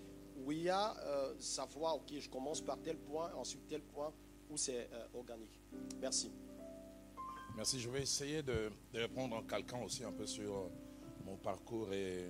[0.44, 4.12] Ou il y a euh, savoir, ok, je commence par tel point, ensuite tel point,
[4.48, 5.60] ou c'est euh, organique
[6.00, 6.32] Merci.
[7.56, 7.78] Merci.
[7.78, 10.68] Je vais essayer de, de répondre en calquant aussi un peu sur euh,
[11.24, 12.24] mon parcours et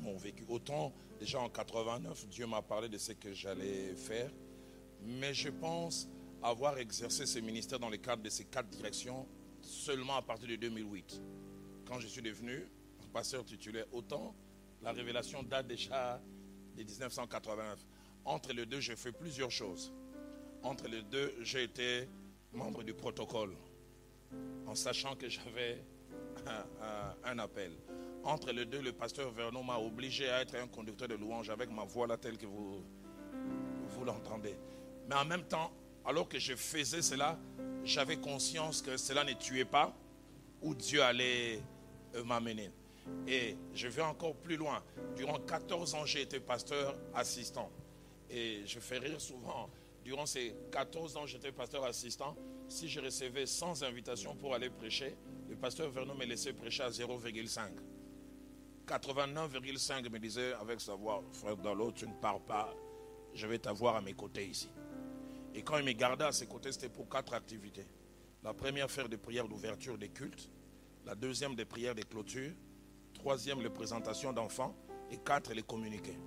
[0.00, 0.44] mon vécu.
[0.48, 4.30] Autant, déjà en 89, Dieu m'a parlé de ce que j'allais faire,
[5.04, 6.08] mais je pense
[6.46, 9.26] avoir exercé ce ministère dans le cadre de ces quatre directions
[9.60, 11.20] seulement à partir de 2008.
[11.84, 12.68] Quand je suis devenu
[13.12, 14.34] pasteur titulaire, autant
[14.82, 16.20] la révélation date déjà
[16.76, 17.78] de 1989.
[18.24, 19.92] Entre les deux, j'ai fait plusieurs choses.
[20.62, 22.08] Entre les deux, j'ai été
[22.52, 23.54] membre du protocole,
[24.66, 25.82] en sachant que j'avais
[27.24, 27.72] un, appel.
[28.22, 31.70] Entre les deux, le pasteur Vernon m'a obligé à être un conducteur de louange avec
[31.70, 32.84] ma voix là telle que vous,
[33.88, 34.56] vous l'entendez.
[35.08, 35.72] Mais en même temps,
[36.06, 37.38] alors que je faisais cela,
[37.84, 39.94] j'avais conscience que cela ne tuait pas,
[40.62, 41.60] où Dieu allait
[42.14, 42.70] euh, m'amener.
[43.26, 44.82] Et je vais encore plus loin.
[45.16, 47.70] Durant 14 ans, j'ai été pasteur assistant.
[48.30, 49.68] Et je fais rire souvent.
[50.04, 52.36] Durant ces 14 ans, j'étais pasteur assistant.
[52.68, 55.16] Si je recevais 100 invitations pour aller prêcher,
[55.48, 57.70] le pasteur Vernon me laissait prêcher à 0,5.
[58.86, 62.72] 89,5 me disait avec sa voix, frère Dalo, tu ne pars pas,
[63.34, 64.68] je vais t'avoir à mes côtés ici.
[65.56, 67.86] Et quand il me gardait à ses côtés, c'était pour quatre activités.
[68.44, 70.50] La première, faire des prières d'ouverture des cultes.
[71.06, 72.52] La deuxième, des prières de clôture.
[73.14, 74.76] Troisième, les présentations d'enfants.
[75.10, 76.18] Et quatre, les communiqués.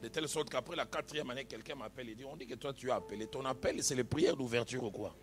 [0.00, 2.72] De telle sorte qu'après la quatrième année, quelqu'un m'appelle et dit, on dit que toi
[2.72, 3.26] tu as appelé.
[3.26, 5.14] Ton appel, c'est les prières d'ouverture ou quoi?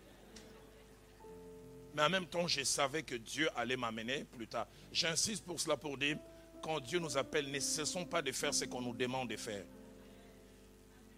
[1.94, 4.68] Mais en même temps, je savais que Dieu allait m'amener plus tard.
[4.92, 6.16] J'insiste pour cela pour dire,
[6.62, 9.64] quand Dieu nous appelle, ne cessons pas de faire ce qu'on nous demande de faire.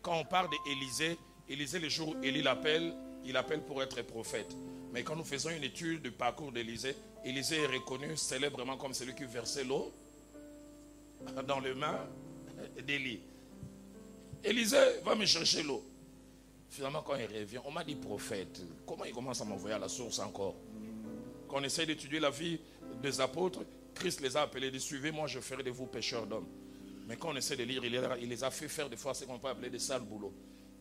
[0.01, 1.19] Quand on parle d'Élisée,
[1.53, 2.95] Élisée, le jour où Élie l'appelle,
[3.27, 4.57] il appelle pour être prophète.
[4.91, 6.97] Mais quand nous faisons une étude du parcours d'Élisée,
[7.27, 9.93] Élisée est reconnu célèbrement comme celui qui versait l'eau
[11.47, 12.09] dans les mains
[12.87, 13.21] d'Élie.
[14.43, 15.85] Élisée va me chercher l'eau.
[16.71, 18.63] Finalement, quand il revient, on m'a dit prophète.
[18.87, 20.57] Comment il commence à m'envoyer à la source encore?
[21.49, 22.59] Quand on essaie d'étudier la vie
[23.03, 23.61] des apôtres,
[23.95, 26.49] Christ les a appelés, dit suivez-moi, je ferai de vous pécheurs d'hommes.
[27.07, 29.39] Mais quand on essaie de lire, il les a fait faire des fois ce qu'on
[29.39, 30.33] peut appeler des sales boulots.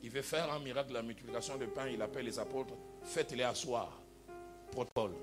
[0.04, 2.74] Il veut faire un miracle de la multiplication de pain, il appelle les apôtres,
[3.04, 4.00] faites-les asseoir.
[4.72, 5.14] Protocole.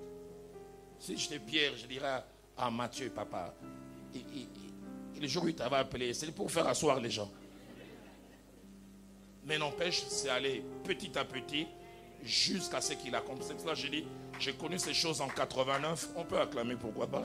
[0.98, 2.22] Si j'étais Pierre, je dirais
[2.56, 3.54] à Matthieu, papa,
[4.14, 4.48] il-
[5.20, 7.30] le jour où il t'avait appelé, c'est pour faire asseoir les gens.
[9.44, 11.66] Mais n'empêche, c'est aller petit à petit
[12.22, 13.48] jusqu'à ce qu'il accomplisse.
[13.48, 14.04] C'est cela j'ai dit,
[14.38, 17.24] j'ai connu ces choses en 89, on peut acclamer, pourquoi pas?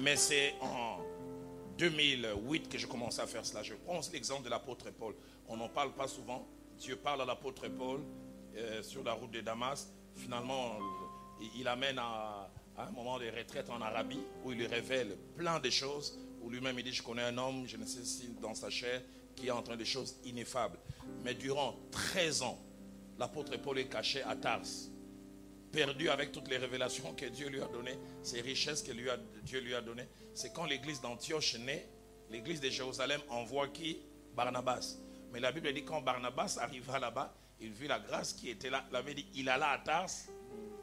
[0.00, 0.95] Mais c'est en
[1.78, 3.62] 2008 que j'ai commencé à faire cela.
[3.62, 5.14] Je prends l'exemple de l'apôtre Paul.
[5.48, 6.46] On n'en parle pas souvent.
[6.78, 8.00] Dieu parle à l'apôtre Paul
[8.56, 9.88] euh, sur la route de Damas.
[10.14, 10.78] Finalement,
[11.40, 15.16] il, il amène à, à un moment de retraite en Arabie où il lui révèle
[15.36, 16.18] plein de choses.
[16.42, 19.02] Où lui-même il dit, je connais un homme, je ne sais si dans sa chair,
[19.34, 20.78] qui est en train de choses ineffables.
[21.24, 22.58] Mais durant 13 ans,
[23.18, 24.62] l'apôtre Paul est caché à Tars
[25.72, 29.18] perdu avec toutes les révélations que Dieu lui a données, ces richesses que lui a-
[29.42, 30.08] Dieu lui a données.
[30.34, 31.88] C'est quand l'église d'Antioche naît,
[32.30, 33.98] l'église de Jérusalem envoie qui?
[34.34, 34.96] Barnabas.
[35.32, 38.84] Mais la Bible dit quand Barnabas arriva là-bas, il vit la grâce qui était là.
[38.90, 40.10] Il avait dit, il alla à Tars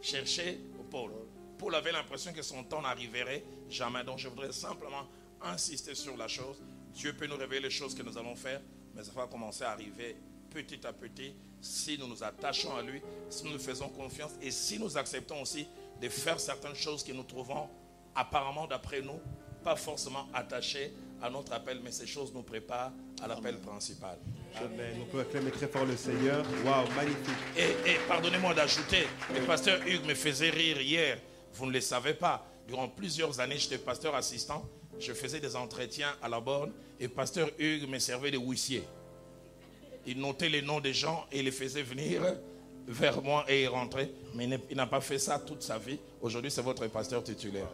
[0.02, 1.12] chercher Paul.
[1.58, 4.04] Paul avait l'impression que son temps n'arriverait jamais.
[4.04, 5.08] Donc je voudrais simplement
[5.42, 6.62] insister sur la chose.
[6.94, 8.62] Dieu peut nous révéler les choses que nous allons faire,
[8.94, 10.16] mais ça va commencer à arriver
[10.54, 14.52] petit à petit si nous nous attachons à lui, si nous nous faisons confiance et
[14.52, 15.68] si nous acceptons aussi
[16.02, 17.68] de faire certaines choses que nous trouvons
[18.16, 19.20] apparemment d'après nous,
[19.64, 24.18] pas forcément attachées à notre appel, mais ces choses nous préparent à l'appel principal.
[24.58, 24.98] Amen.
[25.02, 26.46] On peut acclamer très fort le Seigneur.
[26.66, 27.18] Waouh, magnifique.
[27.58, 31.18] Et, et pardonnez-moi d'ajouter, le pasteur Hugues me faisait rire hier.
[31.54, 32.46] Vous ne le savez pas.
[32.68, 34.68] Durant plusieurs années, j'étais pasteur assistant.
[35.00, 38.84] Je faisais des entretiens à la borne et pasteur Hugues me servait de huissier.
[40.06, 42.22] Il notait les noms des gens et les faisait venir
[42.88, 44.12] vers moi et il rentrait.
[44.36, 45.98] Mais il n'a- pas fait ça toute sa vie.
[46.22, 47.70] Aujourd'hui, c'est votre pasteur titulaire.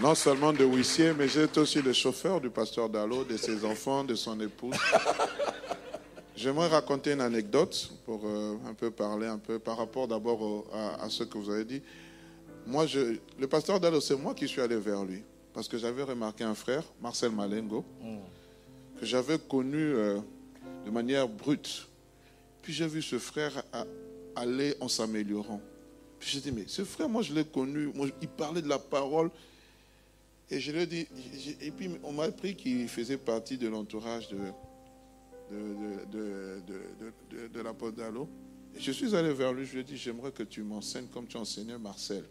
[0.00, 4.04] Non seulement de huissier, mais j'étais aussi le chauffeur du pasteur Dalo, de ses enfants,
[4.04, 4.74] de son épouse.
[6.36, 11.04] J'aimerais raconter une anecdote pour euh, un peu parler un peu par rapport d'abord à,
[11.04, 11.80] à ce que vous avez dit.
[12.66, 15.22] Moi, je, le pasteur Dalo, c'est moi qui suis allé vers lui
[15.52, 17.84] parce que j'avais remarqué un frère, Marcel Malengo,
[18.98, 20.18] que j'avais connu euh,
[20.84, 21.88] de manière brute.
[22.62, 23.62] Puis j'ai vu ce frère
[24.36, 25.60] aller en s'améliorant.
[26.18, 28.78] Puis j'ai dit, mais ce frère, moi je l'ai connu, moi, il parlait de la
[28.78, 29.30] parole.
[30.50, 31.06] Et je lui ai dit,
[31.60, 34.38] et puis on m'a appris qu'il faisait partie de l'entourage de,
[35.50, 36.62] de, de,
[37.30, 38.28] de, de l'apôtre Dallo.
[38.76, 41.36] Je suis allé vers lui, je lui ai dit, j'aimerais que tu m'enseignes comme tu
[41.36, 42.24] enseignais Marcel.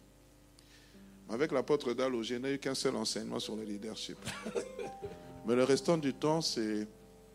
[1.29, 4.17] Avec l'apôtre Dallo, je n'ai eu qu'un seul enseignement sur le leadership.
[5.45, 6.87] Mais le restant du temps, c'est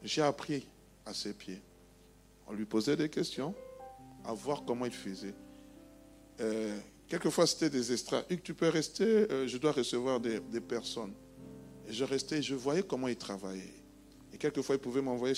[0.03, 0.67] j'ai appris
[1.09, 1.61] à ses pieds.
[2.47, 3.55] On lui posait des questions,
[4.25, 5.35] à voir comment il faisait.
[6.41, 6.79] Euh,
[7.09, 8.23] quelquefois, c'était des extras.
[8.31, 11.15] Hugues, tu peux rester, euh, je dois recevoir des, des, personnes.
[11.89, 13.75] Et je restais, je voyais comment il travaillait.
[14.33, 15.35] Et quelquefois, il pouvait m'envoyer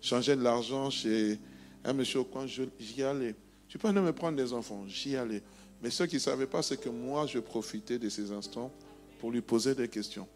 [0.00, 1.38] changer de l'argent chez
[1.84, 3.34] un monsieur au coin, j'y allais.
[3.68, 5.42] Tu peux me prendre des enfants, j'y allais.
[5.82, 8.72] Mais ce qu'il ne savait pas, c'est que moi, je profitais de ces instants
[9.18, 10.28] pour lui poser des questions.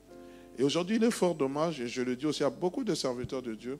[0.58, 3.42] Et aujourd'hui, il est fort dommage, et je le dis aussi à beaucoup de serviteurs
[3.42, 3.78] de Dieu,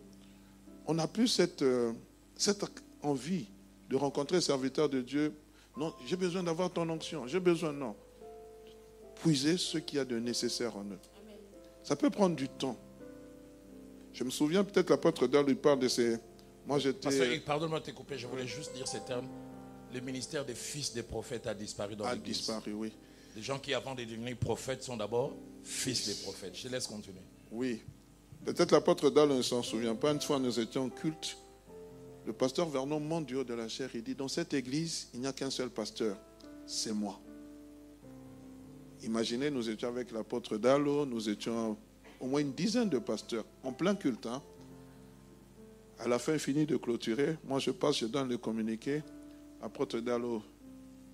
[0.91, 1.93] on n'a plus cette, euh,
[2.35, 2.65] cette
[3.01, 3.47] envie
[3.89, 5.33] de rencontrer serviteur de Dieu.
[5.77, 7.95] Non, j'ai besoin d'avoir ton onction, j'ai besoin, non.
[9.23, 10.99] Puiser ce qu'il y a de nécessaire en eux.
[11.85, 12.77] Ça peut prendre du temps.
[14.13, 16.19] Je me souviens peut-être l'apôtre Dal lui parle de ces.
[16.67, 17.39] Moi j'étais.
[17.39, 19.29] Pardonne-moi de te couper, je voulais juste dire ces termes.
[19.95, 22.37] Le ministère des fils des prophètes a disparu dans l'Église.
[22.51, 22.93] A disparu, oui.
[23.37, 26.57] Les gens qui, avant de devenir prophètes, sont d'abord fils des prophètes.
[26.57, 27.23] Je laisse continuer.
[27.53, 27.81] Oui.
[28.45, 30.13] Peut-être l'apôtre Dal ne s'en souvient pas.
[30.13, 31.37] Une fois, nous étions en culte.
[32.27, 33.91] Le pasteur Vernon monte du haut de la chair.
[33.95, 36.17] Il dit Dans cette église, il n'y a qu'un seul pasteur.
[36.67, 37.21] C'est moi.
[39.03, 41.77] Imaginez, nous étions avec l'apôtre Dallo, nous étions
[42.21, 44.27] au moins une dizaine de pasteurs en plein culte.
[44.27, 44.43] Hein.
[45.99, 47.37] À la fin, fini de clôturer.
[47.45, 49.03] Moi, je passe, je donne le communiqué.
[49.63, 50.43] Apôtre Dallo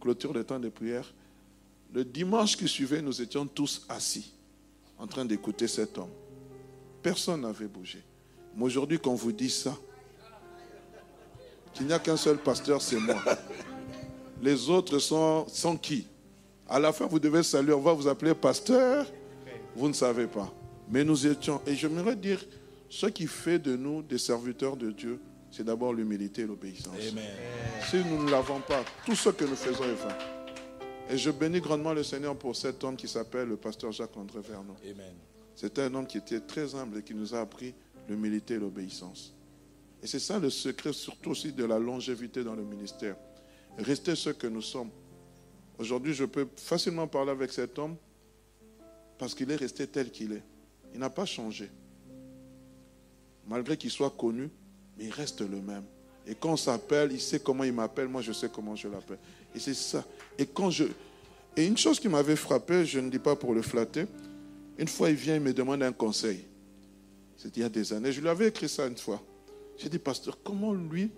[0.00, 1.12] clôture le temps de prière.
[1.92, 4.32] Le dimanche qui suivait, nous étions tous assis
[4.98, 6.10] en train d'écouter cet homme.
[7.06, 8.02] Personne n'avait bougé.
[8.56, 9.76] Mais aujourd'hui, quand vous dit ça,
[11.72, 13.22] qu'il n'y a qu'un seul pasteur, c'est moi.
[14.42, 16.08] Les autres sont, sont qui?
[16.68, 17.72] À la fin, vous devez saluer.
[17.74, 19.06] On va vous appeler pasteur.
[19.76, 20.52] Vous ne savez pas.
[20.88, 21.60] Mais nous étions.
[21.64, 22.44] Et je j'aimerais dire,
[22.88, 25.20] ce qui fait de nous des serviteurs de Dieu,
[25.52, 26.96] c'est d'abord l'humilité et l'obéissance.
[27.88, 30.18] Si nous ne l'avons pas, tout ce que nous faisons est vain.
[31.08, 34.74] Et je bénis grandement le Seigneur pour cet homme qui s'appelle le pasteur Jacques-André Vernon.
[35.56, 37.74] C'était un homme qui était très humble et qui nous a appris
[38.08, 39.34] l'humilité et l'obéissance.
[40.02, 43.16] Et c'est ça le secret surtout aussi de la longévité dans le ministère.
[43.78, 44.90] Rester ce que nous sommes.
[45.78, 47.96] Aujourd'hui, je peux facilement parler avec cet homme
[49.18, 50.42] parce qu'il est resté tel qu'il est.
[50.92, 51.70] Il n'a pas changé.
[53.46, 54.50] Malgré qu'il soit connu,
[54.96, 55.84] mais il reste le même.
[56.26, 59.18] Et quand on s'appelle, il sait comment il m'appelle, moi je sais comment je l'appelle.
[59.54, 60.04] Et c'est ça.
[60.38, 60.84] Et quand je.
[61.56, 64.06] Et une chose qui m'avait frappé, je ne dis pas pour le flatter,
[64.78, 66.44] une fois il vient, il me demande un conseil.
[67.36, 68.12] C'était il y a des années.
[68.12, 69.22] Je lui avais écrit ça une fois.
[69.76, 71.10] J'ai dit, pasteur, comment lui,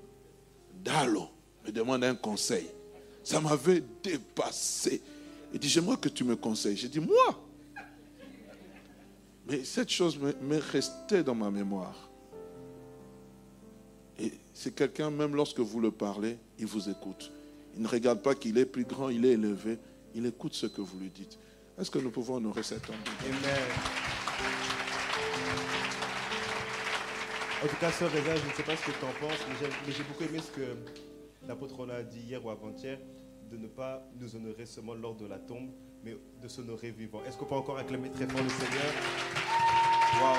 [0.83, 1.29] Dalo,
[1.65, 2.67] me demande un conseil?
[3.23, 5.01] Ça m'avait dépassé.
[5.53, 6.77] Il dit, j'aimerais que tu me conseilles.
[6.77, 7.45] J'ai dit, moi?
[9.47, 12.11] Mais cette chose m'est restée dans ma mémoire.
[14.19, 17.33] Et c'est quelqu'un, même lorsque vous le parlez, il vous écoute.
[17.77, 19.79] Il ne regarde pas qu'il est plus grand, il est élevé.
[20.15, 21.39] Il écoute ce que vous lui dites.
[21.79, 23.39] Est-ce que nous pouvons honorer cet homme Amen.
[27.63, 29.39] En tout cas, Sœur Reza, je ne sais pas ce que tu en penses,
[29.87, 30.77] mais j'ai beaucoup aimé ce que
[31.47, 32.99] l'apôtre a dit hier ou avant-hier,
[33.51, 35.71] de ne pas nous honorer seulement lors de la tombe,
[36.05, 37.23] mais de s'honorer vivant.
[37.25, 38.93] Est-ce qu'on peut encore acclamer très fort le Seigneur?
[40.21, 40.37] Wow.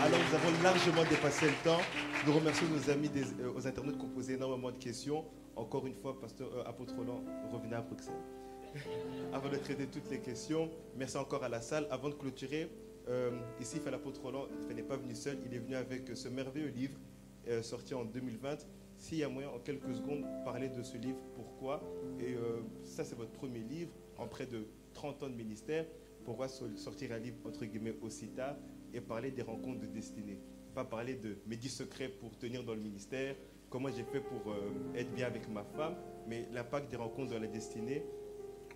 [0.00, 1.80] Alors, nous avons largement dépassé le temps.
[2.26, 5.24] Nous remercions nos amis des, euh, aux internautes qui ont posé énormément de questions.
[5.54, 7.22] Encore une fois, Pasteur euh, Apôtre Roland,
[7.52, 8.14] revenez à Bruxelles.
[9.32, 11.86] Avant de traiter toutes les questions, merci encore à la salle.
[11.90, 12.70] Avant de clôturer,
[13.08, 13.30] euh,
[13.60, 16.98] ici, l'apôtre Roland n'est pas venu seul, il est venu avec ce merveilleux livre
[17.48, 18.66] euh, sorti en 2020.
[18.96, 21.82] S'il y a moyen, en quelques secondes, parler de ce livre, pourquoi?
[22.18, 25.84] Et euh, ça, c'est votre premier livre en près de 30 ans de ministère.
[26.24, 28.56] Pourquoi sortir un livre, entre guillemets, aussi tard
[28.92, 30.40] et parler des rencontres de destinée?
[30.74, 33.36] Pas parler de mes 10 secrets pour tenir dans le ministère,
[33.70, 34.54] comment j'ai fait pour
[34.96, 35.94] être bien avec ma femme,
[36.26, 38.02] mais l'impact des rencontres dans la destinée,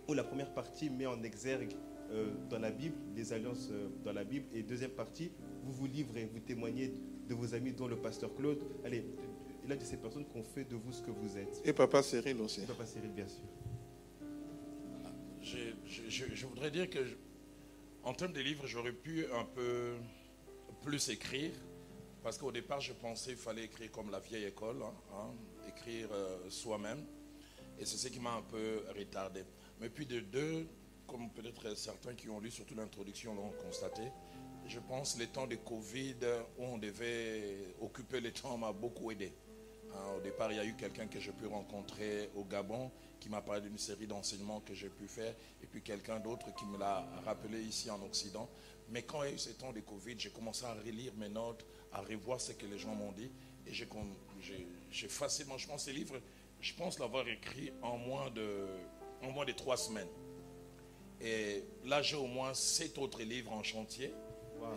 [0.08, 1.74] où la première partie met en exergue
[2.10, 4.46] euh, dans la Bible, les alliances euh, dans la Bible.
[4.52, 5.30] Et deuxième partie,
[5.62, 6.92] vous vous livrez, vous témoignez
[7.28, 8.58] de vos amis, dont le pasteur Claude.
[8.84, 9.04] Allez,
[9.64, 11.62] il a de ces personnes qui ont fait de vous ce que vous êtes.
[11.64, 12.62] Et Papa Cyril aussi.
[12.62, 13.44] Papa Cyril, bien sûr.
[15.42, 16.98] Je, voudrais dire que,
[18.02, 19.94] en termes de livres, j'aurais pu un peu
[20.82, 21.52] plus écrire.
[22.22, 25.30] Parce qu'au départ, je pensais qu'il fallait écrire comme la vieille école, hein, hein,
[25.68, 27.02] écrire euh, soi-même.
[27.78, 29.42] Et c'est ce qui m'a un peu retardé.
[29.80, 30.66] Mais puis de deux,
[31.06, 34.02] comme peut-être certains qui ont lu surtout l'introduction l'ont constaté,
[34.66, 36.16] je pense les temps de Covid
[36.58, 39.32] où on devait occuper les temps m'a beaucoup aidé.
[39.92, 43.28] Hein, au départ, il y a eu quelqu'un que j'ai pu rencontrer au Gabon qui
[43.28, 46.78] m'a parlé d'une série d'enseignements que j'ai pu faire, et puis quelqu'un d'autre qui me
[46.78, 48.48] l'a rappelé ici en Occident.
[48.90, 51.28] Mais quand il y a eu ces temps de Covid, j'ai commencé à relire mes
[51.28, 53.30] notes, à revoir ce que les gens m'ont dit,
[53.66, 56.20] et j'ai facilement, je pense, ces livres,
[56.60, 58.66] je pense l'avoir écrit en moins de,
[59.22, 60.08] en moins de trois semaines.
[61.20, 64.12] Et là, j'ai au moins sept autres livres en chantier.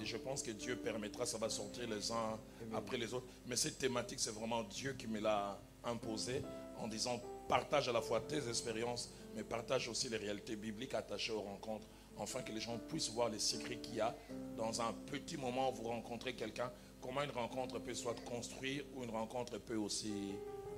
[0.02, 2.40] Et je pense que Dieu permettra, ça va sortir les uns
[2.74, 3.28] après les autres.
[3.48, 6.42] Mais cette thématique, c'est vraiment Dieu qui me l'a imposée
[6.80, 11.34] en disant partage à la fois tes expériences, mais partage aussi les réalités bibliques attachées
[11.34, 11.88] aux rencontres,
[12.20, 14.16] afin que les gens puissent voir les secrets qu'il y a
[14.58, 16.72] dans un petit moment où vous rencontrez quelqu'un,
[17.02, 20.14] comment une rencontre peut soit construire ou une rencontre peut aussi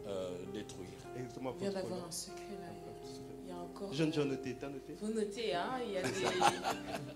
[0.07, 0.89] euh, détruire.
[1.15, 2.67] Exactement, vient apôtre d'avoir un secret là.
[3.75, 3.93] Encore.
[3.93, 4.93] Jeune, j'ai noté, t'as noté?
[5.01, 6.09] Vous notez, hein il y, a des,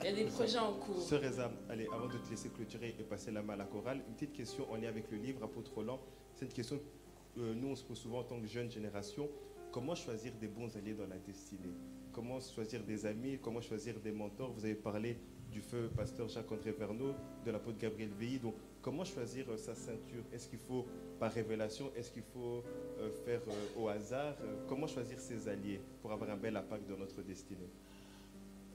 [0.02, 1.02] il y a des projets en cours.
[1.02, 4.02] Sœur Eza, allez, avant de te laisser clôturer et passer la main à la chorale,
[4.08, 6.02] une petite question en lien avec le livre Apôtre Roland.
[6.36, 9.30] C'est une question que euh, nous, on se pose souvent en tant que jeune génération.
[9.72, 11.74] Comment choisir des bons alliés dans la destinée?
[12.12, 13.40] Comment choisir des amis?
[13.42, 14.52] Comment choisir des mentors?
[14.52, 15.18] Vous avez parlé
[15.52, 17.14] du feu pasteur Jacques-André Verneau,
[17.46, 18.40] de l'apôtre Gabriel Veilly.
[18.40, 20.24] Donc, comment choisir euh, sa ceinture?
[20.34, 20.86] Est-ce qu'il faut
[21.20, 22.64] par révélation Est-ce qu'il faut
[23.00, 24.36] euh, faire euh, au hasard?
[24.68, 27.70] Comment choisir ses alliés pour avoir un bel impact dans notre destinée?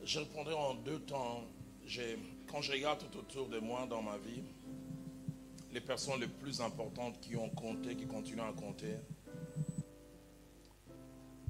[0.03, 1.45] Je répondrai en deux temps.
[2.47, 4.43] Quand je regarde tout autour de moi dans ma vie,
[5.73, 8.95] les personnes les plus importantes qui ont compté, qui continuent à compter,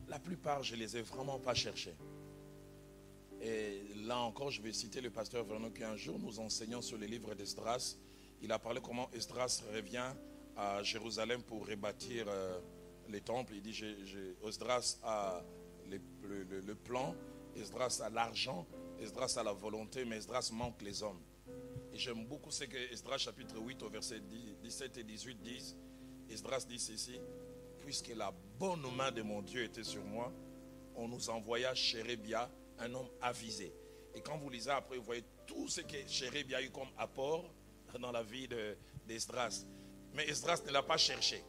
[0.08, 1.94] la plupart, je ne les ai vraiment pas cherchées.
[3.42, 6.96] Et là encore, je vais citer le pasteur Vernon qui un jour nous enseignant sur
[6.96, 7.96] les livres d'Esdras.
[8.44, 10.12] Il a parlé comment Esdras revient
[10.54, 12.60] à Jérusalem pour rebâtir euh,
[13.08, 13.54] les temples.
[13.54, 13.82] Il dit,
[14.46, 15.42] Esdras a
[15.88, 17.14] le plan,
[17.56, 18.66] Esdras a l'argent,
[19.00, 21.22] Esdras a la volonté, mais Esdras manque les hommes.
[21.94, 25.78] Et j'aime beaucoup ce que Esdras chapitre 8 au verset 10 17 et 18 disent.
[26.28, 27.18] Esdras dit ceci,
[27.80, 30.30] puisque la bonne main de mon Dieu était sur moi,
[30.96, 33.72] on nous envoya Chérébia, un homme avisé.
[34.14, 37.50] Et quand vous lisez après, vous voyez tout ce que Chérébia a eu comme apport
[37.98, 38.76] dans la vie de-
[39.06, 39.64] d'Esdras.
[40.14, 41.42] Mais Esdras ne l'a pas cherché.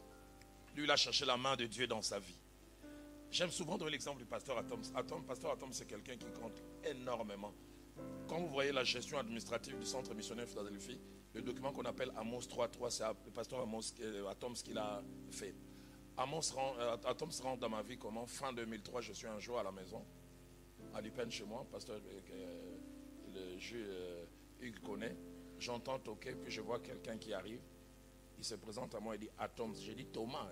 [0.76, 2.40] Lui, il a cherché la main de Dieu dans sa vie.
[3.32, 4.82] J'aime souvent donner l'exemple du pasteur Atom.
[4.96, 7.54] Atom pasteur Atom, c'est quelqu'un qui compte énormément.
[8.28, 11.00] Quand vous voyez la gestion administrative du centre missionnaire Philadelphie,
[11.34, 15.02] le document qu'on appelle Amos 3.3, c'est le pasteur Amos, euh, Atom ce qu'il a
[15.32, 15.54] fait.
[16.18, 18.26] Amos euh, Atom se rend dans ma vie comment?
[18.26, 20.06] Fin 2003, je suis un jour à la maison,
[20.94, 22.78] à Lipen chez moi, pasteur euh, euh,
[23.34, 24.26] le juge euh,
[24.62, 25.16] Hugues connaît.
[25.60, 27.62] J'entends toquer, puis je vois quelqu'un qui arrive.
[28.38, 29.74] Il se présente à moi et dit Atom.
[29.76, 30.50] J'ai dit Thomas.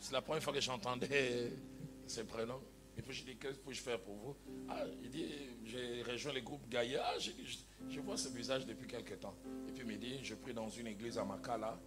[0.00, 1.52] C'est la première fois que j'entendais
[2.06, 2.60] ce prénom.
[2.98, 4.36] Et puis je dis, qu'est-ce que puis-je faire pour vous?
[4.68, 5.26] Ah, Il dit,
[5.64, 7.00] j'ai rejoint le groupe Gaïa.
[7.04, 9.36] Ah, je, vois ce visage depuis quelque temps.
[9.68, 11.78] Et puis il me dit, je prie dans une église à Makala.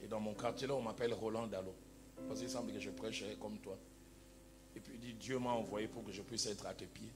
[0.00, 1.74] Et dans mon quartier là, on m'appelle Roland Dalo.
[2.26, 3.78] Parce qu'il semble que je prêcherais comme toi.
[4.74, 7.12] Et puis il dit, Dieu m'a envoyé pour que je puisse être à tes pieds.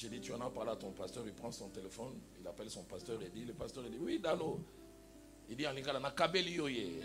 [0.00, 2.70] J'ai dit, tu en as parlé à ton pasteur, il prend son téléphone, il appelle
[2.70, 4.58] son pasteur et dit, le pasteur il dit, oui, Dalo.
[5.46, 7.02] Il dit, yoye.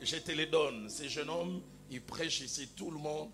[0.00, 0.88] Je- te les donne.
[0.88, 1.60] Ce jeune homme,
[1.90, 3.30] il prêche ici tout le monde.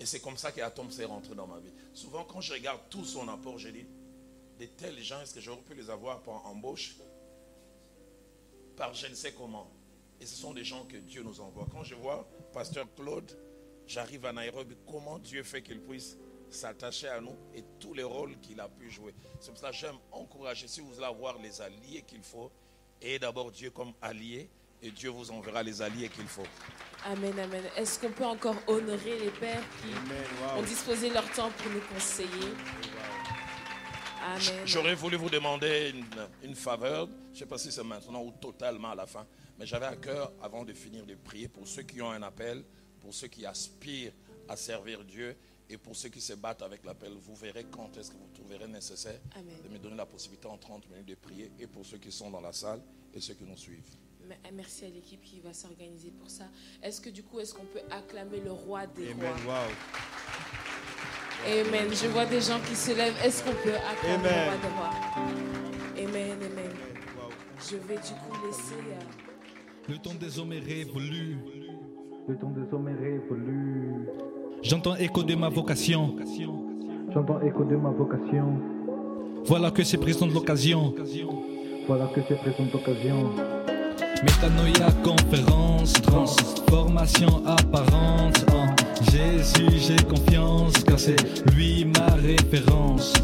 [0.00, 1.70] Et c'est comme ça qu'Atom s'est rentré dans ma vie.
[1.94, 3.86] Souvent, quand je regarde tout son apport, je dis,
[4.58, 6.96] de tels gens, est-ce que j'aurais pu les avoir par embauche
[8.74, 9.70] Par je ne sais comment.
[10.20, 11.68] Et ce sont des gens que Dieu nous envoie.
[11.70, 13.30] Quand je vois Pasteur Claude,
[13.86, 16.18] j'arrive à Nairobi, comment Dieu fait qu'il puisse
[16.50, 19.14] s'attacher à nous et tous les rôles qu'il a pu jouer.
[19.40, 22.50] C'est pour ça que j'aime encourager, si vous voulez avoir les alliés qu'il faut,
[23.00, 24.48] et d'abord Dieu comme allié,
[24.82, 26.46] et Dieu vous enverra les alliés qu'il faut.
[27.04, 27.64] Amen, amen.
[27.76, 30.58] Est-ce qu'on peut encore honorer les pères qui wow.
[30.58, 32.48] ont disposé leur temps pour nous conseiller?
[34.22, 34.66] Amen.
[34.66, 36.04] J'aurais voulu vous demander une,
[36.42, 39.26] une faveur, je ne sais pas si c'est maintenant ou totalement à la fin,
[39.58, 42.64] mais j'avais à cœur, avant de finir de prier, pour ceux qui ont un appel,
[43.00, 44.12] pour ceux qui aspirent
[44.48, 45.36] à servir Dieu
[45.70, 48.66] et pour ceux qui se battent avec l'appel, vous verrez quand est-ce que vous trouverez
[48.68, 49.54] nécessaire Amen.
[49.64, 52.28] de me donner la possibilité en 30 minutes de prier et pour ceux qui sont
[52.30, 52.80] dans la salle
[53.14, 53.88] et ceux qui nous suivent.
[54.28, 56.44] Me- Merci à l'équipe qui va s'organiser pour ça.
[56.82, 59.32] Est-ce que du coup, est-ce qu'on peut acclamer le roi des Amen.
[59.46, 59.54] rois?
[59.64, 59.70] Wow.
[61.46, 61.88] Amen.
[61.94, 63.16] Je vois des gens qui se lèvent.
[63.24, 64.50] Est-ce qu'on peut acclamer Amen.
[64.50, 66.04] le roi des rois?
[66.08, 66.70] Amen, amen.
[67.70, 68.74] Je vais du coup laisser...
[68.74, 71.36] euh, Le temps des hommes est révolu.
[72.28, 74.06] Le temps des hommes est révolu.
[74.62, 76.14] J'entends écho de ma vocation.
[77.14, 78.58] J'entends écho de ma vocation.
[79.46, 80.94] Voilà que c'est présent de l'occasion.
[81.86, 83.30] Voilà que c'est présente occasion.
[84.22, 88.44] Métanoïa conférence, transformation apparente.
[88.52, 88.66] En
[89.10, 91.16] Jésus, j'ai confiance, car c'est
[91.54, 93.14] lui ma référence.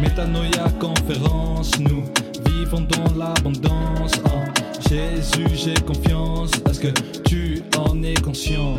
[0.00, 2.04] Métanoïa conférence, nous
[2.46, 4.12] vivons dans l'abondance.
[4.26, 6.52] En Jésus, j'ai confiance.
[6.70, 8.76] Est-ce que tu en es conscient?